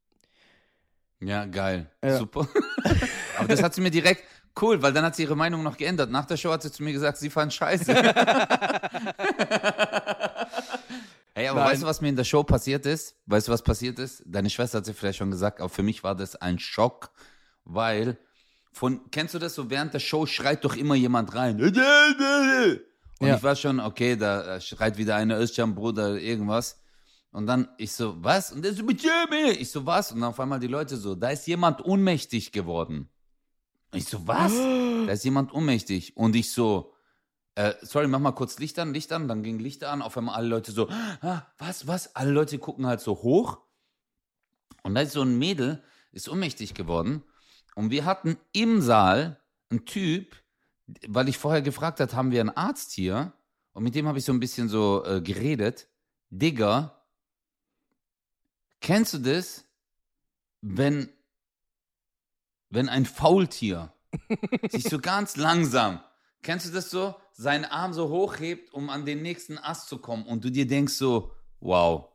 Ja, 1.21 1.47
geil. 1.47 1.91
Ja. 2.05 2.19
Super. 2.19 2.49
Aber 3.39 3.49
das 3.49 3.63
hat 3.63 3.75
sie 3.75 3.81
mir 3.81 3.91
direkt, 3.91 4.23
cool, 4.61 4.83
weil 4.83 4.93
dann 4.93 5.05
hat 5.05 5.17
sie 5.17 5.23
ihre 5.23 5.37
Meinung 5.37 5.63
noch 5.63 5.77
geändert. 5.77 6.11
Nach 6.11 6.27
der 6.27 6.37
Show 6.37 6.53
hat 6.53 6.63
sie 6.63 6.71
zu 6.71 6.83
mir 6.83 6.93
gesagt, 6.93 7.19
sie 7.19 7.31
fand 7.31 7.53
scheiße. 7.53 7.93
hey, 11.45 11.51
aber 11.51 11.61
Nein. 11.61 11.73
weißt 11.73 11.83
du, 11.83 11.87
was 11.87 12.01
mir 12.01 12.09
in 12.09 12.17
der 12.17 12.25
Show 12.25 12.43
passiert 12.43 12.87
ist? 12.87 13.17
Weißt 13.27 13.49
du, 13.49 13.53
was 13.53 13.63
passiert 13.63 13.99
ist? 13.99 14.23
Deine 14.27 14.51
Schwester 14.51 14.79
hat 14.79 14.87
sie 14.87 14.95
vielleicht 14.95 15.19
schon 15.19 15.31
gesagt, 15.31 15.61
aber 15.61 15.69
für 15.69 15.83
mich 15.83 16.03
war 16.03 16.15
das 16.15 16.37
ein 16.37 16.59
Schock, 16.59 17.11
weil 17.65 18.19
von, 18.73 19.09
kennst 19.11 19.35
du 19.35 19.39
das 19.39 19.55
so, 19.55 19.71
während 19.71 19.95
der 19.95 20.01
Show 20.01 20.27
schreit 20.27 20.65
doch 20.65 20.77
immer 20.77 20.95
jemand 20.95 21.35
rein. 21.35 21.61
Und 21.63 23.29
Ja. 23.29 23.37
ich 23.37 23.43
war 23.43 23.55
schon, 23.57 23.79
okay, 23.81 24.17
da 24.17 24.57
äh, 24.57 24.61
schreit 24.61 24.97
wieder 24.99 25.17
einer 25.17 25.39
Özcan 25.39 25.75
Bruder 25.75 26.19
irgendwas. 26.21 26.81
Und 27.31 27.47
dann 27.47 27.69
ich 27.79 27.93
so, 27.93 28.17
was? 28.23 28.53
Und 28.53 28.63
der 28.65 28.75
so, 28.75 28.83
mit 28.85 29.03
Jimmy. 29.03 29.51
Ich 29.53 29.71
so, 29.71 29.85
was? 29.87 30.13
Und 30.13 30.21
dann 30.21 30.31
auf 30.31 30.41
einmal 30.41 30.61
die 30.61 30.67
Leute 30.67 30.97
so, 30.97 31.15
da 31.15 31.31
ist 31.31 31.47
jemand 31.47 31.85
ohnmächtig 31.85 32.53
geworden. 32.53 33.09
Ich 33.93 34.07
so, 34.07 34.27
was? 34.27 34.53
Da 35.07 35.13
ist 35.13 35.25
jemand 35.25 35.53
ohnmächtig. 35.53 36.17
Und 36.17 36.35
ich 36.35 36.51
so, 36.51 36.94
äh, 37.57 37.75
sorry, 37.83 38.09
mach 38.09 38.19
mal 38.19 38.33
kurz 38.33 38.59
Licht 38.59 38.79
an, 38.79 38.93
Licht 38.93 39.13
an. 39.13 39.29
Dann 39.29 39.43
ging 39.43 39.59
Licht 39.59 39.85
an. 39.85 40.03
Auf 40.03 40.17
einmal 40.17 40.35
alle 40.35 40.49
Leute 40.49 40.73
so, 40.73 40.89
ah, 40.89 41.47
was, 41.59 41.87
was? 41.87 42.15
Alle 42.17 42.31
Leute 42.31 42.59
gucken 42.59 42.87
halt 42.87 43.01
so 43.01 43.23
hoch. 43.23 43.59
Und 44.83 44.95
da 44.95 45.01
ist 45.01 45.13
so 45.13 45.23
ein 45.23 45.39
Mädel, 45.39 45.83
ist 46.13 46.29
ohnmächtig 46.29 46.75
geworden. 46.75 47.23
Und 47.75 47.91
wir 47.91 48.05
hatten 48.05 48.37
im 48.53 48.81
Saal 48.81 49.41
einen 49.71 49.85
Typ, 49.87 50.37
weil 51.09 51.29
ich 51.29 51.39
vorher 51.39 51.63
gefragt 51.63 52.01
hat, 52.01 52.15
haben 52.15 52.31
wir 52.31 52.41
einen 52.41 52.51
Arzt 52.51 52.93
hier? 52.93 53.33
Und 53.73 53.83
mit 53.83 53.95
dem 53.95 54.07
habe 54.07 54.19
ich 54.19 54.25
so 54.25 54.33
ein 54.33 54.41
bisschen 54.41 54.69
so 54.69 55.05
äh, 55.05 55.21
geredet. 55.21 55.89
Digga, 56.31 57.03
kennst 58.81 59.15
du 59.15 59.19
das, 59.19 59.65
wenn, 60.61 61.09
wenn 62.71 62.89
ein 62.89 63.07
Faultier 63.07 63.93
sich 64.71 64.85
so 64.85 64.99
ganz 64.99 65.37
langsam, 65.37 66.01
kennst 66.43 66.67
du 66.67 66.71
das 66.71 66.91
so, 66.91 67.15
seinen 67.37 67.65
Arm 67.65 67.93
so 67.93 68.09
hochhebt, 68.09 68.73
um 68.73 68.91
an 68.91 69.05
den 69.05 69.21
nächsten 69.23 69.59
Ast 69.59 69.89
zu 69.89 69.99
kommen 69.99 70.25
und 70.25 70.45
du 70.45 70.51
dir 70.51 70.67
denkst 70.67 70.95
so, 70.95 71.33
wow, 71.61 72.09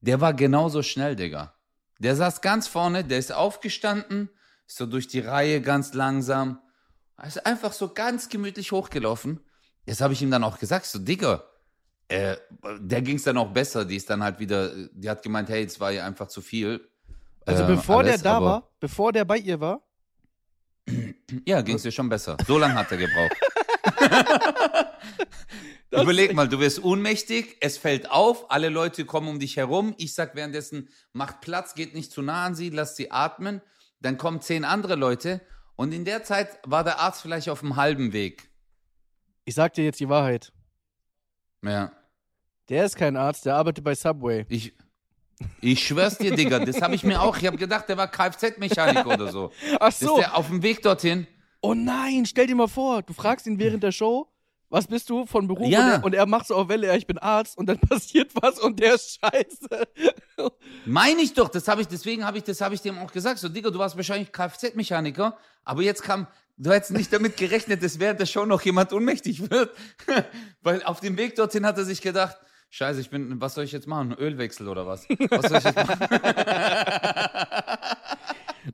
der 0.00 0.20
war 0.20 0.32
genauso 0.32 0.82
schnell, 0.82 1.16
Digga. 1.16 1.54
Der 1.98 2.16
saß 2.16 2.40
ganz 2.40 2.66
vorne, 2.66 3.04
der 3.04 3.18
ist 3.18 3.32
aufgestanden, 3.32 4.30
ist 4.66 4.76
so 4.76 4.86
durch 4.86 5.08
die 5.08 5.20
Reihe 5.20 5.60
ganz 5.60 5.92
langsam, 5.94 6.60
ist 7.26 7.44
einfach 7.44 7.72
so 7.72 7.92
ganz 7.92 8.28
gemütlich 8.28 8.72
hochgelaufen 8.72 9.40
Das 9.86 10.00
habe 10.00 10.12
ich 10.12 10.22
ihm 10.22 10.30
dann 10.30 10.44
auch 10.44 10.58
gesagt, 10.58 10.86
so, 10.86 10.98
Digga, 10.98 11.44
äh, 12.06 12.36
der 12.78 13.02
ging 13.02 13.16
es 13.16 13.24
dann 13.24 13.36
auch 13.36 13.52
besser. 13.52 13.84
Die 13.84 13.96
ist 13.96 14.08
dann 14.08 14.22
halt 14.22 14.38
wieder, 14.38 14.72
die 14.92 15.10
hat 15.10 15.22
gemeint, 15.22 15.48
hey, 15.48 15.64
es 15.64 15.78
war 15.78 15.92
ihr 15.92 16.04
einfach 16.04 16.28
zu 16.28 16.40
viel. 16.40 16.88
Also 17.44 17.64
Ähm, 17.64 17.76
bevor 17.76 17.98
alles, 17.98 18.22
der 18.22 18.32
da 18.32 18.42
war, 18.42 18.70
bevor 18.80 19.12
der 19.12 19.24
bei 19.24 19.38
ihr 19.38 19.60
war, 19.60 19.82
Ja, 21.44 21.60
ging 21.60 21.76
es 21.76 21.82
dir 21.82 21.92
schon 21.92 22.08
besser. 22.08 22.36
So 22.46 22.58
lange 22.58 22.74
hat 22.74 22.90
er 22.90 22.96
gebraucht. 22.98 23.36
Überleg 25.90 26.34
mal, 26.34 26.48
du 26.48 26.60
wirst 26.60 26.82
ohnmächtig, 26.84 27.56
es 27.60 27.78
fällt 27.78 28.10
auf, 28.10 28.50
alle 28.50 28.68
Leute 28.68 29.04
kommen 29.06 29.28
um 29.28 29.38
dich 29.40 29.56
herum. 29.56 29.94
Ich 29.98 30.14
sag 30.14 30.34
währenddessen, 30.34 30.88
macht 31.12 31.40
Platz, 31.40 31.74
geht 31.74 31.94
nicht 31.94 32.12
zu 32.12 32.20
nah 32.22 32.44
an 32.44 32.54
sie, 32.54 32.68
lasst 32.70 32.96
sie 32.96 33.10
atmen. 33.10 33.62
Dann 34.00 34.18
kommen 34.18 34.40
zehn 34.40 34.64
andere 34.64 34.96
Leute 34.96 35.40
und 35.76 35.92
in 35.92 36.04
der 36.04 36.22
Zeit 36.24 36.48
war 36.64 36.84
der 36.84 37.00
Arzt 37.00 37.22
vielleicht 37.22 37.48
auf 37.48 37.60
dem 37.60 37.76
halben 37.76 38.12
Weg. 38.12 38.50
ich 39.44 39.54
sag 39.54 39.72
dir 39.74 39.84
jetzt 39.84 39.98
die 40.00 40.08
Wahrheit. 40.08 40.52
Ja, 41.64 41.90
Der 42.68 42.84
ist 42.84 42.96
kein 42.96 43.16
Arzt, 43.16 43.46
der 43.46 43.56
arbeitet 43.56 43.82
bei 43.82 43.94
Subway. 43.94 44.44
ich, 44.48 44.74
ich 45.60 45.84
schwör's 45.86 46.18
dir, 46.18 46.36
Digga, 46.36 46.60
das 46.64 46.80
habe 46.82 46.94
ich 46.94 47.02
mir 47.02 47.20
auch, 47.22 47.36
ich 47.38 47.46
habe 47.46 47.56
gedacht, 47.56 47.88
der 47.88 47.96
war 47.96 48.08
Kfz-Mechaniker 48.08 49.06
oder 49.06 49.32
so. 49.32 49.50
Ach 49.80 49.90
so. 49.90 50.16
ist 50.16 50.22
der 50.22 50.36
auf 50.36 50.48
dem 50.48 50.62
Weg 50.62 50.82
dorthin. 50.82 51.26
Oh 51.60 51.74
nein, 51.74 52.26
stell 52.26 52.46
dir 52.46 52.54
mal 52.54 52.68
vor, 52.68 53.02
du 53.02 53.12
fragst 53.12 53.46
ihn 53.46 53.58
während 53.58 53.82
der 53.82 53.92
Show, 53.92 54.28
was 54.70 54.86
bist 54.86 55.08
du 55.08 55.26
von 55.26 55.48
Beruf? 55.48 55.68
Ja. 55.68 55.80
Und, 55.80 55.92
er, 55.92 56.04
und 56.04 56.14
er 56.14 56.26
macht 56.26 56.46
so 56.46 56.54
auf 56.54 56.68
Welle, 56.68 56.88
ja, 56.88 56.94
ich 56.94 57.06
bin 57.06 57.18
Arzt 57.18 57.56
und 57.56 57.66
dann 57.66 57.78
passiert 57.88 58.32
was 58.34 58.58
und 58.58 58.78
der 58.78 58.94
ist 58.94 59.18
scheiße. 59.20 59.88
Meine 60.84 61.20
ich 61.20 61.34
doch, 61.34 61.48
das 61.48 61.68
habe 61.68 61.80
ich, 61.80 61.88
deswegen 61.88 62.24
habe 62.24 62.38
ich, 62.38 62.44
das 62.44 62.60
habe 62.60 62.74
ich 62.74 62.82
dem 62.82 62.98
auch 62.98 63.12
gesagt. 63.12 63.38
So, 63.38 63.48
Digga, 63.48 63.70
du 63.70 63.78
warst 63.78 63.96
wahrscheinlich 63.96 64.32
Kfz-Mechaniker, 64.32 65.36
aber 65.64 65.82
jetzt 65.82 66.02
kam, 66.02 66.26
du 66.58 66.70
hättest 66.70 66.92
nicht 66.92 67.12
damit 67.12 67.36
gerechnet, 67.36 67.82
dass 67.82 67.98
während 67.98 68.20
der 68.20 68.26
Show 68.26 68.44
noch 68.44 68.62
jemand 68.62 68.92
ohnmächtig 68.92 69.50
wird. 69.50 69.70
Weil 70.62 70.82
auf 70.84 71.00
dem 71.00 71.16
Weg 71.16 71.34
dorthin 71.36 71.66
hat 71.66 71.78
er 71.78 71.84
sich 71.84 72.02
gedacht, 72.02 72.36
Scheiße, 72.70 73.00
ich 73.00 73.08
bin, 73.08 73.40
was 73.40 73.54
soll 73.54 73.64
ich 73.64 73.72
jetzt 73.72 73.86
machen? 73.86 74.12
Ölwechsel 74.12 74.68
oder 74.68 74.86
was? 74.86 75.08
Was 75.08 75.48
soll 75.48 75.56
ich 75.56 75.64
jetzt 75.64 75.74
machen? 75.74 76.00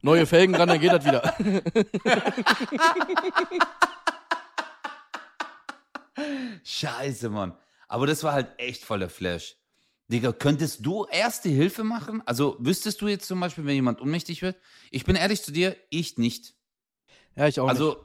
Neue 0.02 0.26
Felgen 0.26 0.54
ran, 0.54 0.68
dann 0.68 0.80
geht 0.80 0.92
das 0.92 1.04
wieder. 1.04 1.34
Scheiße, 6.64 7.28
Mann. 7.30 7.56
Aber 7.88 8.06
das 8.06 8.22
war 8.22 8.32
halt 8.32 8.48
echt 8.58 8.84
voller 8.84 9.08
Flash. 9.08 9.56
Digga, 10.08 10.32
könntest 10.32 10.84
du 10.84 11.04
erste 11.06 11.48
Hilfe 11.48 11.82
machen? 11.84 12.22
Also 12.26 12.56
wüsstest 12.58 13.00
du 13.00 13.08
jetzt 13.08 13.26
zum 13.26 13.40
Beispiel, 13.40 13.64
wenn 13.64 13.74
jemand 13.74 14.00
ohnmächtig 14.00 14.42
wird? 14.42 14.56
Ich 14.90 15.04
bin 15.04 15.16
ehrlich 15.16 15.42
zu 15.42 15.50
dir, 15.50 15.76
ich 15.90 16.18
nicht. 16.18 16.54
Ja, 17.36 17.48
ich 17.48 17.58
auch 17.58 17.64
nicht. 17.64 17.80
Also, 17.80 18.04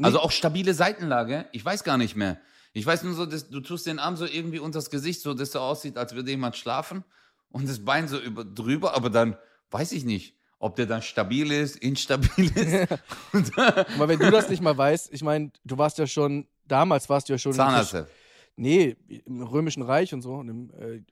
also 0.00 0.20
auch 0.20 0.30
stabile 0.30 0.74
Seitenlage, 0.74 1.48
ich 1.52 1.64
weiß 1.64 1.84
gar 1.84 1.98
nicht 1.98 2.16
mehr. 2.16 2.40
Ich 2.72 2.84
weiß 2.84 3.04
nur 3.04 3.14
so, 3.14 3.24
dass 3.24 3.48
du 3.48 3.60
tust 3.60 3.86
den 3.86 3.98
Arm 3.98 4.16
so 4.16 4.26
irgendwie 4.26 4.58
unters 4.58 4.90
Gesicht, 4.90 5.22
so 5.22 5.32
dass 5.34 5.52
so 5.52 5.60
aussieht, 5.60 5.96
als 5.96 6.14
würde 6.14 6.30
jemand 6.30 6.56
schlafen 6.56 7.04
und 7.50 7.68
das 7.68 7.84
Bein 7.84 8.08
so 8.08 8.18
über, 8.18 8.44
drüber, 8.44 8.94
aber 8.94 9.08
dann 9.08 9.36
weiß 9.70 9.92
ich 9.92 10.04
nicht, 10.04 10.36
ob 10.58 10.76
der 10.76 10.86
dann 10.86 11.02
stabil 11.02 11.52
ist, 11.52 11.76
instabil 11.76 12.50
ist. 12.56 12.88
Aber 13.58 14.08
wenn 14.08 14.18
du 14.18 14.30
das 14.30 14.48
nicht 14.48 14.62
mal 14.62 14.76
weißt, 14.76 15.12
ich 15.12 15.22
meine, 15.22 15.50
du 15.64 15.78
warst 15.78 15.98
ja 15.98 16.06
schon, 16.06 16.46
damals 16.66 17.08
warst 17.08 17.28
du 17.28 17.34
ja 17.34 17.38
schon 17.38 17.52
im 17.52 17.56
Zahnarzt. 17.56 18.06
Nee, 18.56 18.96
im 19.26 19.42
Römischen 19.42 19.82
Reich 19.82 20.14
und 20.14 20.22
so. 20.22 20.34
Und, 20.34 20.48
im, 20.48 20.70
äh, 20.80 21.02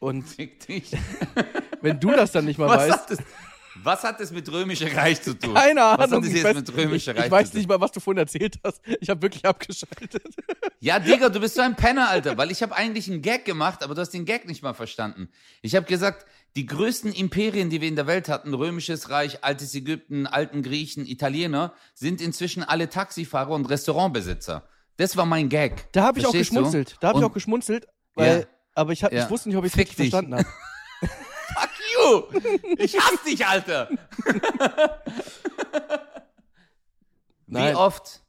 und 0.00 0.22
Fick 0.24 0.66
dich. 0.66 0.90
wenn 1.80 2.00
du 2.00 2.10
das 2.10 2.32
dann 2.32 2.44
nicht 2.44 2.58
mal 2.58 2.68
Was 2.68 3.08
weißt, 3.10 3.22
was 3.82 4.02
hat 4.04 4.20
das 4.20 4.30
mit 4.30 4.50
römischer 4.52 4.94
Reich 4.96 5.20
zu 5.22 5.38
tun? 5.38 5.54
keine 5.54 5.80
Was 5.80 5.98
Ahnung. 5.98 6.00
hat 6.00 6.22
das 6.22 6.28
ich 6.28 6.34
jetzt 6.34 6.44
weiß, 6.44 6.54
mit 6.56 6.76
römischer 6.76 7.12
ich, 7.12 7.18
Reich 7.18 7.26
ich 7.26 7.30
weiß 7.32 7.46
zu 7.48 7.52
tun? 7.52 7.58
nicht 7.60 7.68
mal, 7.68 7.80
was 7.80 7.92
du 7.92 8.00
vorhin 8.00 8.18
erzählt 8.18 8.58
hast. 8.64 8.80
Ich 9.00 9.10
habe 9.10 9.22
wirklich 9.22 9.44
abgeschaltet. 9.44 10.22
Ja, 10.80 10.98
Digga, 10.98 11.28
du 11.28 11.40
bist 11.40 11.54
so 11.54 11.62
ein 11.62 11.74
Penner, 11.76 12.08
Alter, 12.08 12.36
weil 12.36 12.50
ich 12.50 12.62
habe 12.62 12.74
eigentlich 12.76 13.10
einen 13.10 13.22
Gag 13.22 13.44
gemacht, 13.44 13.82
aber 13.82 13.94
du 13.94 14.00
hast 14.00 14.10
den 14.10 14.24
Gag 14.24 14.46
nicht 14.46 14.62
mal 14.62 14.74
verstanden. 14.74 15.28
Ich 15.62 15.74
habe 15.74 15.86
gesagt, 15.86 16.26
die 16.56 16.66
größten 16.66 17.12
Imperien, 17.12 17.68
die 17.70 17.80
wir 17.80 17.88
in 17.88 17.96
der 17.96 18.06
Welt 18.06 18.28
hatten, 18.28 18.54
römisches 18.54 19.10
Reich, 19.10 19.42
altes 19.42 19.74
Ägypten, 19.74 20.26
alten 20.26 20.62
Griechen, 20.62 21.04
Italiener, 21.06 21.72
sind 21.94 22.20
inzwischen 22.20 22.62
alle 22.62 22.88
Taxifahrer 22.88 23.50
und 23.50 23.66
Restaurantbesitzer. 23.68 24.62
Das 24.96 25.16
war 25.16 25.26
mein 25.26 25.48
Gag. 25.48 25.92
Da 25.92 26.04
habe 26.04 26.20
ich 26.20 26.26
auch 26.26 26.30
Verstehst 26.30 26.50
du? 26.52 26.54
geschmunzelt. 26.56 26.96
Da 27.00 27.08
habe 27.08 27.18
ich 27.18 27.24
auch 27.24 27.32
geschmunzelt, 27.32 27.88
weil, 28.14 28.40
Ja. 28.40 28.46
aber 28.76 28.92
ich, 28.92 29.02
hab, 29.02 29.12
Ja. 29.12 29.24
ich 29.24 29.30
wusste 29.30 29.48
nicht, 29.48 29.58
ob 29.58 29.64
ich 29.64 29.72
es 29.72 29.78
richtig 29.78 29.96
verstanden 29.96 30.34
habe. 30.36 30.46
You! 31.92 32.40
Ich 32.78 32.98
hasse 32.98 33.24
dich, 33.26 33.44
Alter! 33.46 33.88
Wie 37.46 37.52
Nein. 37.54 37.76
oft? 37.76 38.22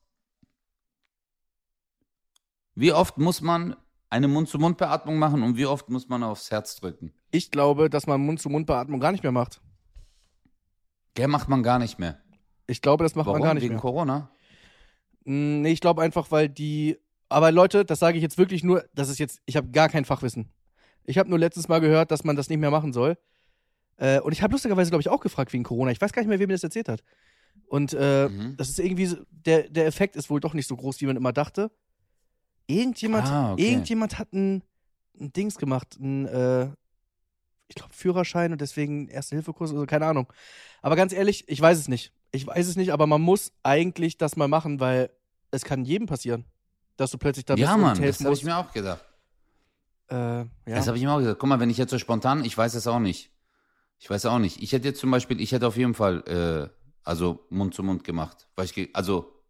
Wie 2.75 2.91
oft 2.91 3.17
muss 3.17 3.41
man 3.41 3.75
eine 4.09 4.27
Mund-zu-Mund-Beatmung 4.27 5.17
machen 5.17 5.43
und 5.43 5.57
wie 5.57 5.65
oft 5.65 5.89
muss 5.89 6.09
man 6.09 6.23
aufs 6.23 6.51
Herz 6.51 6.75
drücken? 6.75 7.13
Ich 7.31 7.51
glaube, 7.51 7.89
dass 7.89 8.07
man 8.07 8.21
Mund-zu-Mund-Beatmung 8.21 8.99
gar 8.99 9.11
nicht 9.11 9.23
mehr 9.23 9.31
macht. 9.31 9.61
Gell, 11.13 11.27
macht 11.27 11.47
man 11.47 11.63
gar 11.63 11.79
nicht 11.79 11.97
mehr. 11.97 12.21
Ich 12.67 12.81
glaube, 12.81 13.03
das 13.03 13.15
macht 13.15 13.27
Warum? 13.27 13.39
man 13.39 13.47
gar 13.47 13.53
nicht 13.53 13.63
Wegen 13.63 13.75
mehr. 13.75 13.81
Corona? 13.81 14.29
Mm, 15.23 15.61
Nee, 15.61 15.71
ich 15.71 15.79
glaube 15.81 16.01
einfach, 16.01 16.29
weil 16.31 16.49
die. 16.49 16.97
Aber 17.29 17.51
Leute, 17.51 17.85
das 17.85 17.99
sage 17.99 18.17
ich 18.17 18.21
jetzt 18.21 18.37
wirklich 18.37 18.63
nur, 18.63 18.85
das 18.93 19.09
ist 19.09 19.17
jetzt, 19.19 19.41
ich 19.45 19.55
habe 19.55 19.69
gar 19.71 19.89
kein 19.89 20.05
Fachwissen. 20.05 20.51
Ich 21.05 21.17
habe 21.17 21.29
nur 21.29 21.39
letztes 21.39 21.67
Mal 21.67 21.79
gehört, 21.79 22.11
dass 22.11 22.23
man 22.23 22.35
das 22.35 22.49
nicht 22.49 22.59
mehr 22.59 22.71
machen 22.71 22.93
soll. 22.93 23.17
Äh, 23.97 24.19
und 24.19 24.31
ich 24.33 24.41
habe 24.41 24.51
lustigerweise, 24.53 24.89
glaube 24.91 25.01
ich, 25.01 25.09
auch 25.09 25.21
gefragt 25.21 25.53
wegen 25.53 25.63
Corona. 25.63 25.91
Ich 25.91 26.01
weiß 26.01 26.11
gar 26.13 26.21
nicht 26.21 26.29
mehr, 26.29 26.39
wem 26.39 26.47
mir 26.47 26.53
das 26.55 26.63
erzählt 26.63 26.89
hat. 26.89 27.03
Und 27.67 27.93
äh, 27.93 28.27
Mhm. 28.29 28.57
das 28.57 28.69
ist 28.69 28.79
irgendwie, 28.79 29.05
so- 29.07 29.17
der, 29.29 29.69
der 29.69 29.85
Effekt 29.87 30.15
ist 30.15 30.29
wohl 30.29 30.39
doch 30.39 30.53
nicht 30.53 30.67
so 30.67 30.75
groß, 30.75 30.99
wie 31.01 31.05
man 31.05 31.15
immer 31.17 31.33
dachte. 31.33 31.71
Irgendjemand, 32.67 33.27
Ah, 33.27 33.53
okay. 33.53 33.69
irgendjemand 33.69 34.17
hat 34.19 34.33
ein, 34.33 34.63
ein 35.19 35.31
Dings 35.33 35.55
gemacht, 35.57 35.97
ein, 35.99 36.25
äh, 36.25 36.69
ich 37.67 37.75
glaube, 37.75 37.93
Führerschein 37.93 38.51
und 38.51 38.61
deswegen 38.61 39.07
Erste-Hilfe-Kurs 39.07 39.71
oder 39.71 39.81
so, 39.81 39.85
keine 39.85 40.05
Ahnung. 40.05 40.31
Aber 40.81 40.95
ganz 40.95 41.13
ehrlich, 41.13 41.45
ich 41.47 41.59
weiß 41.61 41.77
es 41.79 41.87
nicht. 41.87 42.11
Ich 42.31 42.45
weiß 42.45 42.67
es 42.67 42.75
nicht, 42.75 42.91
aber 42.91 43.07
man 43.07 43.21
muss 43.21 43.53
eigentlich 43.63 44.17
das 44.17 44.35
mal 44.35 44.47
machen, 44.47 44.79
weil 44.79 45.09
es 45.51 45.63
kann 45.63 45.85
jedem 45.85 46.05
passieren, 46.07 46.45
dass 46.97 47.11
du 47.11 47.17
plötzlich 47.17 47.45
da 47.45 47.55
bist 47.55 47.63
Ja, 47.63 47.75
und 47.75 47.81
Mann, 47.81 48.01
das 48.01 48.23
habe 48.23 48.33
ich 48.33 48.43
mir 48.43 48.57
auch 48.57 48.71
gedacht. 48.71 49.03
äh, 50.09 50.15
ja. 50.15 50.45
Das 50.65 50.87
habe 50.87 50.97
ich 50.97 51.03
mir 51.03 51.11
auch 51.11 51.19
gesagt. 51.19 51.39
Guck 51.39 51.49
mal, 51.49 51.59
wenn 51.59 51.69
ich 51.69 51.77
jetzt 51.77 51.91
so 51.91 51.97
spontan, 51.99 52.43
ich 52.43 52.57
weiß 52.57 52.73
es 52.75 52.87
auch 52.87 52.99
nicht. 52.99 53.31
Ich 53.99 54.09
weiß 54.09 54.25
auch 54.25 54.39
nicht. 54.39 54.61
Ich 54.61 54.71
hätte 54.73 54.87
jetzt 54.87 54.99
zum 54.99 55.11
Beispiel, 55.11 55.39
ich 55.41 55.51
hätte 55.51 55.67
auf 55.67 55.77
jeden 55.77 55.93
Fall, 55.93 56.23
äh, 56.27 56.69
also 57.03 57.45
Mund 57.49 57.73
zu 57.73 57.83
Mund 57.83 58.03
gemacht, 58.03 58.47
weil 58.55 58.65
ich, 58.65 58.89
also, 58.93 59.41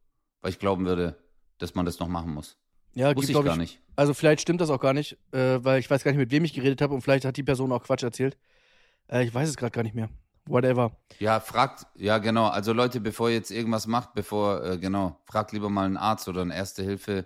weil 0.42 0.52
ich 0.52 0.60
glauben 0.60 0.86
würde, 0.86 1.18
dass 1.58 1.76
man 1.76 1.86
das 1.86 2.00
noch 2.00 2.08
machen 2.08 2.34
muss. 2.34 2.58
ja, 2.94 3.16
Wusste 3.16 3.32
ich 3.32 3.44
gar 3.44 3.58
nicht. 3.58 3.82
Also 3.96 4.14
vielleicht 4.14 4.42
stimmt 4.42 4.62
das 4.62 4.70
auch 4.70 4.80
gar 4.80 4.94
nicht, 4.94 5.18
äh, 5.32 5.64
weil 5.64 5.80
ich 5.80 5.90
weiß 5.90 6.04
gar 6.04 6.12
nicht, 6.12 6.20
mit 6.20 6.32
wem 6.32 6.44
ich 6.44 6.54
geredet 6.54 6.82
habe 6.82 6.94
und 6.94 7.02
vielleicht 7.02 7.26
hat 7.26 7.38
die 7.38 7.44
Person 7.44 7.72
auch 7.72 7.84
Quatsch 7.84 8.04
erzählt. 8.04 8.38
Äh, 9.08 9.24
ich 9.26 9.34
weiß 9.34 9.50
es 9.50 9.56
gerade 9.58 9.72
gar 9.72 9.84
nicht 9.84 9.96
mehr. 9.96 10.10
Whatever. 10.48 10.92
Ja, 11.18 11.40
fragt, 11.40 11.88
ja 11.96 12.20
genau. 12.20 12.48
Also 12.48 12.72
Leute, 12.74 13.00
bevor 13.00 13.30
ihr 13.30 13.36
jetzt 13.36 13.52
irgendwas 13.52 13.88
macht, 13.88 14.14
bevor, 14.14 14.64
äh, 14.64 14.78
genau, 14.78 15.20
fragt 15.26 15.54
lieber 15.54 15.70
mal 15.70 15.86
einen 15.86 15.98
Arzt 15.98 16.28
oder 16.28 16.42
eine 16.42 16.56
Erste 16.56 16.84
Hilfe, 16.84 17.26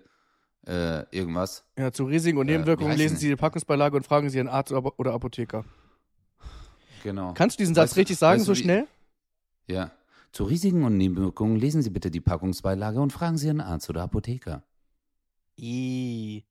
äh, 0.66 1.04
irgendwas. 1.16 1.66
Ja, 1.78 1.92
zu 1.92 2.06
Risiken 2.06 2.38
und 2.38 2.48
Äh, 2.48 2.54
Nebenwirkungen 2.54 2.96
lesen? 2.96 3.18
Sie 3.18 3.28
die 3.30 3.36
Packungsbeilage 3.36 3.98
und 3.98 4.06
fragen 4.06 4.30
Sie 4.30 4.40
einen 4.40 4.48
Arzt 4.48 4.72
oder 4.72 5.14
Apotheker. 5.14 5.66
Genau. 7.04 7.34
Kannst 7.34 7.58
du 7.58 7.62
diesen 7.62 7.76
Satz 7.76 7.90
Weißt 7.92 7.96
du- 7.96 8.00
richtig 8.02 8.18
sagen, 8.18 8.40
weißt 8.40 8.48
du, 8.50 8.56
so 8.56 8.62
schnell? 8.62 8.88
Ja. 9.68 9.92
Zu 10.32 10.44
Risiken 10.44 10.84
und 10.84 10.98
Nebenwirkungen 10.98 11.56
lesen 11.58 11.82
Sie 11.82 11.90
bitte 11.90 12.12
die 12.12 12.22
Packungsbeilage 12.22 13.00
und 13.02 13.12
fragen 13.12 13.38
Sie 13.38 13.50
einen 13.50 13.62
Arzt 13.62 13.90
oder 13.90 14.04
Apotheker. 14.04 14.64
I. 15.60 16.44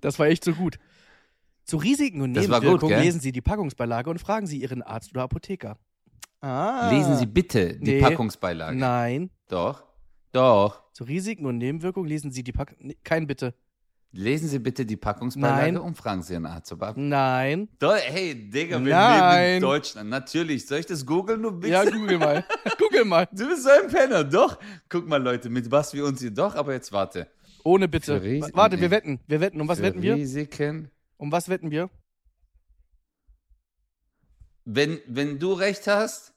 das 0.00 0.18
war 0.18 0.26
echt 0.26 0.44
so 0.44 0.52
gut. 0.52 0.78
Zu 1.64 1.76
Risiken 1.76 2.20
und 2.22 2.34
Das 2.34 2.46
gut, 2.46 2.54
Nebenwirkungen 2.54 2.94
gell? 2.96 3.02
lesen 3.04 3.20
Sie 3.20 3.32
die 3.32 3.40
Packungsbeilage 3.40 4.10
und 4.10 4.18
fragen 4.20 4.46
Sie 4.46 4.60
Ihren 4.60 4.82
Arzt 4.82 5.10
oder 5.12 5.22
Apotheker. 5.22 5.78
Ah. 6.40 6.90
Lesen 6.90 7.16
Sie 7.16 7.26
bitte 7.26 7.76
die 7.78 7.92
Nee. 7.92 8.00
Packungsbeilage. 8.00 8.76
Nein. 8.76 9.30
Doch. 9.48 9.84
Doch. 10.32 10.82
Zu 10.92 11.04
Risiken 11.04 11.46
und 11.46 11.58
Nebenwirkungen 11.58 12.08
lesen 12.08 12.32
Sie 12.32 12.42
die 12.42 12.52
Packung. 12.52 12.76
Nee, 12.80 12.96
kein 13.04 13.26
Bitte. 13.26 13.54
Lesen 14.14 14.46
Sie 14.46 14.58
bitte 14.58 14.84
die 14.84 14.96
Packungsbeilage 14.98 15.72
Nein. 15.72 15.78
und 15.78 15.96
fragen 15.96 16.22
Sie 16.22 16.36
Arzt 16.36 16.70
oder 16.72 16.88
Apotheker. 16.88 17.00
Nein. 17.08 17.68
Doch, 17.78 17.96
hey, 17.96 18.34
Digga, 18.50 18.84
wir 18.84 18.94
Nein. 18.94 19.44
leben 19.44 19.54
in 19.56 19.62
Deutschland. 19.62 20.10
Natürlich. 20.10 20.66
Soll 20.66 20.80
ich 20.80 20.86
das 20.86 21.06
googeln, 21.06 21.42
du 21.42 21.48
Ja, 21.66 21.82
Wichser? 21.82 21.96
google 21.98 22.18
mal. 22.18 22.44
google 22.78 23.04
mal. 23.06 23.26
Du 23.32 23.48
bist 23.48 23.62
so 23.62 23.70
ein 23.70 23.88
Penner, 23.88 24.22
doch. 24.22 24.58
Guck 24.90 25.08
mal, 25.08 25.16
Leute, 25.22 25.48
mit 25.48 25.70
was 25.70 25.94
wir 25.94 26.04
uns 26.04 26.20
hier 26.20 26.30
doch, 26.30 26.54
aber 26.54 26.74
jetzt 26.74 26.92
warte. 26.92 27.26
Ohne 27.64 27.88
Bitte. 27.88 28.18
Für 28.20 28.22
Risiken, 28.22 28.56
Warte, 28.56 28.80
wir 28.80 28.90
wetten. 28.90 29.20
Wir 29.26 29.40
wetten. 29.40 29.60
Um 29.60 29.68
was 29.68 29.78
Für 29.78 29.84
wetten 29.84 30.02
wir? 30.02 30.14
Risiken. 30.14 30.90
Um 31.16 31.32
was 31.32 31.48
wetten 31.48 31.70
wir? 31.70 31.88
Wenn, 34.64 35.00
wenn 35.06 35.38
du 35.38 35.52
recht 35.54 35.86
hast, 35.86 36.34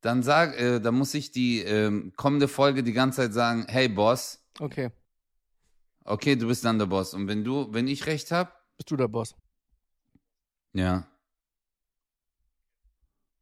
dann 0.00 0.22
sag, 0.22 0.58
äh, 0.60 0.80
dann 0.80 0.94
muss 0.96 1.14
ich 1.14 1.30
die 1.30 1.60
ähm, 1.60 2.12
kommende 2.16 2.48
Folge 2.48 2.82
die 2.82 2.92
ganze 2.92 3.22
Zeit 3.22 3.32
sagen, 3.32 3.64
hey 3.68 3.88
Boss, 3.88 4.40
Okay. 4.58 4.90
Okay, 6.04 6.36
du 6.36 6.46
bist 6.48 6.64
dann 6.64 6.78
der 6.78 6.86
Boss. 6.86 7.14
Und 7.14 7.28
wenn 7.28 7.44
du, 7.44 7.72
wenn 7.72 7.86
ich 7.88 8.06
recht 8.06 8.30
habe, 8.30 8.52
Bist 8.76 8.90
du 8.90 8.96
der 8.96 9.08
Boss? 9.08 9.34
ja. 10.72 11.06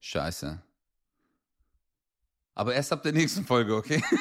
Scheiße. 0.02 0.62
aber 2.54 2.74
erst 2.74 2.90
ab 2.92 3.02
der 3.02 3.12
nächsten 3.12 3.44
Folge, 3.44 3.76
okay? 3.76 4.02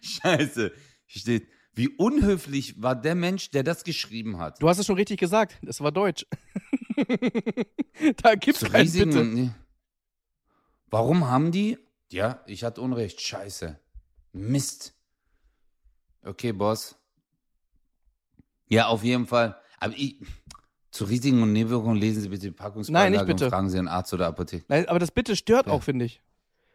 Scheiße. 0.00 0.72
Steht, 1.06 1.48
wie 1.74 1.88
unhöflich 1.88 2.82
war 2.82 2.96
der 3.00 3.14
Mensch, 3.14 3.50
der 3.50 3.62
das 3.62 3.84
geschrieben 3.84 4.38
hat. 4.38 4.60
Du 4.60 4.68
hast 4.68 4.78
es 4.78 4.86
schon 4.86 4.96
richtig 4.96 5.20
gesagt. 5.20 5.58
Es 5.66 5.80
war 5.80 5.92
Deutsch. 5.92 6.26
da 8.22 8.34
gibt's 8.34 8.60
Zu 8.60 8.68
kein 8.68 8.82
Risiken 8.82 9.10
Bitte. 9.10 9.24
nee. 9.24 9.50
Warum 10.88 11.28
haben 11.28 11.52
die? 11.52 11.78
Ja, 12.10 12.42
ich 12.46 12.64
hatte 12.64 12.80
Unrecht. 12.80 13.20
Scheiße. 13.20 13.78
Mist. 14.32 14.94
Okay, 16.26 16.52
Boss. 16.52 16.96
Ja, 18.68 18.88
auf 18.88 19.04
jeden 19.04 19.26
Fall. 19.26 19.56
Aber 19.78 19.94
ich, 19.96 20.16
zu 20.90 21.04
Risiken 21.04 21.42
und 21.42 21.52
Nebenwirkungen 21.52 21.96
lesen 21.96 22.22
Sie 22.22 22.28
bitte 22.28 22.46
die 22.46 22.50
Packungsbeilage 22.50 23.10
Nein, 23.10 23.12
nicht 23.20 23.26
bitte. 23.26 23.44
und 23.44 23.50
fragen 23.50 23.70
Sie 23.70 23.78
einen 23.78 23.88
Arzt 23.88 24.12
oder 24.12 24.26
Apotheke. 24.26 24.64
Nein, 24.68 24.88
aber 24.88 24.98
das 24.98 25.10
Bitte 25.10 25.36
stört 25.36 25.66
Ja. 25.66 25.72
auch, 25.72 25.82
finde 25.82 26.04
ich. 26.06 26.20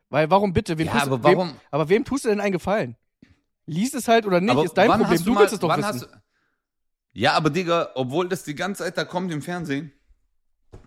Weil 0.09 0.29
warum 0.29 0.53
bitte? 0.53 0.77
Wem 0.77 0.87
Ja, 0.87 0.93
tust, 0.93 1.05
aber 1.07 1.23
Wem, 1.23 1.37
warum? 1.37 1.55
aber 1.71 1.89
wem 1.89 2.05
tust 2.05 2.25
du 2.25 2.29
denn 2.29 2.39
einen 2.39 2.51
Gefallen? 2.53 2.95
Lies 3.65 3.93
es 3.93 4.07
halt 4.07 4.25
oder 4.25 4.41
nicht, 4.41 4.51
aber 4.51 4.63
ist 4.65 4.73
dein 4.73 4.89
Problem. 4.89 5.07
hast 5.09 5.25
Du, 5.25 5.33
mal- 5.33 5.41
willst 5.41 5.53
es 5.53 5.59
doch 5.59 5.77
wissen. 5.77 5.99
du- 6.01 6.21
ja, 7.13 7.33
aber 7.33 7.49
Digga, 7.49 7.89
obwohl 7.95 8.27
das 8.29 8.43
die 8.43 8.55
ganze 8.55 8.83
Zeit 8.83 8.97
da 8.97 9.03
kommt 9.05 9.31
im 9.31 9.41
Fernsehen, 9.41 9.91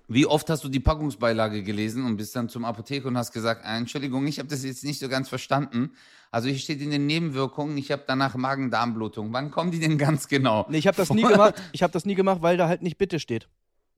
wie 0.06 0.26
oft 0.26 0.50
hast 0.50 0.64
du 0.64 0.68
die 0.68 0.80
Packungsbeilage 0.80 1.62
gelesen 1.62 2.04
und 2.04 2.16
bist 2.16 2.36
dann 2.36 2.48
zum 2.48 2.64
Apotheker 2.64 3.08
und 3.08 3.16
hast 3.16 3.32
gesagt, 3.32 3.62
ah, 3.64 3.76
Entschuldigung, 3.76 4.26
ich 4.26 4.38
habe 4.38 4.48
das 4.48 4.62
jetzt 4.64 4.84
nicht 4.84 5.00
so 5.00 5.08
ganz 5.08 5.28
verstanden. 5.28 5.92
Also 6.30 6.48
hier 6.48 6.58
steht 6.58 6.82
in 6.82 6.90
den 6.90 7.06
Nebenwirkungen, 7.06 7.78
ich 7.78 7.90
habe 7.90 8.04
danach 8.06 8.34
Magen-Darm-Blutung. 8.34 9.32
Wann 9.32 9.50
kommen 9.50 9.70
die 9.70 9.80
denn 9.80 9.96
ganz 9.98 10.28
genau? 10.28 10.66
Nee, 10.68 10.78
ich 10.78 10.86
habe 10.86 10.96
das 10.96 11.10
nie 11.10 11.22
gemacht. 11.28 11.54
Ich 11.72 11.82
habe 11.82 11.92
das 11.92 12.04
nie 12.04 12.14
gemacht, 12.14 12.42
weil 12.42 12.56
da 12.56 12.68
halt 12.68 12.82
nicht 12.82 12.98
Bitte 12.98 13.18
steht. 13.18 13.48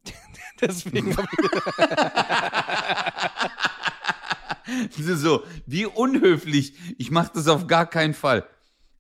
Deswegen 0.61 1.17
hab 1.17 1.27
ich, 4.97 5.05
so, 5.17 5.43
wie 5.67 5.87
unhöflich. 5.87 6.75
Ich 6.99 7.11
mache 7.11 7.33
das 7.35 7.49
auf 7.49 7.67
gar 7.67 7.87
keinen 7.87 8.15
Fall. 8.15 8.47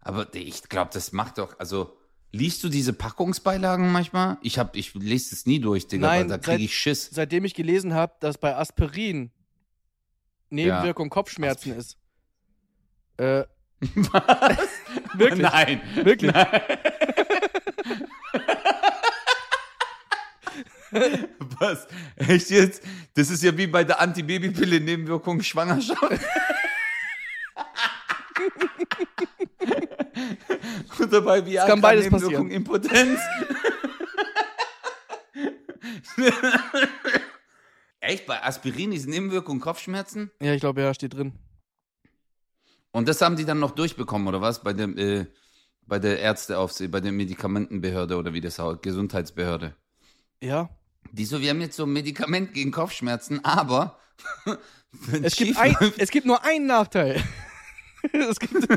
Aber 0.00 0.34
ich 0.34 0.68
glaube, 0.68 0.90
das 0.92 1.12
macht 1.12 1.38
doch, 1.38 1.58
also 1.58 1.95
liest 2.32 2.62
du 2.64 2.68
diese 2.68 2.92
Packungsbeilagen 2.92 3.90
manchmal? 3.90 4.38
Ich 4.42 4.58
hab, 4.58 4.76
ich 4.76 4.94
lese 4.94 5.34
es 5.34 5.46
nie 5.46 5.58
durch, 5.60 5.86
Digga, 5.86 6.06
Nein, 6.06 6.28
da 6.28 6.38
kriege 6.38 6.64
ich 6.64 6.76
Schiss. 6.76 7.08
seitdem 7.12 7.44
ich 7.44 7.54
gelesen 7.54 7.94
habe, 7.94 8.14
dass 8.20 8.38
bei 8.38 8.54
Aspirin 8.56 9.30
Nebenwirkung 10.50 11.10
Kopfschmerzen 11.10 11.72
ist. 11.76 11.96
Äh, 13.16 13.44
Wirklich? 15.14 15.42
Nein. 15.42 15.80
Wirklich? 15.96 16.32
Was? 21.58 21.86
Echt 22.16 22.50
jetzt? 22.50 22.82
Das 23.14 23.30
ist 23.30 23.42
ja 23.42 23.56
wie 23.56 23.66
bei 23.66 23.82
der 23.84 24.00
Antibabypille 24.00 24.80
Nebenwirkung 24.80 25.42
Schwangerschaft. 25.42 26.00
Und 30.98 31.12
dabei 31.12 31.44
wie 31.46 31.54
kann 31.56 31.80
beides 31.80 32.08
passieren. 32.08 32.50
Impotenz. 32.50 33.20
Echt? 38.00 38.26
Bei 38.26 38.42
Aspirin 38.42 38.92
ist 38.92 39.06
Nebenwirkung 39.06 39.60
Kopfschmerzen? 39.60 40.30
Ja, 40.40 40.52
ich 40.52 40.60
glaube, 40.60 40.82
ja, 40.82 40.94
steht 40.94 41.14
drin. 41.14 41.32
Und 42.92 43.08
das 43.08 43.20
haben 43.20 43.36
die 43.36 43.44
dann 43.44 43.58
noch 43.58 43.72
durchbekommen, 43.72 44.26
oder 44.28 44.40
was? 44.40 44.62
Bei 44.62 44.72
dem, 44.72 44.96
äh, 44.96 45.26
bei 45.86 45.98
der 45.98 46.18
Ärzteaufsicht, 46.20 46.90
bei 46.90 47.00
der 47.00 47.12
Medikamentenbehörde 47.12 48.16
oder 48.16 48.32
wie 48.32 48.40
das 48.40 48.58
heißt, 48.58 48.82
Gesundheitsbehörde. 48.82 49.76
Ja. 50.40 50.70
Wieso? 51.12 51.40
Wir 51.40 51.50
haben 51.50 51.60
jetzt 51.60 51.76
so 51.76 51.84
ein 51.84 51.92
Medikament 51.92 52.54
gegen 52.54 52.72
Kopfschmerzen, 52.72 53.44
aber 53.44 53.98
Es 55.22 55.36
gibt, 55.36 55.56
ein, 55.58 55.76
es 55.98 56.10
gibt 56.10 56.26
nur 56.26 56.42
einen 56.44 56.66
Nachteil. 56.66 57.22
es 58.12 58.38
gibt, 58.38 58.54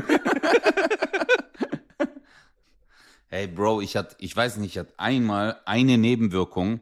Hey 3.28 3.46
Bro, 3.46 3.80
ich 3.80 3.96
hatte, 3.96 4.16
ich 4.18 4.34
weiß 4.36 4.56
nicht, 4.56 4.72
ich 4.72 4.78
hatte 4.78 4.92
einmal 4.96 5.60
eine 5.64 5.98
Nebenwirkung. 5.98 6.80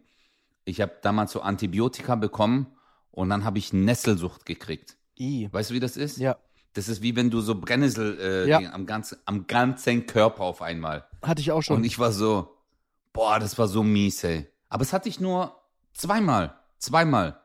Ich 0.64 0.80
habe 0.80 0.92
damals 1.02 1.32
so 1.32 1.42
Antibiotika 1.42 2.14
bekommen 2.14 2.68
und 3.10 3.28
dann 3.28 3.44
habe 3.44 3.58
ich 3.58 3.72
Nesselsucht 3.74 4.46
gekriegt. 4.46 4.96
I. 5.18 5.48
Weißt 5.52 5.70
du, 5.70 5.74
wie 5.74 5.80
das 5.80 5.96
ist? 5.98 6.16
Ja, 6.18 6.36
Das 6.72 6.88
ist 6.88 7.02
wie 7.02 7.16
wenn 7.16 7.28
du 7.30 7.40
so 7.40 7.54
Brennnessel 7.54 8.18
äh, 8.18 8.48
Ja. 8.48 8.72
Am, 8.72 8.86
ganzen, 8.86 9.18
am 9.26 9.46
ganzen 9.46 10.06
Körper 10.06 10.42
auf 10.44 10.62
einmal. 10.62 11.06
hatte 11.22 11.40
ich 11.42 11.52
auch 11.52 11.60
schon. 11.62 11.76
Und 11.76 11.84
ich 11.84 11.98
war 11.98 12.12
so, 12.12 12.56
boah, 13.12 13.38
das 13.38 13.58
war 13.58 13.68
so 13.68 13.82
mies, 13.82 14.24
ey. 14.24 14.46
Aber 14.70 14.82
es 14.82 14.92
hatte 14.94 15.08
ich 15.10 15.20
nur 15.20 15.54
zweimal. 15.92 16.54
Zweimal. 16.78 17.40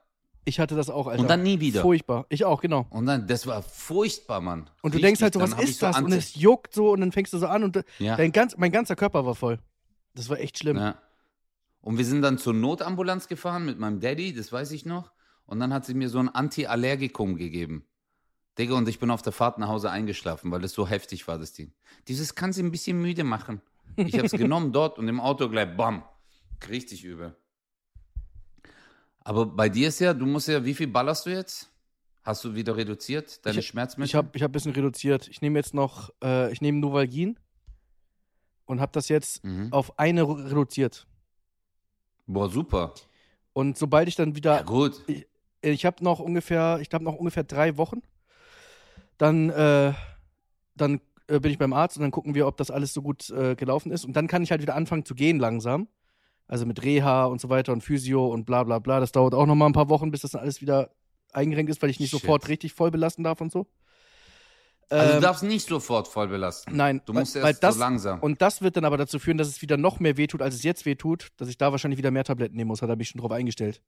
Ich 0.46 0.60
hatte 0.60 0.76
das 0.76 0.90
auch, 0.90 1.08
Alter. 1.08 1.22
Und 1.22 1.30
dann 1.30 1.42
nie 1.44 1.60
wieder. 1.62 1.82
Furchtbar. 1.82 2.26
Ich 2.30 2.44
auch, 2.44 2.60
genau. 2.62 2.86
Und 2.90 3.06
dann, 3.06 3.28
das 3.28 3.48
war 3.48 3.62
furchtbar, 3.62 4.42
Mann. 4.42 4.70
Und 4.82 4.94
du 4.94 4.98
Richtig, 4.98 5.02
denkst 5.04 5.22
halt 5.22 5.34
so, 5.36 5.40
was 5.40 5.54
ist 5.64 5.80
so 5.80 5.86
das? 5.88 5.98
Und 5.98 6.06
Anti- 6.06 6.18
es 6.18 6.36
juckt 6.36 6.74
so 6.74 6.92
und 6.92 7.00
dann 7.02 7.12
fängst 7.14 7.32
du 7.34 7.38
so 7.38 7.48
an 7.48 7.64
und 7.64 7.78
äh, 7.78 7.84
Ja. 8.00 8.18
dein 8.18 8.32
ganz, 8.34 8.58
mein 8.58 8.72
ganzer 8.72 8.96
Körper 8.98 9.26
war 9.26 9.36
voll. 9.36 9.60
Das 10.16 10.30
war 10.30 10.40
echt 10.40 10.58
schlimm. 10.60 10.78
Ja. 10.78 10.96
Und 11.82 11.98
wir 11.98 12.06
sind 12.06 12.22
dann 12.22 12.38
zur 12.38 12.54
Notambulanz 12.54 13.28
gefahren 13.28 13.66
mit 13.66 13.80
meinem 13.80 14.00
Daddy, 14.00 14.34
das 14.34 14.52
weiß 14.52 14.72
ich 14.72 14.86
noch. 14.86 15.12
Und 15.46 15.60
dann 15.60 15.74
hat 15.74 15.86
sie 15.86 15.94
mir 15.94 16.10
so 16.10 16.20
ein 16.20 16.30
Antiallergikum 16.30 17.36
gegeben. 17.36 17.86
Digga, 18.58 18.76
und 18.76 18.88
ich 18.88 19.00
bin 19.00 19.10
auf 19.12 19.22
der 19.22 19.34
Fahrt 19.34 19.58
nach 19.58 19.68
Hause 19.68 19.90
eingeschlafen, 19.92 20.52
weil 20.52 20.64
es 20.64 20.74
so 20.74 20.88
heftig 20.88 21.28
war, 21.28 21.40
das 21.40 21.54
Ding. 21.54 21.74
Dieses 22.08 22.36
kann 22.36 22.54
sie 22.54 22.62
ein 22.64 22.72
bisschen 22.72 23.02
müde 23.02 23.24
machen. 23.24 23.62
Ich 23.96 24.14
habe 24.16 24.26
es 24.28 24.32
genommen 24.34 24.72
dort 24.72 25.00
und 25.00 25.08
im 25.08 25.20
Auto 25.20 25.50
gleich, 25.50 25.76
bam, 25.76 26.04
richtig 26.70 27.04
übel. 27.04 27.36
Aber 29.24 29.46
bei 29.46 29.70
dir 29.70 29.88
ist 29.88 30.00
ja, 30.00 30.14
du 30.14 30.26
musst 30.26 30.48
ja, 30.48 30.64
wie 30.66 30.74
viel 30.74 30.88
ballerst 30.88 31.26
du 31.26 31.30
jetzt? 31.32 31.70
Hast 32.24 32.44
du 32.44 32.56
wieder 32.56 32.76
reduziert, 32.78 33.46
deine 33.46 33.60
Ich- 33.60 33.68
Schmerzmittel? 33.68 34.06
Ich 34.08 34.16
habe 34.16 34.30
ich 34.34 34.42
hab 34.44 34.50
ein 34.50 34.54
bisschen 34.54 34.72
reduziert. 34.74 35.28
Ich 35.28 35.42
nehme 35.42 35.60
jetzt 35.60 35.74
noch, 35.74 36.10
äh, 36.24 36.52
ich 36.54 36.62
nehme 36.62 36.80
Novalgin 36.80 37.38
und 38.66 38.80
habe 38.80 38.92
das 38.94 39.10
jetzt 39.10 39.44
mhm. 39.44 39.72
auf 39.74 40.00
eine 40.00 40.24
re- 40.24 40.50
reduziert. 40.52 41.06
Boah, 42.26 42.50
super. 42.50 42.94
Und 43.52 43.78
sobald 43.78 44.08
ich 44.08 44.16
dann 44.16 44.30
Ja, 44.30 44.36
wieder, 44.36 44.64
gut. 44.64 45.02
ich 45.62 45.86
habe 45.86 46.02
noch 46.04 46.20
ungefähr, 46.20 46.80
ich 46.82 46.90
glaube 46.90 47.04
noch 47.06 47.16
ungefähr 47.16 47.44
drei 47.44 47.76
Wochen, 47.78 48.02
dann, 49.18 49.50
äh, 49.50 49.94
dann 50.76 51.02
äh, 51.28 51.40
bin 51.40 51.52
ich 51.52 51.58
beim 51.58 51.74
Arzt 51.74 51.98
und 51.98 52.02
dann 52.04 52.12
gucken 52.12 52.36
wir, 52.36 52.48
ob 52.48 52.58
das 52.58 52.72
alles 52.72 52.94
so 52.94 53.02
gut 53.02 53.30
äh, 53.32 53.56
gelaufen 53.56 53.92
ist. 53.92 54.06
Und 54.06 54.14
dann 54.14 54.28
kann 54.28 54.42
ich 54.44 54.52
halt 54.52 54.62
wieder 54.62 54.76
anfangen 54.76 55.06
zu 55.06 55.14
gehen 55.14 55.40
langsam. 55.40 55.88
Also 56.54 56.68
mit 56.68 56.84
Reha 56.84 57.26
und 57.26 57.42
so 57.42 57.50
weiter 57.50 57.74
und 57.74 57.82
Physio 57.82 58.28
und 58.28 58.46
bla 58.46 58.64
bla 58.64 58.78
bla. 58.78 59.00
Das 59.00 59.12
dauert 59.12 59.34
auch 59.34 59.48
noch 59.48 59.56
mal 59.56 59.66
ein 59.66 59.74
paar 59.74 59.90
Wochen, 59.90 60.12
bis 60.12 60.22
das 60.22 60.32
dann 60.32 60.42
alles 60.42 60.62
wieder 60.62 60.92
eingerenkt 61.32 61.72
ist, 61.72 61.82
weil 61.82 61.90
ich 61.90 62.00
nicht 62.00 62.12
Shit. 62.12 62.22
sofort 62.22 62.48
richtig 62.48 62.74
voll 62.74 62.92
belasten 62.92 63.24
darf 63.24 63.42
und 63.42 63.52
so. 63.52 63.66
Also 64.90 65.10
Ähm, 65.14 65.16
du 65.16 65.22
darfst 65.22 65.42
nicht 65.42 65.68
sofort 65.68 66.08
voll 66.08 66.28
belasten. 66.28 66.76
Nein, 66.76 67.02
Du 67.06 67.14
musst 67.14 67.34
weil, 67.36 67.42
erst 67.46 67.56
weil 67.64 67.68
das, 67.70 67.74
so 67.76 67.80
langsam. 67.80 68.20
Und 68.20 68.40
das 68.44 68.62
wird 68.62 68.78
dann 68.78 68.86
aber 68.86 68.98
dazu 68.98 69.18
führen, 69.18 69.40
dass 69.40 69.48
es 69.48 69.64
wieder 69.64 69.78
noch 69.78 70.00
mehr 70.00 70.16
wehtut, 70.18 70.44
als 70.44 70.54
es 70.54 70.62
jetzt 70.62 70.86
wehtut, 70.86 71.30
dass 71.38 71.48
ich 71.50 71.58
da 71.58 71.72
wahrscheinlich 71.72 71.98
wieder 71.98 72.12
mehr 72.12 72.24
Tabletten 72.24 72.56
nehmen 72.56 72.68
muss. 72.68 72.82
Da 72.82 72.88
habe 72.88 73.02
ich 73.02 73.10
schon 73.10 73.20
drauf 73.22 73.32
eingestellt. 73.32 73.82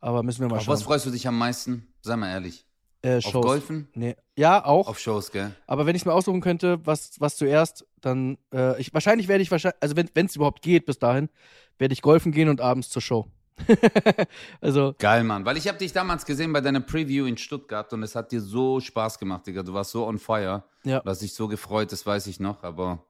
Aber 0.00 0.22
müssen 0.22 0.40
wir 0.42 0.48
mal 0.48 0.56
Auf 0.58 0.64
schauen. 0.64 0.74
was 0.74 0.82
freust 0.82 1.06
du 1.06 1.10
dich 1.10 1.26
am 1.26 1.38
meisten? 1.38 1.86
Sei 2.02 2.14
mal 2.16 2.28
ehrlich. 2.30 2.66
äh, 3.00 3.16
Auf 3.16 3.22
Shows. 3.22 3.46
Golfen? 3.46 3.88
Nee. 3.94 4.16
Ja, 4.36 4.62
auch. 4.66 4.88
Auf 4.88 4.98
Shows, 4.98 5.30
gell? 5.32 5.54
aber 5.66 5.86
wenn 5.86 5.96
ich 5.96 6.02
es 6.02 6.06
mir 6.06 6.12
aussuchen 6.12 6.42
könnte, 6.42 6.84
was, 6.84 7.12
was 7.20 7.36
zuerst, 7.36 7.86
dann 8.02 8.36
äh, 8.52 8.78
ich, 8.78 8.92
wahrscheinlich 8.92 9.28
werde 9.28 9.42
ich 9.42 9.50
wahrscheinlich, 9.50 9.78
also 9.80 9.96
wenn 9.96 10.26
es 10.26 10.36
überhaupt 10.36 10.60
geht 10.60 10.84
bis 10.84 10.98
dahin, 10.98 11.30
werde 11.78 11.92
ich 11.92 12.02
golfen 12.02 12.32
gehen 12.32 12.48
und 12.48 12.60
abends 12.60 12.90
zur 12.90 13.02
Show. 13.02 13.26
also, 14.60 14.94
Geil, 14.98 15.24
Mann. 15.24 15.44
Weil 15.44 15.56
ich 15.56 15.66
habe 15.66 15.78
dich 15.78 15.92
damals 15.92 16.26
gesehen 16.26 16.52
bei 16.52 16.60
deiner 16.60 16.80
Preview 16.80 17.24
in 17.26 17.38
Stuttgart 17.38 17.92
und 17.92 18.02
es 18.02 18.14
hat 18.14 18.32
dir 18.32 18.40
so 18.40 18.80
Spaß 18.80 19.18
gemacht, 19.18 19.46
Digga. 19.46 19.62
Du 19.62 19.72
warst 19.72 19.92
so 19.92 20.06
on 20.06 20.18
fire. 20.18 20.64
ja. 20.84 21.00
Du 21.00 21.10
hast 21.10 21.22
dich 21.22 21.32
so 21.32 21.48
gefreut, 21.48 21.90
das 21.92 22.04
weiß 22.04 22.26
ich 22.26 22.38
noch, 22.38 22.62
aber 22.62 23.04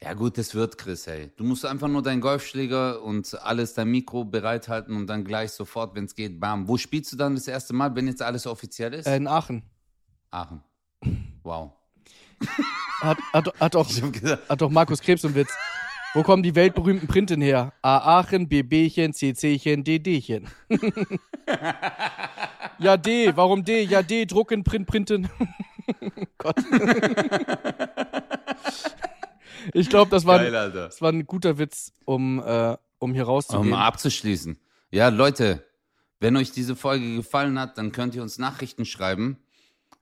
ja 0.00 0.14
gut, 0.14 0.38
das 0.38 0.54
wird, 0.54 0.78
Chris, 0.78 1.06
hey. 1.06 1.32
Du 1.36 1.44
musst 1.44 1.66
einfach 1.66 1.88
nur 1.88 2.02
deinen 2.02 2.20
Golfschläger 2.20 3.02
und 3.02 3.36
alles, 3.42 3.74
dein 3.74 3.88
Mikro 3.88 4.24
bereithalten 4.24 4.94
und 4.94 5.08
dann 5.08 5.24
gleich 5.24 5.50
sofort, 5.50 5.94
wenn 5.96 6.04
es 6.04 6.14
geht, 6.14 6.38
bam. 6.38 6.68
Wo 6.68 6.76
spielst 6.76 7.12
du 7.12 7.16
dann 7.16 7.34
das 7.34 7.48
erste 7.48 7.74
Mal, 7.74 7.94
wenn 7.96 8.06
jetzt 8.06 8.22
alles 8.22 8.46
offiziell 8.46 8.94
ist? 8.94 9.06
Äh, 9.06 9.16
in 9.16 9.26
Aachen. 9.26 9.64
Aachen. 10.30 10.62
Wow. 11.42 11.72
Hat, 13.00 13.18
hat, 13.32 13.60
hat, 13.60 13.76
auch, 13.76 13.88
gesagt, 13.88 14.48
hat 14.48 14.62
auch 14.62 14.70
Markus 14.70 15.00
Krebs 15.00 15.24
einen 15.24 15.34
Witz. 15.34 15.52
Wo 16.14 16.22
kommen 16.22 16.42
die 16.42 16.54
weltberühmten 16.54 17.06
Printen 17.06 17.40
her? 17.40 17.72
A 17.82 18.18
Aachen, 18.20 18.48
B 18.48 18.62
Bchen, 18.62 19.12
C 19.12 19.32
Cchen, 19.34 19.84
D 19.84 19.98
Dchen. 19.98 20.48
ja, 22.78 22.96
D. 22.96 23.32
Warum 23.36 23.62
D? 23.64 23.82
Ja, 23.82 24.02
D. 24.02 24.24
Drucken, 24.24 24.64
Print, 24.64 24.86
Printen. 24.86 25.28
Gott. 26.38 26.56
ich 29.74 29.88
glaube, 29.90 30.10
das, 30.10 30.24
war 30.26 30.40
ein- 30.40 30.52
das 30.52 31.00
war 31.02 31.12
ein 31.12 31.26
guter 31.26 31.58
Witz, 31.58 31.92
um, 32.04 32.42
äh, 32.44 32.76
um 32.98 33.12
hier 33.12 33.24
Um 33.24 33.28
rauszugehen. 33.28 33.70
mal 33.70 33.86
abzuschließen. 33.86 34.58
Ja, 34.90 35.08
Leute, 35.08 35.64
wenn 36.20 36.36
euch 36.36 36.50
diese 36.52 36.74
Folge 36.74 37.16
gefallen 37.16 37.58
hat, 37.58 37.76
dann 37.78 37.92
könnt 37.92 38.14
ihr 38.14 38.22
uns 38.22 38.38
Nachrichten 38.38 38.84
schreiben. 38.86 39.38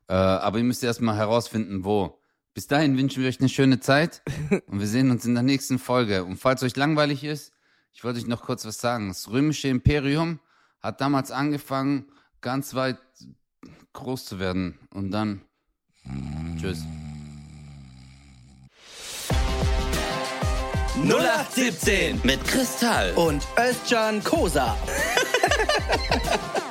Äh, 0.08 0.14
aber 0.14 0.58
ihr 0.58 0.64
müsst 0.64 0.84
erstmal 0.84 1.16
herausfinden, 1.16 1.84
wo. 1.84 2.18
Bis 2.56 2.66
dahin 2.68 2.96
wünschen 2.96 3.22
wir 3.22 3.28
euch 3.28 3.38
eine 3.38 3.50
schöne 3.50 3.80
Zeit 3.80 4.22
und 4.66 4.80
wir 4.80 4.86
sehen 4.86 5.10
uns 5.10 5.26
in 5.26 5.34
der 5.34 5.42
nächsten 5.42 5.78
Folge. 5.78 6.24
Und 6.24 6.38
falls 6.38 6.62
euch 6.62 6.74
langweilig 6.74 7.22
ist, 7.22 7.52
ich 7.92 8.02
wollte 8.02 8.18
euch 8.18 8.26
noch 8.26 8.40
kurz 8.40 8.64
was 8.64 8.80
sagen. 8.80 9.08
Das 9.08 9.30
römische 9.30 9.68
Imperium 9.68 10.40
hat 10.80 11.02
damals 11.02 11.30
angefangen, 11.30 12.06
ganz 12.40 12.72
weit 12.72 12.96
groß 13.92 14.24
zu 14.24 14.38
werden. 14.38 14.78
Und 14.88 15.10
dann. 15.10 15.42
Tschüss. 16.58 16.78
0817 21.04 22.22
mit 22.24 22.42
Kristall 22.42 23.12
und 23.16 23.46
Özcan 23.58 24.24
Kosa. 24.24 24.78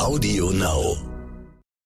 Audio 0.00 0.48
Now. 0.48 1.09